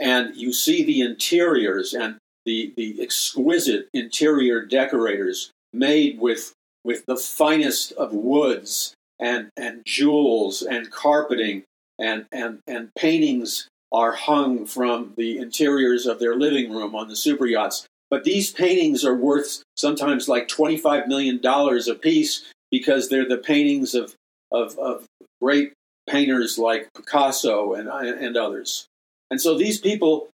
[0.00, 6.52] and you see the interiors and the, the exquisite interior decorators made with,
[6.84, 11.62] with the finest of woods and, and jewels and carpeting
[11.98, 17.14] and, and, and paintings are hung from the interiors of their living room on the
[17.14, 17.86] super yachts.
[18.10, 23.94] But these paintings are worth sometimes like $25 million a piece because they're the paintings
[23.94, 24.14] of,
[24.50, 25.04] of, of
[25.40, 25.72] great
[26.10, 28.86] painters like Picasso and, and others.
[29.30, 30.28] And so these people,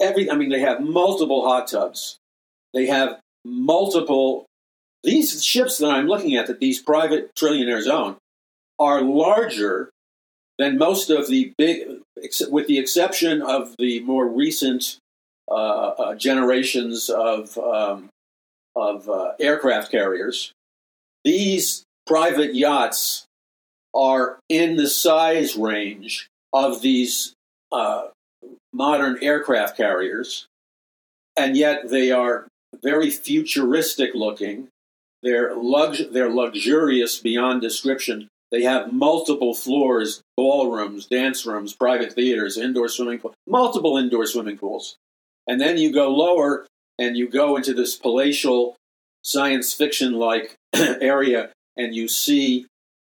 [0.00, 2.18] every, I mean, they have multiple hot tubs.
[2.72, 4.46] They have multiple,
[5.02, 8.16] these ships that I'm looking at that these private trillionaires own
[8.78, 9.90] are larger
[10.58, 12.00] than most of the big,
[12.50, 14.98] with the exception of the more recent
[15.50, 18.08] uh, uh, generations of, um,
[18.76, 20.52] of uh, aircraft carriers.
[21.24, 23.24] These private yachts
[23.94, 27.34] are in the size range of these
[27.72, 28.08] uh,
[28.72, 30.46] modern aircraft carriers,
[31.36, 32.46] and yet they are
[32.82, 34.68] very futuristic looking.
[35.22, 38.28] They're, lux- they're luxurious beyond description.
[38.50, 44.56] They have multiple floors, ballrooms, dance rooms, private theaters, indoor swimming pool, multiple indoor swimming
[44.56, 44.96] pools.
[45.46, 46.66] And then you go lower
[46.98, 48.76] and you go into this palatial
[49.22, 52.66] science fiction like area and you see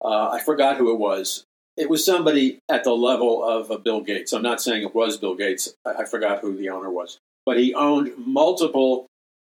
[0.04, 1.46] uh, I forgot who it was.
[1.78, 4.34] It was somebody at the level of uh, Bill Gates.
[4.34, 5.74] I'm not saying it was Bill Gates.
[5.86, 7.18] I, I forgot who the owner was.
[7.46, 9.08] But he owned multiple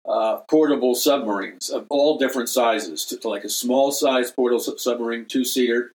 [0.09, 5.25] uh, portable submarines of all different sizes, to, to like a small size portable submarine,
[5.25, 5.93] two seater,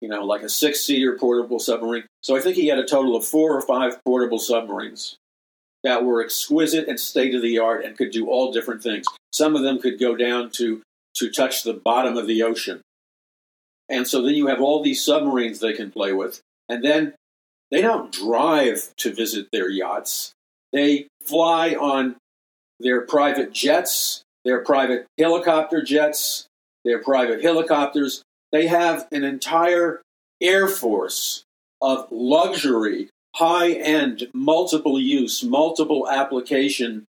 [0.00, 2.04] you know, like a six seater portable submarine.
[2.22, 5.16] So I think he had a total of four or five portable submarines
[5.82, 9.06] that were exquisite and state of the art and could do all different things.
[9.32, 10.82] Some of them could go down to
[11.14, 12.80] to touch the bottom of the ocean.
[13.88, 16.40] And so then you have all these submarines they can play with.
[16.68, 17.14] And then
[17.70, 20.32] they don't drive to visit their yachts.
[20.72, 22.16] They fly on
[22.80, 26.46] their private jets, their private helicopter jets,
[26.84, 28.22] their private helicopters.
[28.52, 30.00] They have an entire
[30.40, 31.44] air force
[31.80, 37.04] of luxury, high end, multiple use, multiple application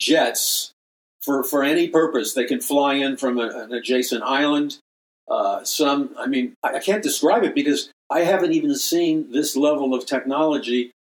[0.00, 0.72] jets
[1.22, 2.34] for, for any purpose.
[2.34, 4.78] They can fly in from a, an adjacent island.
[5.28, 9.56] Uh, some, I mean, I, I can't describe it because I haven't even seen this
[9.56, 10.92] level of technology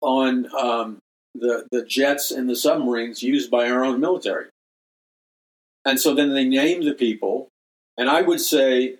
[0.00, 0.98] on um,
[1.34, 4.46] the, the jets and the submarines used by our own military.
[5.84, 7.48] And so then they name the people,
[7.96, 8.96] and I would say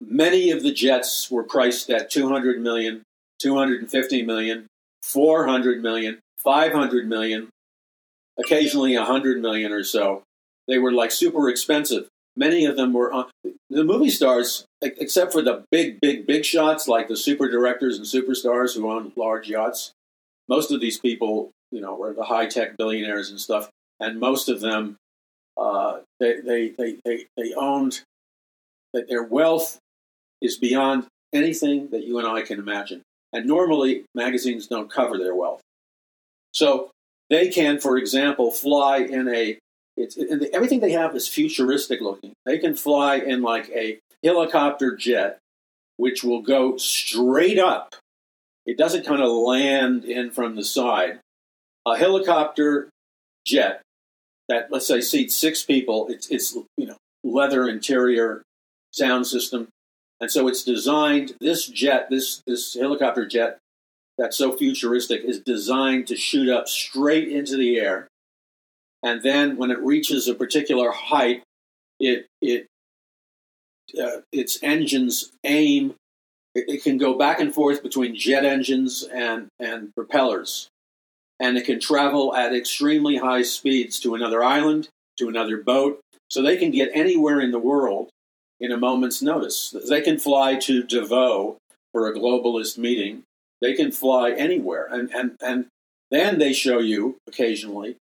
[0.00, 3.02] many of the jets were priced at 200 million,
[3.40, 4.66] 250 million,
[5.02, 7.48] 400 million, 500 million,
[8.38, 10.22] occasionally 100 million or so.
[10.66, 12.08] They were like super expensive.
[12.36, 13.26] Many of them were on
[13.68, 18.06] the movie stars, except for the big, big, big shots like the super directors and
[18.06, 19.92] superstars who own large yachts.
[20.48, 23.70] Most of these people, you know, were the high tech billionaires and stuff,
[24.00, 24.96] and most of them,
[25.56, 28.02] uh, they, they, they, they, they owned
[28.92, 29.78] that their wealth
[30.40, 33.02] is beyond anything that you and I can imagine.
[33.32, 35.60] And normally, magazines don't cover their wealth.
[36.52, 36.90] So
[37.30, 39.58] they can, for example, fly in a
[39.96, 42.32] it's it, everything they have is futuristic looking.
[42.46, 45.38] They can fly in like a helicopter jet,
[45.96, 47.94] which will go straight up.
[48.66, 51.20] It doesn't kind of land in from the side.
[51.86, 52.88] A helicopter
[53.46, 53.82] jet
[54.48, 56.06] that let's say seats six people.
[56.08, 58.42] It's it's you know leather interior
[58.92, 59.68] sound system,
[60.20, 61.34] and so it's designed.
[61.40, 63.58] This jet, this this helicopter jet
[64.16, 68.08] that's so futuristic, is designed to shoot up straight into the air
[69.02, 71.42] and then when it reaches a particular height,
[71.98, 72.66] it it
[74.00, 75.94] uh, its engines aim.
[76.54, 80.68] It, it can go back and forth between jet engines and and propellers,
[81.40, 84.88] and it can travel at extremely high speeds to another island,
[85.18, 88.10] to another boat, so they can get anywhere in the world
[88.60, 89.74] in a moment's notice.
[89.88, 91.56] They can fly to Davos
[91.92, 93.22] for a globalist meeting.
[93.60, 95.66] They can fly anywhere, and and and
[96.10, 97.96] then they show you occasionally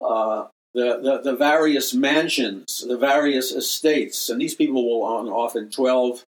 [0.00, 5.70] uh, the, the, the various mansions, the various estates, and these people will own often
[5.70, 6.24] 12,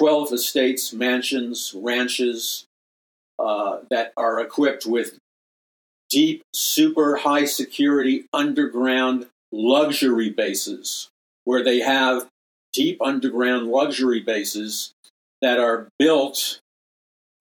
[0.00, 2.64] 12 estates, mansions, ranches
[3.38, 5.18] uh, that are equipped with
[6.08, 11.10] deep, super high security underground luxury bases,
[11.44, 12.26] where they have
[12.72, 14.94] deep underground luxury bases
[15.42, 16.60] that are built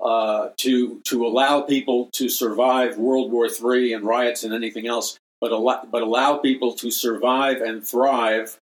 [0.04, 5.18] uh, to to allow people to survive World War III and riots and anything else
[5.40, 8.60] but allow, but allow people to survive and thrive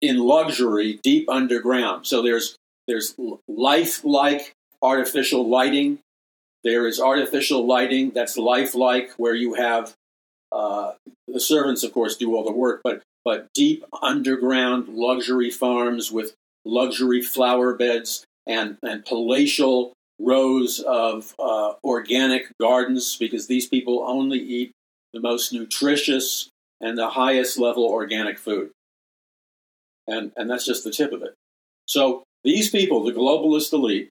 [0.00, 2.06] in luxury deep underground.
[2.06, 2.56] So there's
[2.86, 3.14] there's
[3.48, 4.52] lifelike
[4.82, 5.98] artificial lighting.
[6.62, 9.94] There is artificial lighting that's lifelike, where you have
[10.52, 10.92] uh,
[11.28, 16.34] the servants, of course, do all the work, but but deep underground luxury farms with
[16.64, 24.38] luxury flower beds and and palatial rows of uh, organic gardens because these people only
[24.38, 24.72] eat
[25.14, 26.50] the most nutritious,
[26.80, 28.70] and the highest level organic food.
[30.06, 31.34] And, and that's just the tip of it.
[31.86, 34.10] So these people, the globalist elite,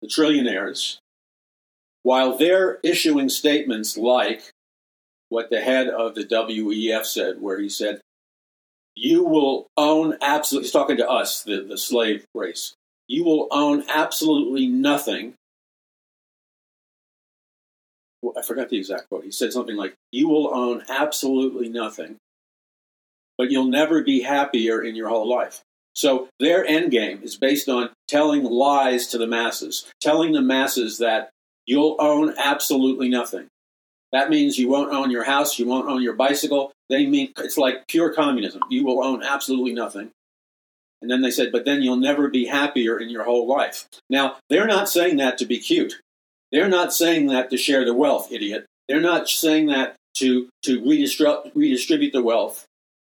[0.00, 0.98] the trillionaires,
[2.02, 4.50] while they're issuing statements like
[5.28, 8.00] what the head of the WEF said, where he said,
[8.94, 12.74] You will own absolutely, he's talking to us, the, the slave race,
[13.08, 15.34] you will own absolutely nothing
[18.36, 19.24] I forgot the exact quote.
[19.24, 22.16] He said something like, You will own absolutely nothing,
[23.36, 25.62] but you'll never be happier in your whole life.
[25.94, 30.98] So their end game is based on telling lies to the masses, telling the masses
[30.98, 31.30] that
[31.66, 33.46] you'll own absolutely nothing.
[34.12, 36.72] That means you won't own your house, you won't own your bicycle.
[36.88, 38.62] They mean it's like pure communism.
[38.70, 40.10] You will own absolutely nothing.
[41.02, 43.86] And then they said, but then you'll never be happier in your whole life.
[44.08, 46.00] Now, they're not saying that to be cute.
[46.50, 48.66] They're not saying that to share the wealth, idiot.
[48.88, 52.64] They're not saying that to, to redistrib- redistribute the wealth,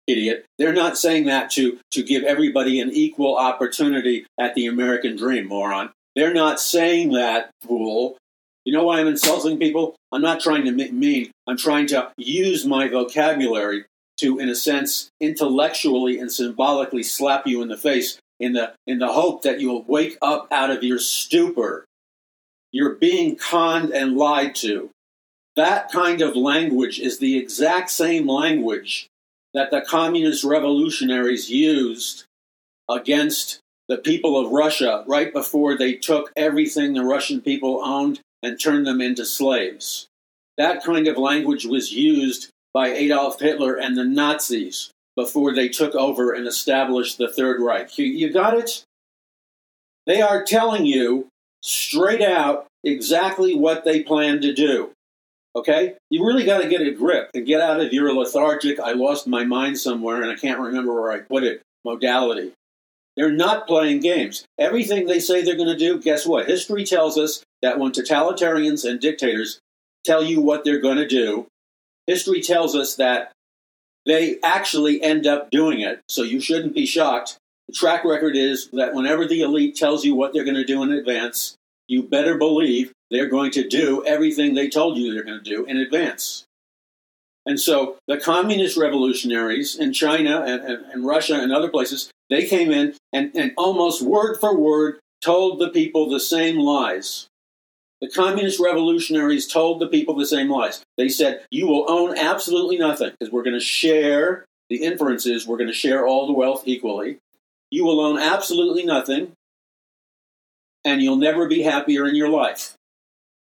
[0.06, 0.44] idiot.
[0.58, 5.48] They're not saying that to, to give everybody an equal opportunity at the American dream,
[5.48, 5.90] moron.
[6.14, 8.16] They're not saying that, fool.
[8.64, 9.94] You know why I'm insulting people?
[10.12, 11.30] I'm not trying to mean.
[11.46, 13.84] I'm trying to use my vocabulary
[14.18, 18.98] to, in a sense, intellectually and symbolically slap you in the face in the, in
[18.98, 21.84] the hope that you'll wake up out of your stupor
[22.74, 24.90] you're being conned and lied to.
[25.54, 29.06] That kind of language is the exact same language
[29.54, 32.24] that the communist revolutionaries used
[32.90, 38.60] against the people of Russia right before they took everything the Russian people owned and
[38.60, 40.06] turned them into slaves.
[40.58, 45.94] That kind of language was used by Adolf Hitler and the Nazis before they took
[45.94, 47.96] over and established the Third Reich.
[47.98, 48.84] You, you got it?
[50.06, 51.28] They are telling you
[51.62, 54.90] straight out exactly what they plan to do.
[55.56, 55.94] Okay?
[56.10, 59.26] You really got to get a grip and get out of your lethargic, I lost
[59.26, 62.52] my mind somewhere and I can't remember where I put it modality.
[63.16, 64.44] They're not playing games.
[64.58, 66.46] Everything they say they're going to do, guess what?
[66.46, 69.60] History tells us that when totalitarians and dictators
[70.04, 71.46] tell you what they're going to do,
[72.06, 73.30] history tells us that
[74.04, 76.00] they actually end up doing it.
[76.08, 80.14] So you shouldn't be shocked the track record is that whenever the elite tells you
[80.14, 81.56] what they're going to do in advance,
[81.86, 85.64] you better believe they're going to do everything they told you they're going to do
[85.66, 86.44] in advance.
[87.46, 92.44] And so the communist revolutionaries in China and, and, and, Russia and other places, they
[92.44, 97.28] came in and, and almost word for word told the people the same lies.
[98.00, 100.82] The communist revolutionaries told the people the same lies.
[100.96, 105.58] They said, You will own absolutely nothing because we're going to share the inferences, we're
[105.58, 107.18] going to share all the wealth equally.
[107.70, 109.32] You will own absolutely nothing,
[110.84, 112.74] and you'll never be happier in your life.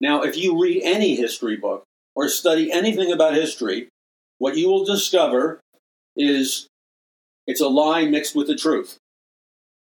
[0.01, 1.83] Now, if you read any history book
[2.15, 3.87] or study anything about history,
[4.39, 5.61] what you will discover
[6.17, 6.67] is
[7.47, 8.97] it's a lie mixed with the truth.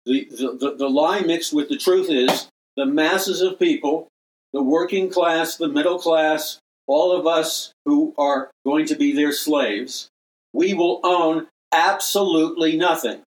[0.06, 4.08] The, the, the, the, lie mixed with the truth is the masses of people,
[4.54, 9.32] the working class, the middle class, all of us who are going to be their
[9.32, 10.10] slaves,
[10.54, 13.22] we will own absolutely nothing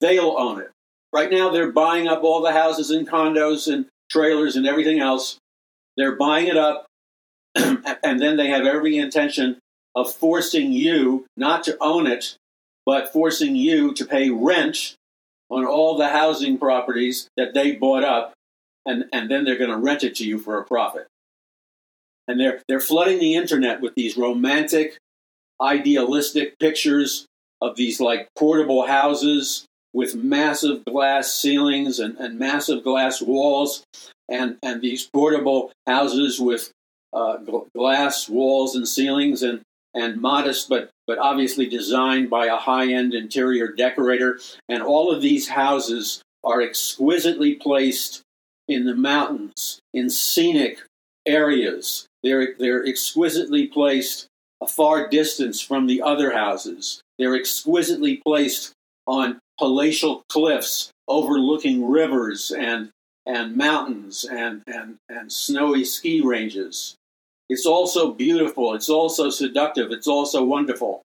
[0.00, 0.70] they'll own it.
[1.12, 5.38] Right now, they're buying up all the houses and condos and trailers and everything else.
[5.98, 6.86] They're buying it up,
[7.54, 9.58] and then they have every intention
[9.96, 12.36] of forcing you not to own it,
[12.86, 14.94] but forcing you to pay rent
[15.50, 18.32] on all the housing properties that they bought up,
[18.86, 21.08] and, and then they're going to rent it to you for a profit.
[22.28, 24.98] And they're, they're flooding the internet with these romantic,
[25.60, 27.26] idealistic pictures
[27.60, 33.82] of these like portable houses with massive glass ceilings and, and massive glass walls,
[34.28, 36.70] and, and these portable houses with
[37.12, 37.38] uh,
[37.74, 39.60] glass walls and ceilings and,
[39.94, 44.38] and modest but, but obviously designed by a high end interior decorator.
[44.68, 48.22] And all of these houses are exquisitely placed
[48.68, 50.80] in the mountains, in scenic
[51.26, 52.06] areas.
[52.22, 54.26] They're, they're exquisitely placed
[54.60, 57.00] a far distance from the other houses.
[57.18, 58.72] They're exquisitely placed
[59.06, 62.90] on palatial cliffs overlooking rivers and,
[63.28, 66.96] and mountains and, and, and snowy ski ranges.
[67.48, 68.74] It's also beautiful.
[68.74, 69.92] It's also seductive.
[69.92, 71.02] It's also wonderful.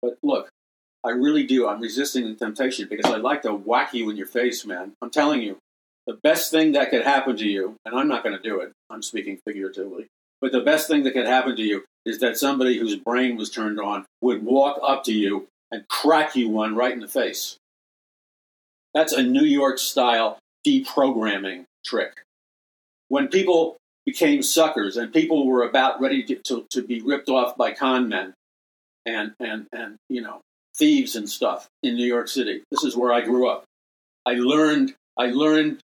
[0.00, 0.48] But look,
[1.04, 1.68] I really do.
[1.68, 4.92] I'm resisting the temptation because I'd like to whack you in your face, man.
[5.02, 5.58] I'm telling you,
[6.06, 8.72] the best thing that could happen to you, and I'm not going to do it,
[8.88, 10.06] I'm speaking figuratively,
[10.40, 13.50] but the best thing that could happen to you is that somebody whose brain was
[13.50, 17.56] turned on would walk up to you and crack you one right in the face.
[18.94, 22.12] That's a New York style deprogramming trick.
[23.08, 27.56] When people became suckers and people were about ready to, to, to be ripped off
[27.56, 28.34] by con men
[29.04, 30.40] and, and, and, you know,
[30.76, 32.62] thieves and stuff in New York City.
[32.70, 33.64] This is where I grew up.
[34.24, 35.80] I learned, I learned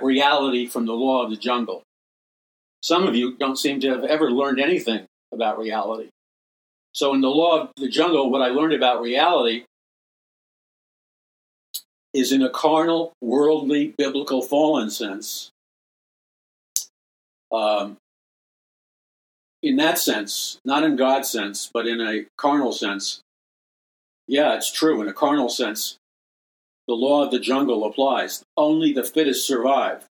[0.00, 1.82] reality from the law of the jungle.
[2.82, 6.08] Some of you don't seem to have ever learned anything about reality.
[6.92, 9.64] So, in the law of the jungle, what I learned about reality
[12.12, 15.50] is in a carnal, worldly, biblical, fallen sense.
[17.52, 17.96] Um,
[19.62, 23.20] in that sense, not in God's sense, but in a carnal sense,
[24.26, 25.02] yeah, it's true.
[25.02, 25.96] In a carnal sense,
[26.88, 28.42] the law of the jungle applies.
[28.56, 30.06] Only the fittest survive.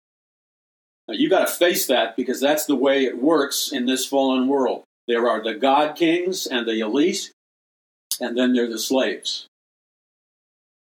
[1.08, 4.48] Now, you got to face that because that's the way it works in this fallen
[4.48, 4.84] world.
[5.08, 7.32] There are the God kings and the elite,
[8.22, 9.49] and then there are the slaves.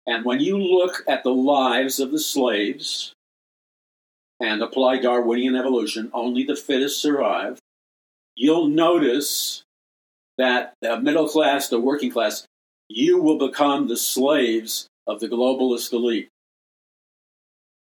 [0.07, 3.13] And when you look at the lives of the slaves
[4.39, 7.59] and apply Darwinian evolution, only the fittest survive,
[8.35, 9.63] you'll notice
[10.37, 12.45] that the middle class, the working class,
[12.87, 16.29] you will become the slaves of the globalist elite.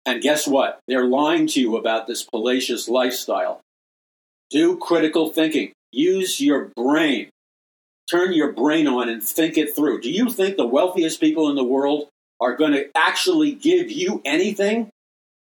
[0.05, 0.79] And guess what?
[0.87, 3.61] They're lying to you about this palatial lifestyle.
[4.49, 5.71] Do critical thinking.
[5.91, 7.29] Use your brain.
[8.13, 10.01] Turn your brain on and think it through.
[10.01, 12.09] Do you think the wealthiest people in the world
[12.39, 14.91] are going to actually give you anything?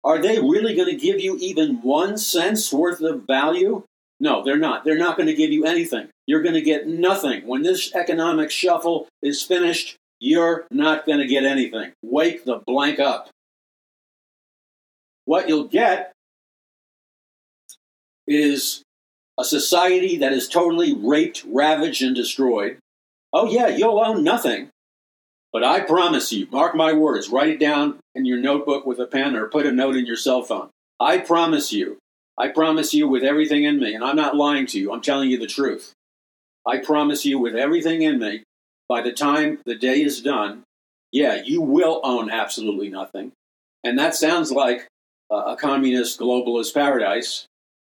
[0.03, 3.85] Are they really going to give you even one cent's worth of value?
[4.19, 4.85] No, they're not.
[4.85, 6.09] They're not going to give you anything.
[6.27, 7.47] You're going to get nothing.
[7.47, 11.93] When this economic shuffle is finished, you're not going to get anything.
[12.03, 13.31] Wake the blank up.
[15.25, 16.11] What you'll get
[18.27, 18.83] is
[19.39, 22.79] a society that is totally raped, ravaged, and destroyed.
[23.33, 24.71] Oh, yeah, you'll own nothing.
[25.53, 29.07] But I promise you, mark my words, write it down in your notebook with a
[29.07, 30.71] pen or put a note in your cell phone.
[31.01, 31.99] I promise you,
[32.39, 35.31] I promise you with everything in me, and I'm not lying to you, I'm telling
[35.31, 35.93] you the truth.
[36.67, 38.43] I promise you with everything in me,
[38.89, 40.63] by the time the day is done,
[41.13, 43.33] yeah, you will own absolutely nothing.
[43.85, 44.87] And that sounds like
[45.31, 47.47] a communist globalist paradise,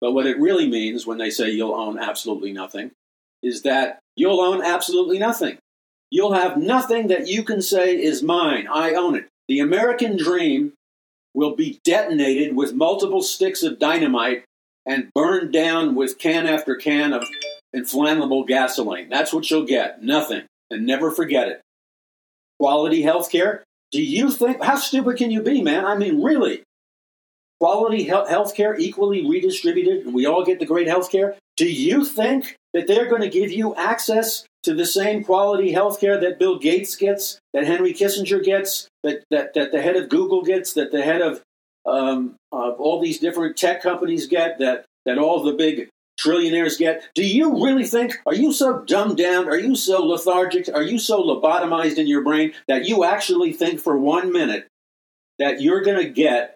[0.01, 2.91] but what it really means when they say you'll own absolutely nothing
[3.43, 5.57] is that you'll own absolutely nothing.
[6.09, 8.67] You'll have nothing that you can say is mine.
[8.67, 9.27] I own it.
[9.47, 10.73] The American dream
[11.33, 14.43] will be detonated with multiple sticks of dynamite
[14.85, 17.23] and burned down with can after can of
[17.71, 19.09] inflammable gasoline.
[19.09, 20.03] That's what you'll get.
[20.03, 20.43] Nothing.
[20.69, 21.61] And never forget it.
[22.59, 23.63] Quality health care?
[23.91, 25.85] Do you think, how stupid can you be, man?
[25.85, 26.63] I mean, really?
[27.61, 32.03] Quality health care equally redistributed and we all get the great health care, do you
[32.03, 36.39] think that they're going to give you access to the same quality health care that
[36.39, 40.73] Bill Gates gets, that Henry Kissinger gets, that, that, that the head of Google gets,
[40.73, 41.43] that the head of,
[41.85, 45.87] um, of all these different tech companies get, that, that all the big
[46.19, 47.09] trillionaires get?
[47.13, 50.97] Do you really think, are you so dumbed down, are you so lethargic, are you
[50.97, 54.65] so lobotomized in your brain that you actually think for one minute
[55.37, 56.55] that you're going to get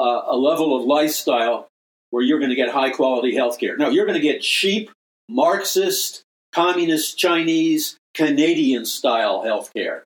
[0.00, 1.68] uh, a level of lifestyle
[2.10, 3.76] where you're going to get high quality health care.
[3.76, 4.90] No, you're going to get cheap,
[5.28, 6.22] Marxist,
[6.52, 10.04] communist, Chinese, Canadian style health care.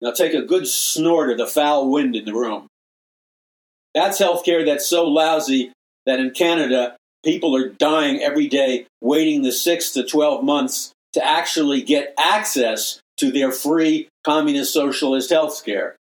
[0.00, 2.66] Now take a good snort of the foul wind in the room.
[3.94, 5.72] That's health care that's so lousy
[6.06, 11.24] that in Canada people are dying every day waiting the six to 12 months to
[11.24, 15.96] actually get access to their free communist socialist health care.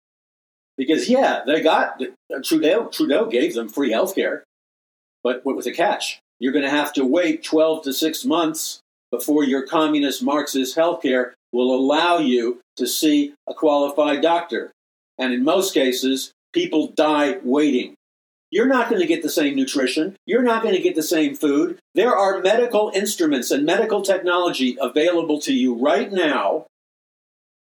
[0.80, 2.02] Because, yeah, they got
[2.42, 4.46] Trudeau, Trudeau gave them free health care,
[5.26, 6.22] but what was the catch?
[6.40, 8.80] You're going to have to wait 12 to 6 months
[9.12, 14.72] before your communist Marxist health care will allow you to see a qualified doctor.
[15.18, 17.96] And in most cases, people die waiting.
[18.50, 20.16] You're not going to get the same nutrition.
[20.26, 21.78] You're not going to get the same food.
[21.94, 26.68] There are medical instruments and medical technology available to you right now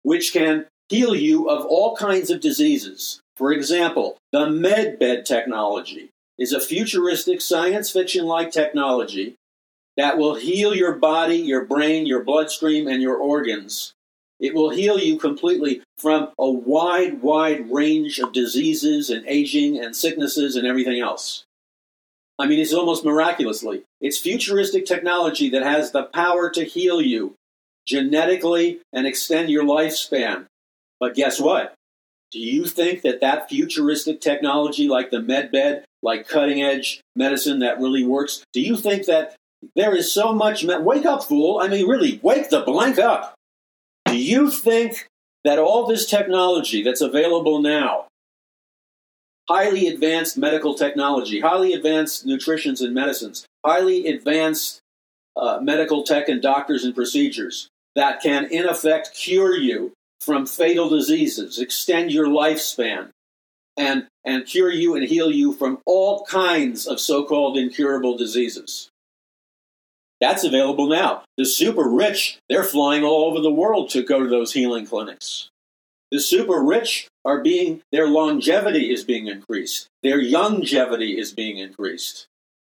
[0.03, 3.19] which can heal you of all kinds of diseases.
[3.35, 9.35] For example, the MedBed technology is a futuristic science fiction like technology
[9.95, 13.93] that will heal your body, your brain, your bloodstream, and your organs.
[14.39, 19.95] It will heal you completely from a wide, wide range of diseases and aging and
[19.95, 21.43] sicknesses and everything else.
[22.37, 23.83] I mean, it's almost miraculously.
[23.99, 27.33] It's futuristic technology that has the power to heal you
[27.87, 30.45] genetically and extend your lifespan.
[30.99, 31.73] But guess what?
[32.31, 37.79] Do you think that that futuristic technology, like the medbed, like cutting edge medicine that
[37.79, 39.35] really works, do you think that
[39.75, 40.63] there is so much?
[40.63, 41.59] Me- wake up, fool!
[41.61, 43.33] I mean, really, wake the blank up.
[44.05, 45.07] Do you think
[45.43, 48.07] that all this technology that's available now,
[49.47, 54.79] highly advanced medical technology, highly advanced nutritions and medicines, highly advanced
[55.37, 60.89] uh, medical tech and doctors and procedures that can, in effect, cure you from fatal
[60.89, 63.09] diseases, extend your lifespan,
[63.77, 68.89] and, and cure you and heal you from all kinds of so called incurable diseases.
[70.19, 71.23] That's available now.
[71.37, 75.49] The super rich, they're flying all over the world to go to those healing clinics.
[76.11, 79.89] The super rich are being, their longevity is being increased.
[80.01, 82.27] Their longevity is being increased.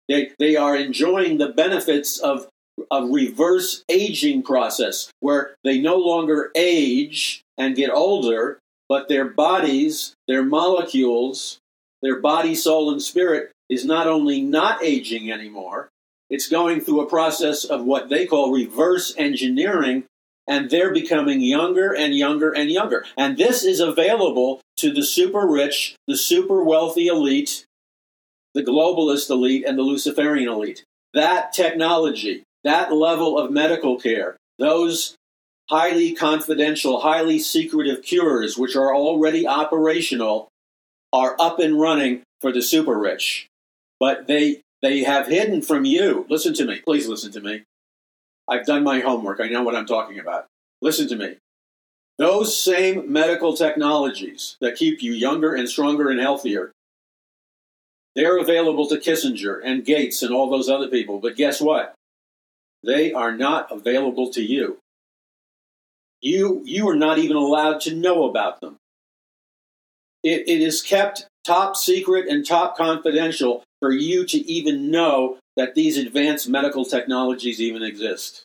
[0.10, 2.48] They, they are enjoying the benefits of
[2.92, 10.14] a reverse aging process where they no longer age and get older, but their bodies,
[10.28, 11.60] their molecules,
[12.02, 15.90] their body, soul, and spirit is not only not aging anymore,
[16.30, 20.04] it's going through a process of what they call reverse engineering,
[20.48, 23.06] and they're becoming younger and younger and younger.
[23.18, 27.66] And this is available to the super rich, the super wealthy elite,
[28.54, 30.84] the globalist elite, and the Luciferian elite.
[31.14, 35.16] That technology, that level of medical care, those
[35.70, 40.50] highly confidential, highly secretive cures, which are already operational,
[41.14, 43.48] are up and running for the super rich.
[44.00, 46.26] But they they have hidden from you.
[46.30, 46.82] Listen to me.
[46.86, 47.64] Please listen to me.
[48.48, 49.40] I've done my homework.
[49.40, 50.46] I know what I'm talking about.
[50.82, 51.38] Listen to me.
[52.18, 56.72] Those same medical technologies that keep you younger and stronger and healthier,
[58.16, 61.20] they're available to Kissinger and Gates and all those other people.
[61.20, 61.94] But guess what?
[62.84, 64.80] They are not available to you.
[66.22, 68.78] You, you are not even allowed to know about them.
[70.24, 75.76] It, it is kept top secret and top confidential for you to even know that
[75.76, 78.44] these advanced medical technologies even exist.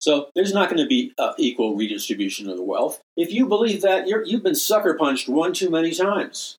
[0.00, 3.00] So there's not going to be uh, equal redistribution of the wealth.
[3.16, 6.56] If you believe that, you have been sucker punched one too many times.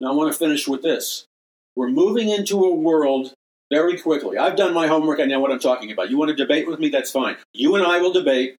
[0.00, 1.26] Now I want to finish with this.
[1.76, 3.34] We're moving into a world
[3.72, 4.36] very quickly.
[4.36, 5.18] I've done my homework.
[5.18, 6.10] I know what I'm talking about.
[6.10, 6.90] You want to debate with me?
[6.90, 7.36] That's fine.
[7.54, 8.56] You and I will debate.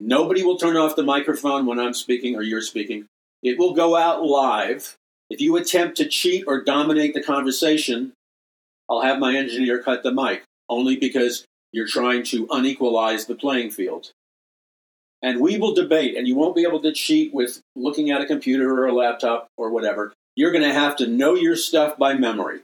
[0.00, 3.06] Nobody will turn off the microphone when I'm speaking or you're speaking.
[3.44, 4.96] It will go out live.
[5.30, 8.14] If you attempt to cheat or dominate the conversation,
[8.90, 13.70] I'll have my engineer cut the mic, only because you're trying to unequalize the playing
[13.70, 14.10] field.
[15.22, 18.26] And we will debate, and you won't be able to cheat with looking at a
[18.26, 20.12] computer or a laptop or whatever.
[20.34, 22.60] You're going to have to know your stuff by memory.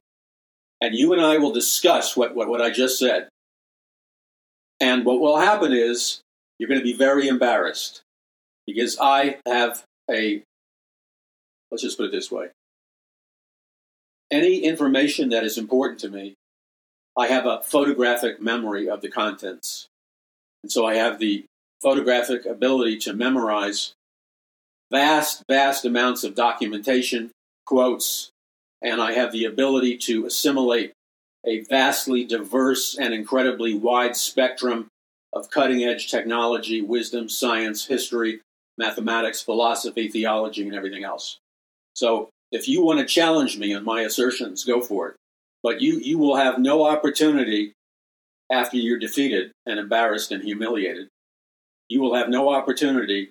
[0.82, 3.28] And you and I will discuss what, what, what I just said.
[4.80, 6.20] And what will happen is
[6.58, 8.02] you're going to be very embarrassed
[8.66, 10.42] because I have a
[11.70, 12.48] Let's just put it this way.
[14.30, 16.34] Any information that is important to me,
[17.16, 19.86] I have a photographic memory of the contents.
[20.62, 21.46] And so I have the
[21.80, 23.94] photographic ability to memorize
[24.90, 27.30] vast, vast amounts of documentation,
[27.64, 28.31] quotes,
[28.82, 30.92] and I have the ability to assimilate
[31.46, 34.88] a vastly diverse and incredibly wide spectrum
[35.32, 38.40] of cutting edge technology, wisdom, science, history,
[38.78, 41.38] mathematics, philosophy, theology, and everything else.
[41.94, 45.16] So if you want to challenge me on my assertions, go for it.
[45.62, 47.72] But you, you will have no opportunity
[48.50, 51.08] after you're defeated and embarrassed and humiliated.
[51.88, 53.30] You will have no opportunity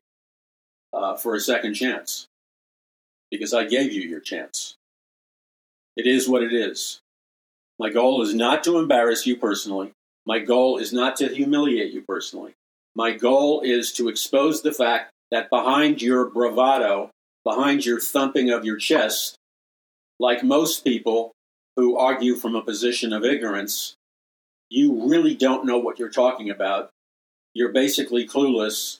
[0.93, 2.25] uh, for a second chance
[3.29, 4.75] because I gave you your chance.
[5.95, 7.01] It is what it is.
[7.79, 9.91] My goal is not to embarrass you personally.
[10.25, 12.53] My goal is not to humiliate you personally.
[12.95, 17.09] My goal is to expose the fact that behind your bravado,
[17.43, 19.35] behind your thumping of your chest,
[20.19, 21.31] like most people
[21.75, 23.95] who argue from a position of ignorance,
[24.69, 26.89] you really don't know what you're talking about.
[27.53, 28.99] You're basically clueless,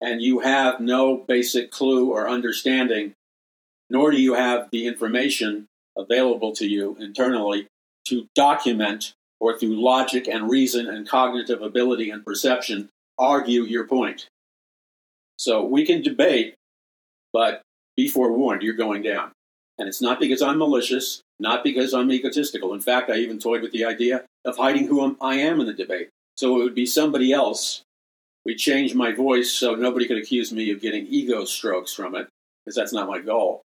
[0.00, 3.14] and you have no basic clue or understanding,
[3.90, 5.66] nor do you have the information
[5.98, 7.66] available to you internally
[8.06, 12.88] to document or through logic and reason and cognitive ability and perception
[13.18, 14.28] argue your point.
[15.36, 16.54] So we can debate,
[17.32, 17.62] but
[17.96, 19.32] be forewarned, you're going down.
[19.78, 22.74] And it's not because I'm malicious, not because I'm egotistical.
[22.74, 25.72] In fact, I even toyed with the idea of hiding who I am in the
[25.72, 26.08] debate.
[26.36, 27.82] So it would be somebody else.
[28.44, 32.28] We change my voice so nobody could accuse me of getting ego strokes from it,
[32.64, 33.62] because that's not my goal.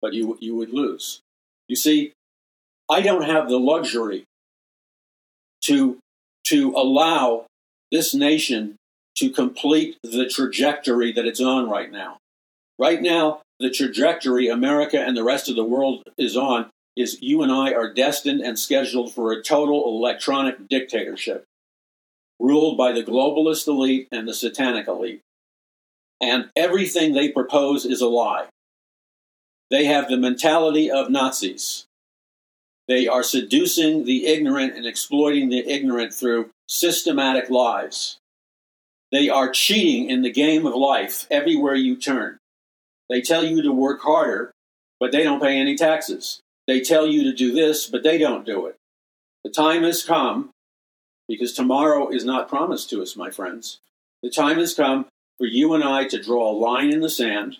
[0.00, 1.20] But you, you would lose.
[1.68, 2.12] You see,
[2.90, 4.24] I don't have the luxury
[5.64, 5.98] to,
[6.46, 7.46] to allow
[7.90, 8.76] this nation
[9.16, 12.18] to complete the trajectory that it's on right now.
[12.78, 17.42] Right now, the trajectory America and the rest of the world is on is you
[17.42, 21.44] and I are destined and scheduled for a total electronic dictatorship
[22.40, 25.20] ruled by the globalist elite and the satanic elite.
[26.20, 28.46] And everything they propose is a lie.
[29.72, 31.86] They have the mentality of Nazis.
[32.88, 38.18] They are seducing the ignorant and exploiting the ignorant through systematic lies.
[39.10, 42.36] They are cheating in the game of life everywhere you turn.
[43.08, 44.52] They tell you to work harder,
[45.00, 46.40] but they don't pay any taxes.
[46.66, 48.76] They tell you to do this, but they don't do it.
[49.42, 50.50] The time has come,
[51.28, 53.80] because tomorrow is not promised to us, my friends.
[54.22, 55.06] The time has come
[55.38, 57.56] for you and I to draw a line in the sand,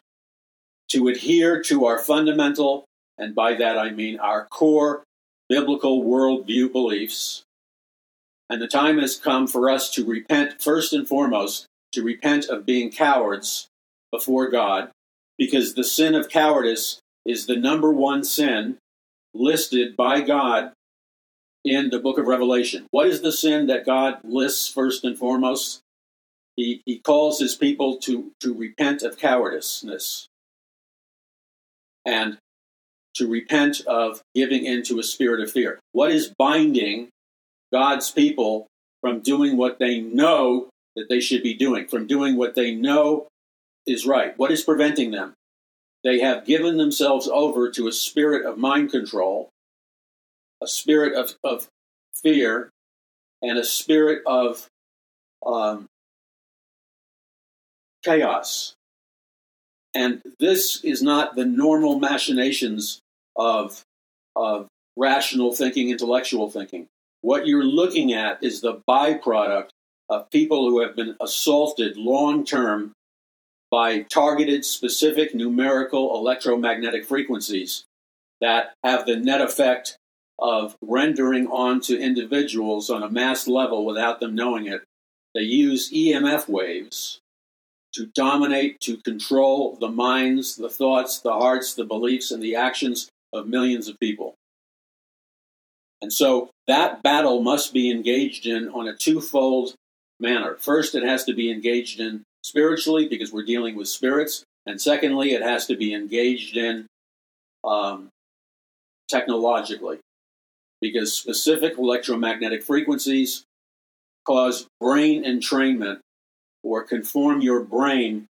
[0.92, 2.84] to adhere to our fundamental,
[3.18, 5.04] and by that I mean our core
[5.48, 7.42] biblical worldview beliefs.
[8.48, 12.66] And the time has come for us to repent, first and foremost, to repent of
[12.66, 13.68] being cowards
[14.10, 14.90] before God,
[15.38, 18.76] because the sin of cowardice is the number one sin
[19.34, 20.72] listed by God
[21.64, 22.86] in the book of Revelation.
[22.90, 25.80] What is the sin that God lists first and foremost?
[26.56, 29.82] He, he calls his people to, to repent of cowardice
[32.04, 32.38] and
[33.14, 35.78] to repent of giving into a spirit of fear.
[35.92, 37.08] What is binding
[37.72, 38.66] God's people
[39.00, 43.26] from doing what they know that they should be doing, from doing what they know
[43.86, 44.36] is right?
[44.38, 45.34] What is preventing them?
[46.04, 49.50] They have given themselves over to a spirit of mind control,
[50.62, 51.68] a spirit of, of
[52.14, 52.70] fear,
[53.40, 54.66] and a spirit of
[55.44, 55.86] um,
[58.04, 58.74] chaos.
[59.94, 63.00] And this is not the normal machinations
[63.36, 63.82] of,
[64.34, 66.86] of rational thinking, intellectual thinking.
[67.20, 69.68] What you're looking at is the byproduct
[70.08, 72.92] of people who have been assaulted long term
[73.70, 77.84] by targeted, specific numerical electromagnetic frequencies
[78.40, 79.96] that have the net effect
[80.38, 84.82] of rendering onto individuals on a mass level without them knowing it.
[85.34, 87.21] They use EMF waves
[87.94, 93.08] to dominate, to control the minds, the thoughts, the hearts, the beliefs, and the actions
[93.32, 94.34] of millions of people.
[96.00, 99.74] And so that battle must be engaged in on a twofold
[100.18, 100.56] manner.
[100.58, 104.44] First, it has to be engaged in spiritually because we're dealing with spirits.
[104.66, 106.86] And secondly, it has to be engaged in
[107.64, 108.08] um,
[109.08, 109.98] technologically
[110.80, 113.44] because specific electromagnetic frequencies
[114.26, 115.98] cause brain entrainment
[116.62, 118.26] or conform your brain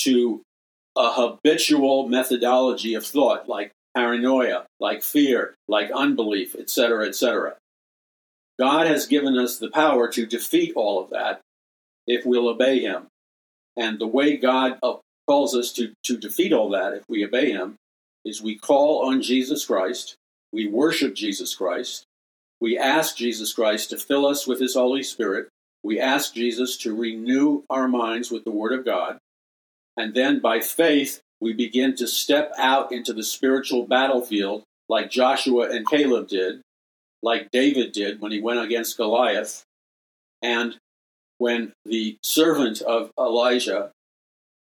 [0.00, 0.42] to
[0.96, 7.56] a habitual methodology of thought, like paranoia, like fear, like unbelief, etc., etc.
[8.58, 11.40] God has given us the power to defeat all of that
[12.06, 13.06] if we'll obey Him.
[13.76, 14.96] And the way God uh,
[15.26, 17.76] calls us to, to defeat all that if we obey Him
[18.24, 20.14] is we call on Jesus Christ,
[20.52, 22.04] we worship Jesus Christ,
[22.60, 25.48] we ask Jesus Christ to fill us with His Holy Spirit,
[25.84, 29.18] we ask Jesus to renew our minds with the Word of God,
[29.96, 35.70] and then by faith, we begin to step out into the spiritual battlefield like Joshua
[35.70, 36.62] and Caleb did,
[37.22, 39.62] like David did when he went against Goliath,
[40.42, 40.76] and
[41.38, 43.90] when the servant of Elijah,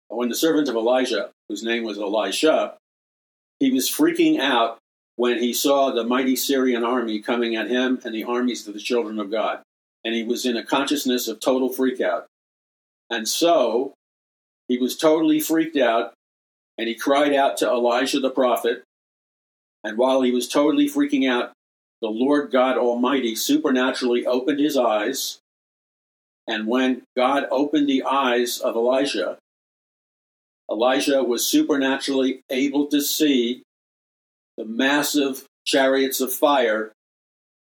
[0.09, 2.77] when the servant of Elijah, whose name was Elisha,
[3.61, 4.79] he was freaking out
[5.17, 8.81] when he saw the mighty Syrian army coming at him and the armies of the
[8.81, 9.63] children of God.
[10.05, 12.25] And he was in a consciousness of total freakout.
[13.11, 13.95] And so
[14.69, 16.15] he was totally freaked out
[16.79, 18.83] and he cried out to Elijah the prophet,
[19.85, 21.53] And while he was totally freaking out,
[22.01, 25.39] the Lord God Almighty supernaturally opened his eyes.
[26.49, 29.39] And when God opened the eyes of Elijah,
[30.71, 33.63] Elijah was supernaturally able to see
[34.57, 36.93] the massive chariots of fire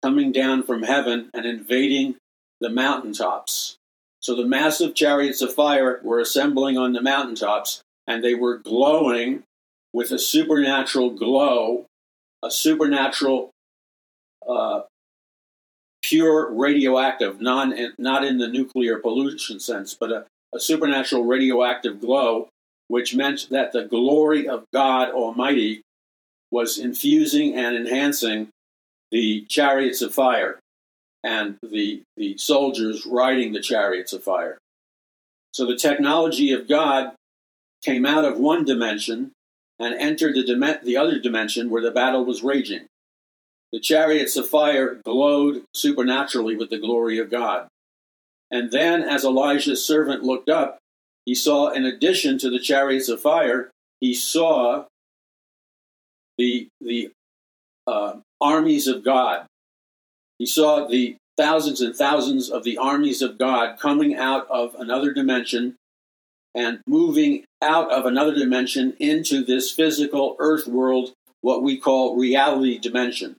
[0.01, 2.15] coming down from heaven and invading
[2.59, 3.77] the mountaintops.
[4.21, 9.43] So the massive chariots of fire were assembling on the mountaintops, and they were glowing
[9.93, 11.85] with a supernatural glow,
[12.43, 13.51] a supernatural,
[14.47, 14.81] uh,
[16.03, 22.49] pure radioactive, non, not in the nuclear pollution sense, but a, a supernatural radioactive glow,
[22.87, 25.81] which meant that the glory of God Almighty
[26.51, 28.49] was infusing and enhancing
[29.11, 30.59] the chariots of fire
[31.23, 34.57] and the, the soldiers riding the chariots of fire.
[35.51, 37.13] So the technology of God
[37.83, 39.31] came out of one dimension
[39.79, 42.87] and entered the, dim- the other dimension where the battle was raging.
[43.71, 47.67] The chariots of fire glowed supernaturally with the glory of God.
[48.51, 50.79] And then, as Elijah's servant looked up,
[51.25, 53.69] he saw, in addition to the chariots of fire,
[53.99, 54.85] he saw
[56.37, 57.11] the, the
[57.85, 59.45] uh, armies of God.
[60.39, 65.13] He saw the thousands and thousands of the armies of God coming out of another
[65.13, 65.75] dimension
[66.55, 72.79] and moving out of another dimension into this physical earth world, what we call reality
[72.79, 73.35] dimension.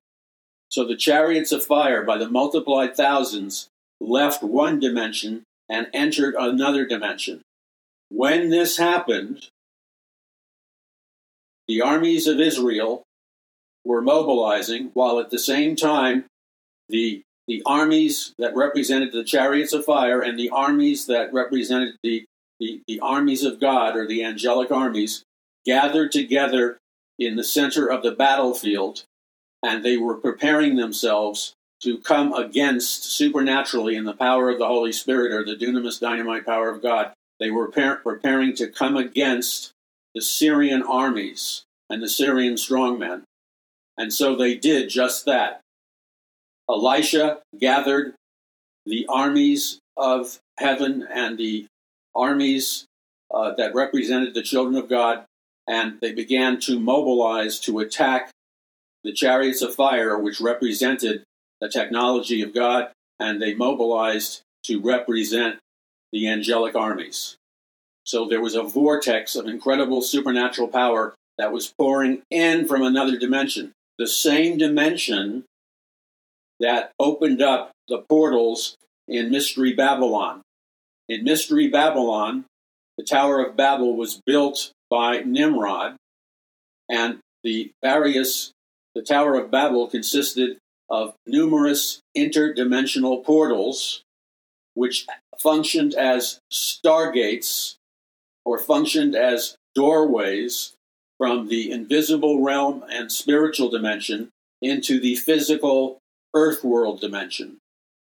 [0.69, 3.69] So the chariots of fire, by the multiplied thousands,
[4.01, 7.43] left one dimension and entered another dimension.
[8.09, 9.49] When this happened,
[11.67, 13.03] the armies of Israel
[13.85, 16.25] were mobilizing, while at the same time,
[16.91, 22.25] the, the armies that represented the chariots of fire and the armies that represented the,
[22.59, 25.25] the, the armies of God or the angelic armies
[25.65, 26.79] gathered together
[27.19, 29.05] in the center of the battlefield,
[29.63, 34.93] and they were preparing themselves to come against supernaturally in the power of the Holy
[34.93, 37.13] Spirit or the dunamis dynamite power of God.
[37.39, 39.73] They were preparing to come against
[40.15, 43.23] the Syrian armies and the Syrian strongmen.
[43.97, 45.61] And so they did just that.
[46.71, 48.15] Elisha gathered
[48.87, 51.67] the armies of heaven and the
[52.15, 52.87] armies
[53.33, 55.25] uh, that represented the children of God,
[55.69, 58.31] and they began to mobilize to attack
[59.05, 61.25] the chariots of fire, which represented
[61.61, 65.59] the technology of God, and they mobilized to represent
[66.13, 67.37] the angelic armies.
[68.05, 73.17] So there was a vortex of incredible supernatural power that was pouring in from another
[73.17, 75.45] dimension the same dimension
[76.61, 78.77] that opened up the portals
[79.09, 80.43] in Mystery Babylon.
[81.09, 82.45] In Mystery Babylon,
[82.97, 85.97] the Tower of Babel was built by Nimrod,
[86.89, 88.53] and the various,
[88.95, 90.59] the Tower of Babel consisted
[90.91, 94.03] of numerous interdimensional portals
[94.75, 95.07] which
[95.39, 97.77] functioned as stargates
[98.45, 100.73] or functioned as doorways
[101.19, 104.31] from the invisible realm and spiritual dimension
[104.63, 106.00] into the physical
[106.35, 107.59] earth world dimension.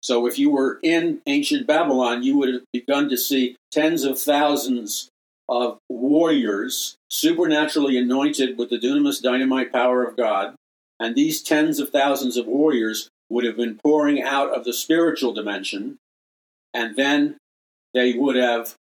[0.00, 4.18] So if you were in ancient Babylon, you would have begun to see tens of
[4.18, 5.08] thousands
[5.48, 10.54] of warriors supernaturally anointed with the dunamis dynamite power of God.
[10.98, 15.32] And these tens of thousands of warriors would have been pouring out of the spiritual
[15.32, 15.98] dimension.
[16.72, 17.36] And then
[17.94, 18.74] they would have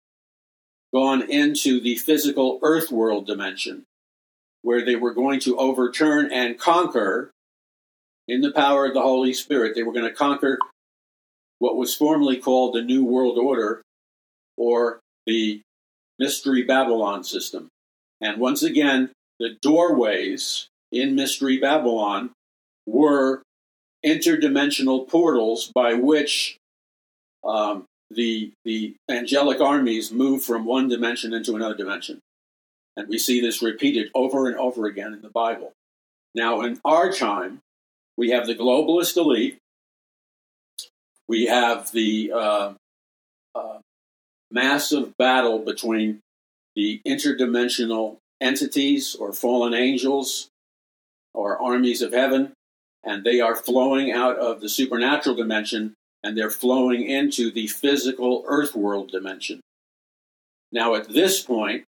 [0.92, 3.84] gone into the physical earth world dimension
[4.62, 7.31] where they were going to overturn and conquer
[8.28, 9.74] in the power of the Holy Spirit.
[9.74, 10.58] They were going to conquer
[11.58, 13.82] what was formerly called the New World Order
[14.56, 15.60] or the
[16.18, 17.68] Mystery Babylon system.
[18.20, 22.30] And once again, the doorways in Mystery Babylon
[22.86, 23.42] were
[24.04, 26.56] interdimensional portals by which
[27.44, 32.20] um, the, the angelic armies moved from one dimension into another dimension.
[32.96, 35.72] And we see this repeated over and over again in the Bible.
[36.34, 37.60] Now, in our time,
[38.22, 39.58] we have the globalist elite,
[41.26, 42.72] we have the uh,
[43.52, 43.78] uh,
[44.48, 46.20] massive battle between
[46.76, 50.46] the interdimensional entities or fallen angels
[51.34, 52.52] or armies of heaven,
[53.02, 58.44] and they are flowing out of the supernatural dimension and they're flowing into the physical
[58.46, 59.60] earth world dimension.
[60.70, 61.82] Now, at this point,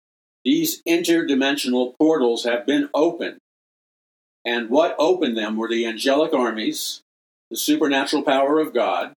[0.44, 3.38] these interdimensional portals have been opened.
[4.44, 7.02] And what opened them were the angelic armies,
[7.50, 9.12] the supernatural power of God,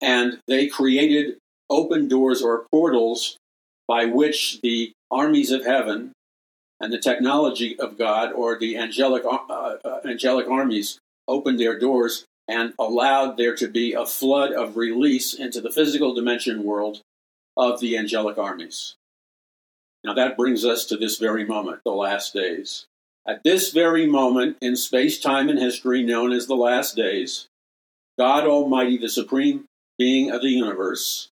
[0.00, 1.36] and they created
[1.68, 3.36] open doors or portals
[3.86, 6.12] by which the armies of heaven
[6.80, 9.36] and the technology of God or the angelic, uh,
[9.84, 10.98] uh, angelic armies
[11.28, 16.14] opened their doors and allowed there to be a flood of release into the physical
[16.14, 17.02] dimension world
[17.56, 18.96] of the angelic armies.
[20.02, 22.86] Now that brings us to this very moment, the last days.
[23.26, 27.48] At this very moment in space, time, and history known as the last days,
[28.18, 29.64] God Almighty, the supreme
[29.98, 31.28] being of the universe,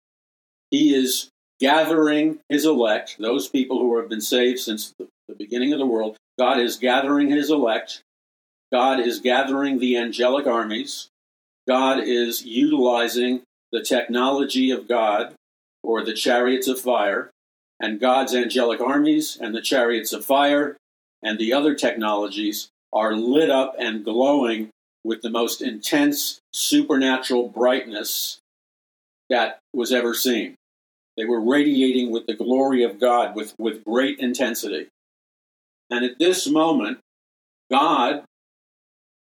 [0.71, 1.29] He is
[1.59, 5.07] gathering His elect, those people who have been saved since the,
[5.37, 6.15] beginning of the world.
[6.39, 8.01] God is gathering His elect.
[8.71, 11.09] God is gathering the angelic armies.
[11.67, 13.41] God is utilizing
[13.71, 15.33] the technology of God
[15.83, 17.31] or the chariots of fire
[17.79, 20.77] and God's angelic armies and the chariots of fire
[21.25, 24.69] and the other technologies are lit up and glowing
[25.03, 28.39] with the most intense supernatural brightness
[29.29, 30.55] that was ever seen.
[31.17, 34.87] They were radiating with the glory of God with, with great intensity.
[35.89, 36.99] And at this moment,
[37.71, 38.23] God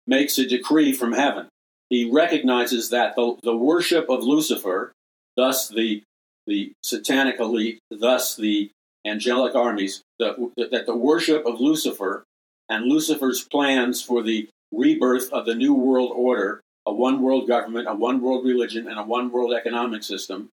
[0.06, 1.48] makes a decree from heaven.
[1.88, 4.92] He recognizes that the, the worship of Lucifer,
[5.36, 6.02] thus the
[6.46, 8.70] the satanic elite, thus the
[9.06, 12.24] angelic armies, the, that the worship of Lucifer
[12.68, 17.88] and Lucifer's plans for the rebirth of the new world order, a one world government,
[17.88, 20.50] a one world religion, and a one world economic system,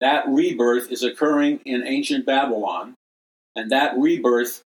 [0.00, 2.94] that rebirth is occurring in ancient Babylon,
[3.54, 4.62] and that rebirth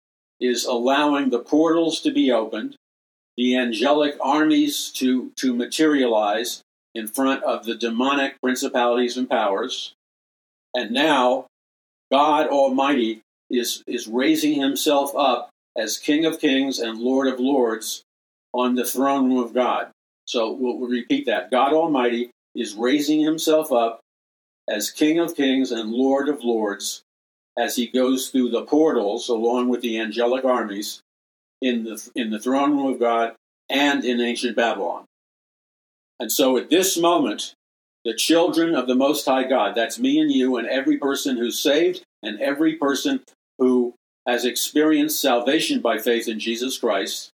[0.42, 2.76] is allowing the portals to be opened,
[3.38, 6.62] the angelic armies to, to materialize
[6.94, 9.94] in front of the demonic principalities and powers,
[10.76, 11.46] and now,
[12.12, 13.23] God Almighty
[13.54, 18.04] is, is raising himself up as King of Kings and Lord of Lords
[18.54, 19.90] on the throne room of God.
[20.26, 21.52] So we'll, we'll repeat that.
[21.52, 24.00] God Almighty is raising himself up
[24.70, 27.02] as King of Kings and Lord of Lords
[27.58, 31.02] as he goes through the portals along with the angelic armies
[31.62, 33.34] in the, in the throne room of God
[33.70, 35.06] and in ancient Babylon.
[36.20, 37.54] And so at this moment,
[38.06, 39.76] the children of the Most High God.
[39.76, 43.22] That's me and you, and every person who's saved, and every person
[43.64, 43.96] who
[44.28, 47.32] has experienced salvation by faith in Jesus Christ.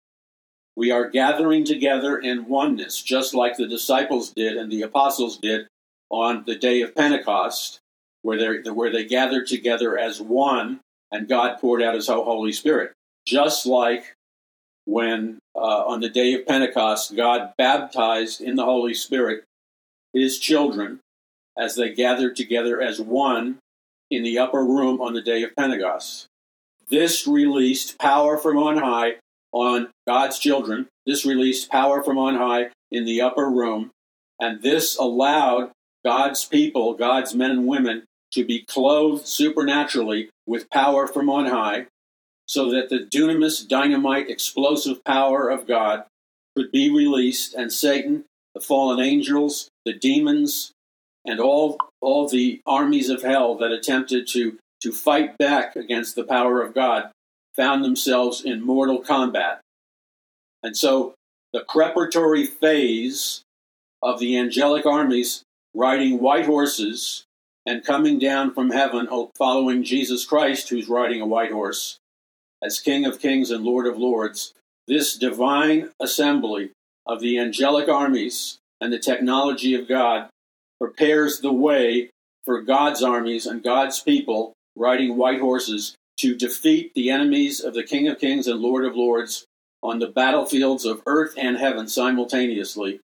[0.74, 5.68] We are gathering together in oneness, just like the disciples did and the apostles did
[6.10, 7.78] on the day of Pentecost,
[8.22, 10.80] where, they where they gathered together as one
[11.12, 12.92] and God poured out his Holy Spirit.
[13.24, 14.16] Just like
[14.84, 19.44] when uh, on the day of Pentecost, God baptized in the Holy Spirit
[20.12, 20.98] his children
[21.56, 23.58] as they gathered together as one
[24.10, 26.26] in the upper room on the day of Pentecost.
[26.88, 29.16] This released power from on high
[29.52, 30.88] on God's children.
[31.06, 33.90] This released power from on high in the upper room.
[34.40, 35.72] And this allowed
[36.04, 41.86] God's people, God's men and women, to be clothed supernaturally with power from on high,
[42.44, 46.04] so that the dunamis, dynamite, explosive power of God
[46.56, 48.24] could be released, and Satan
[48.56, 50.72] the fallen angels, the demons,
[51.26, 56.24] and all, all the armies of hell that attempted to, to fight back against the
[56.24, 57.10] power of God
[57.54, 59.60] found themselves in mortal combat.
[60.62, 61.14] And so
[61.52, 63.42] the preparatory phase
[64.02, 65.42] of the angelic armies
[65.74, 67.24] riding white horses
[67.66, 71.98] and coming down from heaven oh, following Jesus Christ, who's riding a white horse,
[72.62, 74.52] as King of Kings and Lord of Lords,
[74.86, 76.70] this divine assembly
[77.06, 80.28] of the angelic armies and the technology of God
[80.80, 82.10] prepares the way
[82.44, 87.82] for God's armies and God's people riding white horses to defeat the enemies of the
[87.82, 89.44] King of Kings and Lord of Lords
[89.82, 93.00] on the battlefields of earth and heaven simultaneously.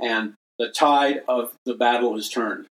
[0.00, 2.66] And the tide of the battle is turned.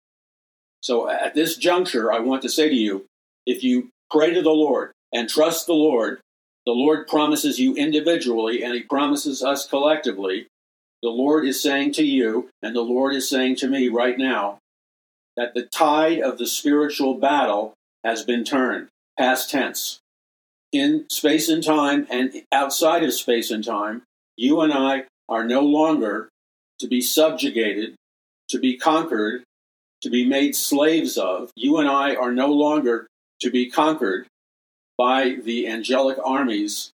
[0.81, 3.07] So at this juncture, I want to say to you
[3.47, 6.21] if you pray to the Lord and trust the Lord
[6.67, 10.47] the Lord promises you individually, and He promises us collectively.
[11.05, 14.57] The Lord is saying to you, and the Lord is saying to me right now,
[15.37, 19.99] that the tide of the spiritual battle has been turned, past tense.
[20.73, 24.05] In space and time and outside of space and time,
[24.39, 26.31] you and I are no longer
[26.79, 27.97] to be subjugated,
[28.49, 29.43] to be conquered,
[30.01, 31.51] to be made slaves of.
[31.55, 33.09] You and I are no longer
[33.43, 34.27] to be conquered
[34.97, 36.93] by the angelic armies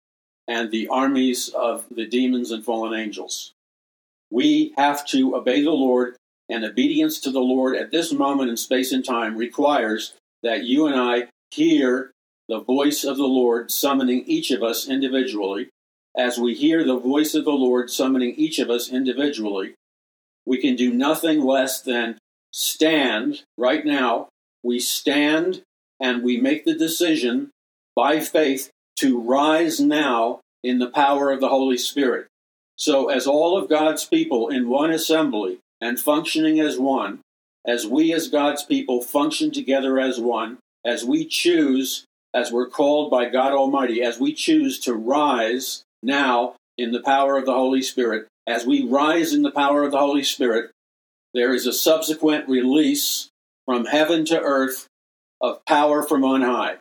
[0.47, 3.53] and the armies of the demons and fallen angels.
[4.31, 6.15] We have to obey the Lord,
[6.49, 10.87] and obedience to the Lord at this moment in space and time requires that you
[10.87, 12.11] and I hear
[12.47, 15.69] the voice of the Lord summoning each of us individually.
[16.17, 19.75] As we hear the voice of the Lord summoning each of us individually,
[20.45, 22.17] we can do nothing less than
[22.51, 24.29] stand right now.
[24.63, 25.61] We stand
[25.99, 27.51] and we make the decision
[27.95, 32.27] by faith to rise now in the power of the Holy Spirit.
[32.79, 37.19] So, as all of God's people in one assembly and functioning as one,
[37.67, 43.11] as we as God's people function together as one, as we choose, as we're called
[43.11, 47.81] by God Almighty, as we choose to rise now in the power of the Holy
[47.81, 50.71] Spirit, as we rise in the power of the Holy Spirit,
[51.33, 53.27] there is a subsequent release
[53.65, 54.87] from heaven to earth
[55.41, 56.77] of power from on high.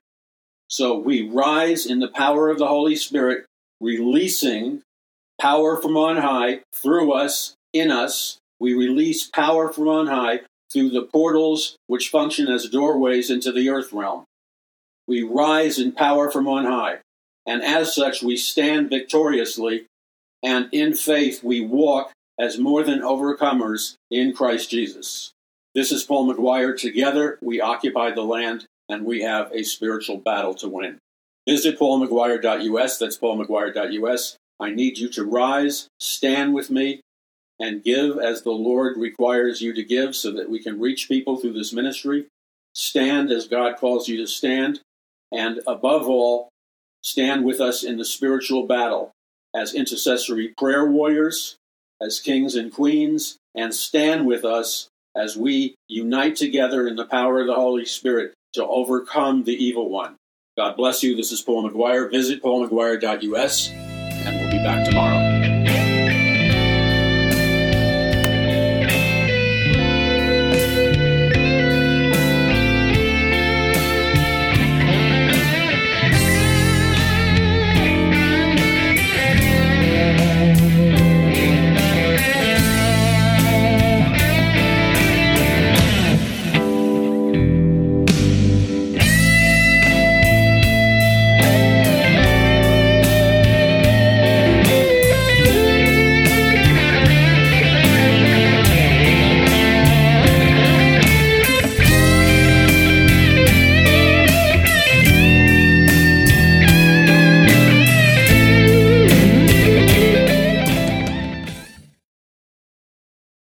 [0.68, 3.46] So we rise in the power of the Holy Spirit,
[3.80, 4.82] releasing
[5.40, 8.38] power from on high through us, in us.
[8.60, 10.40] We release power from on high
[10.72, 14.24] through the portals which function as doorways into the earth realm.
[15.06, 16.98] We rise in power from on high,
[17.46, 19.86] and as such we stand victoriously,
[20.42, 25.32] and in faith we walk as more than overcomers in Christ Jesus.
[25.74, 26.78] This is Paul McGuire.
[26.78, 30.98] Together we occupy the land and we have a spiritual battle to win.
[31.46, 32.98] Visit paulmcguire.us.
[32.98, 34.36] That's paulmcguire.us.
[34.60, 37.00] I need you to rise, stand with me,
[37.60, 41.36] and give as the Lord requires you to give so that we can reach people
[41.36, 42.26] through this ministry.
[42.74, 44.80] Stand as God calls you to stand.
[45.32, 46.48] And above all,
[47.02, 49.12] stand with us in the spiritual battle
[49.54, 51.56] as intercessory prayer warriors,
[52.00, 57.40] as kings and queens, and stand with us as we unite together in the power
[57.40, 60.16] of the Holy Spirit to overcome the evil one.
[60.56, 61.16] God bless you.
[61.16, 62.10] This is Paul McGuire.
[62.10, 63.70] Visit paulmcguire.us,
[64.62, 65.17] back tomorrow.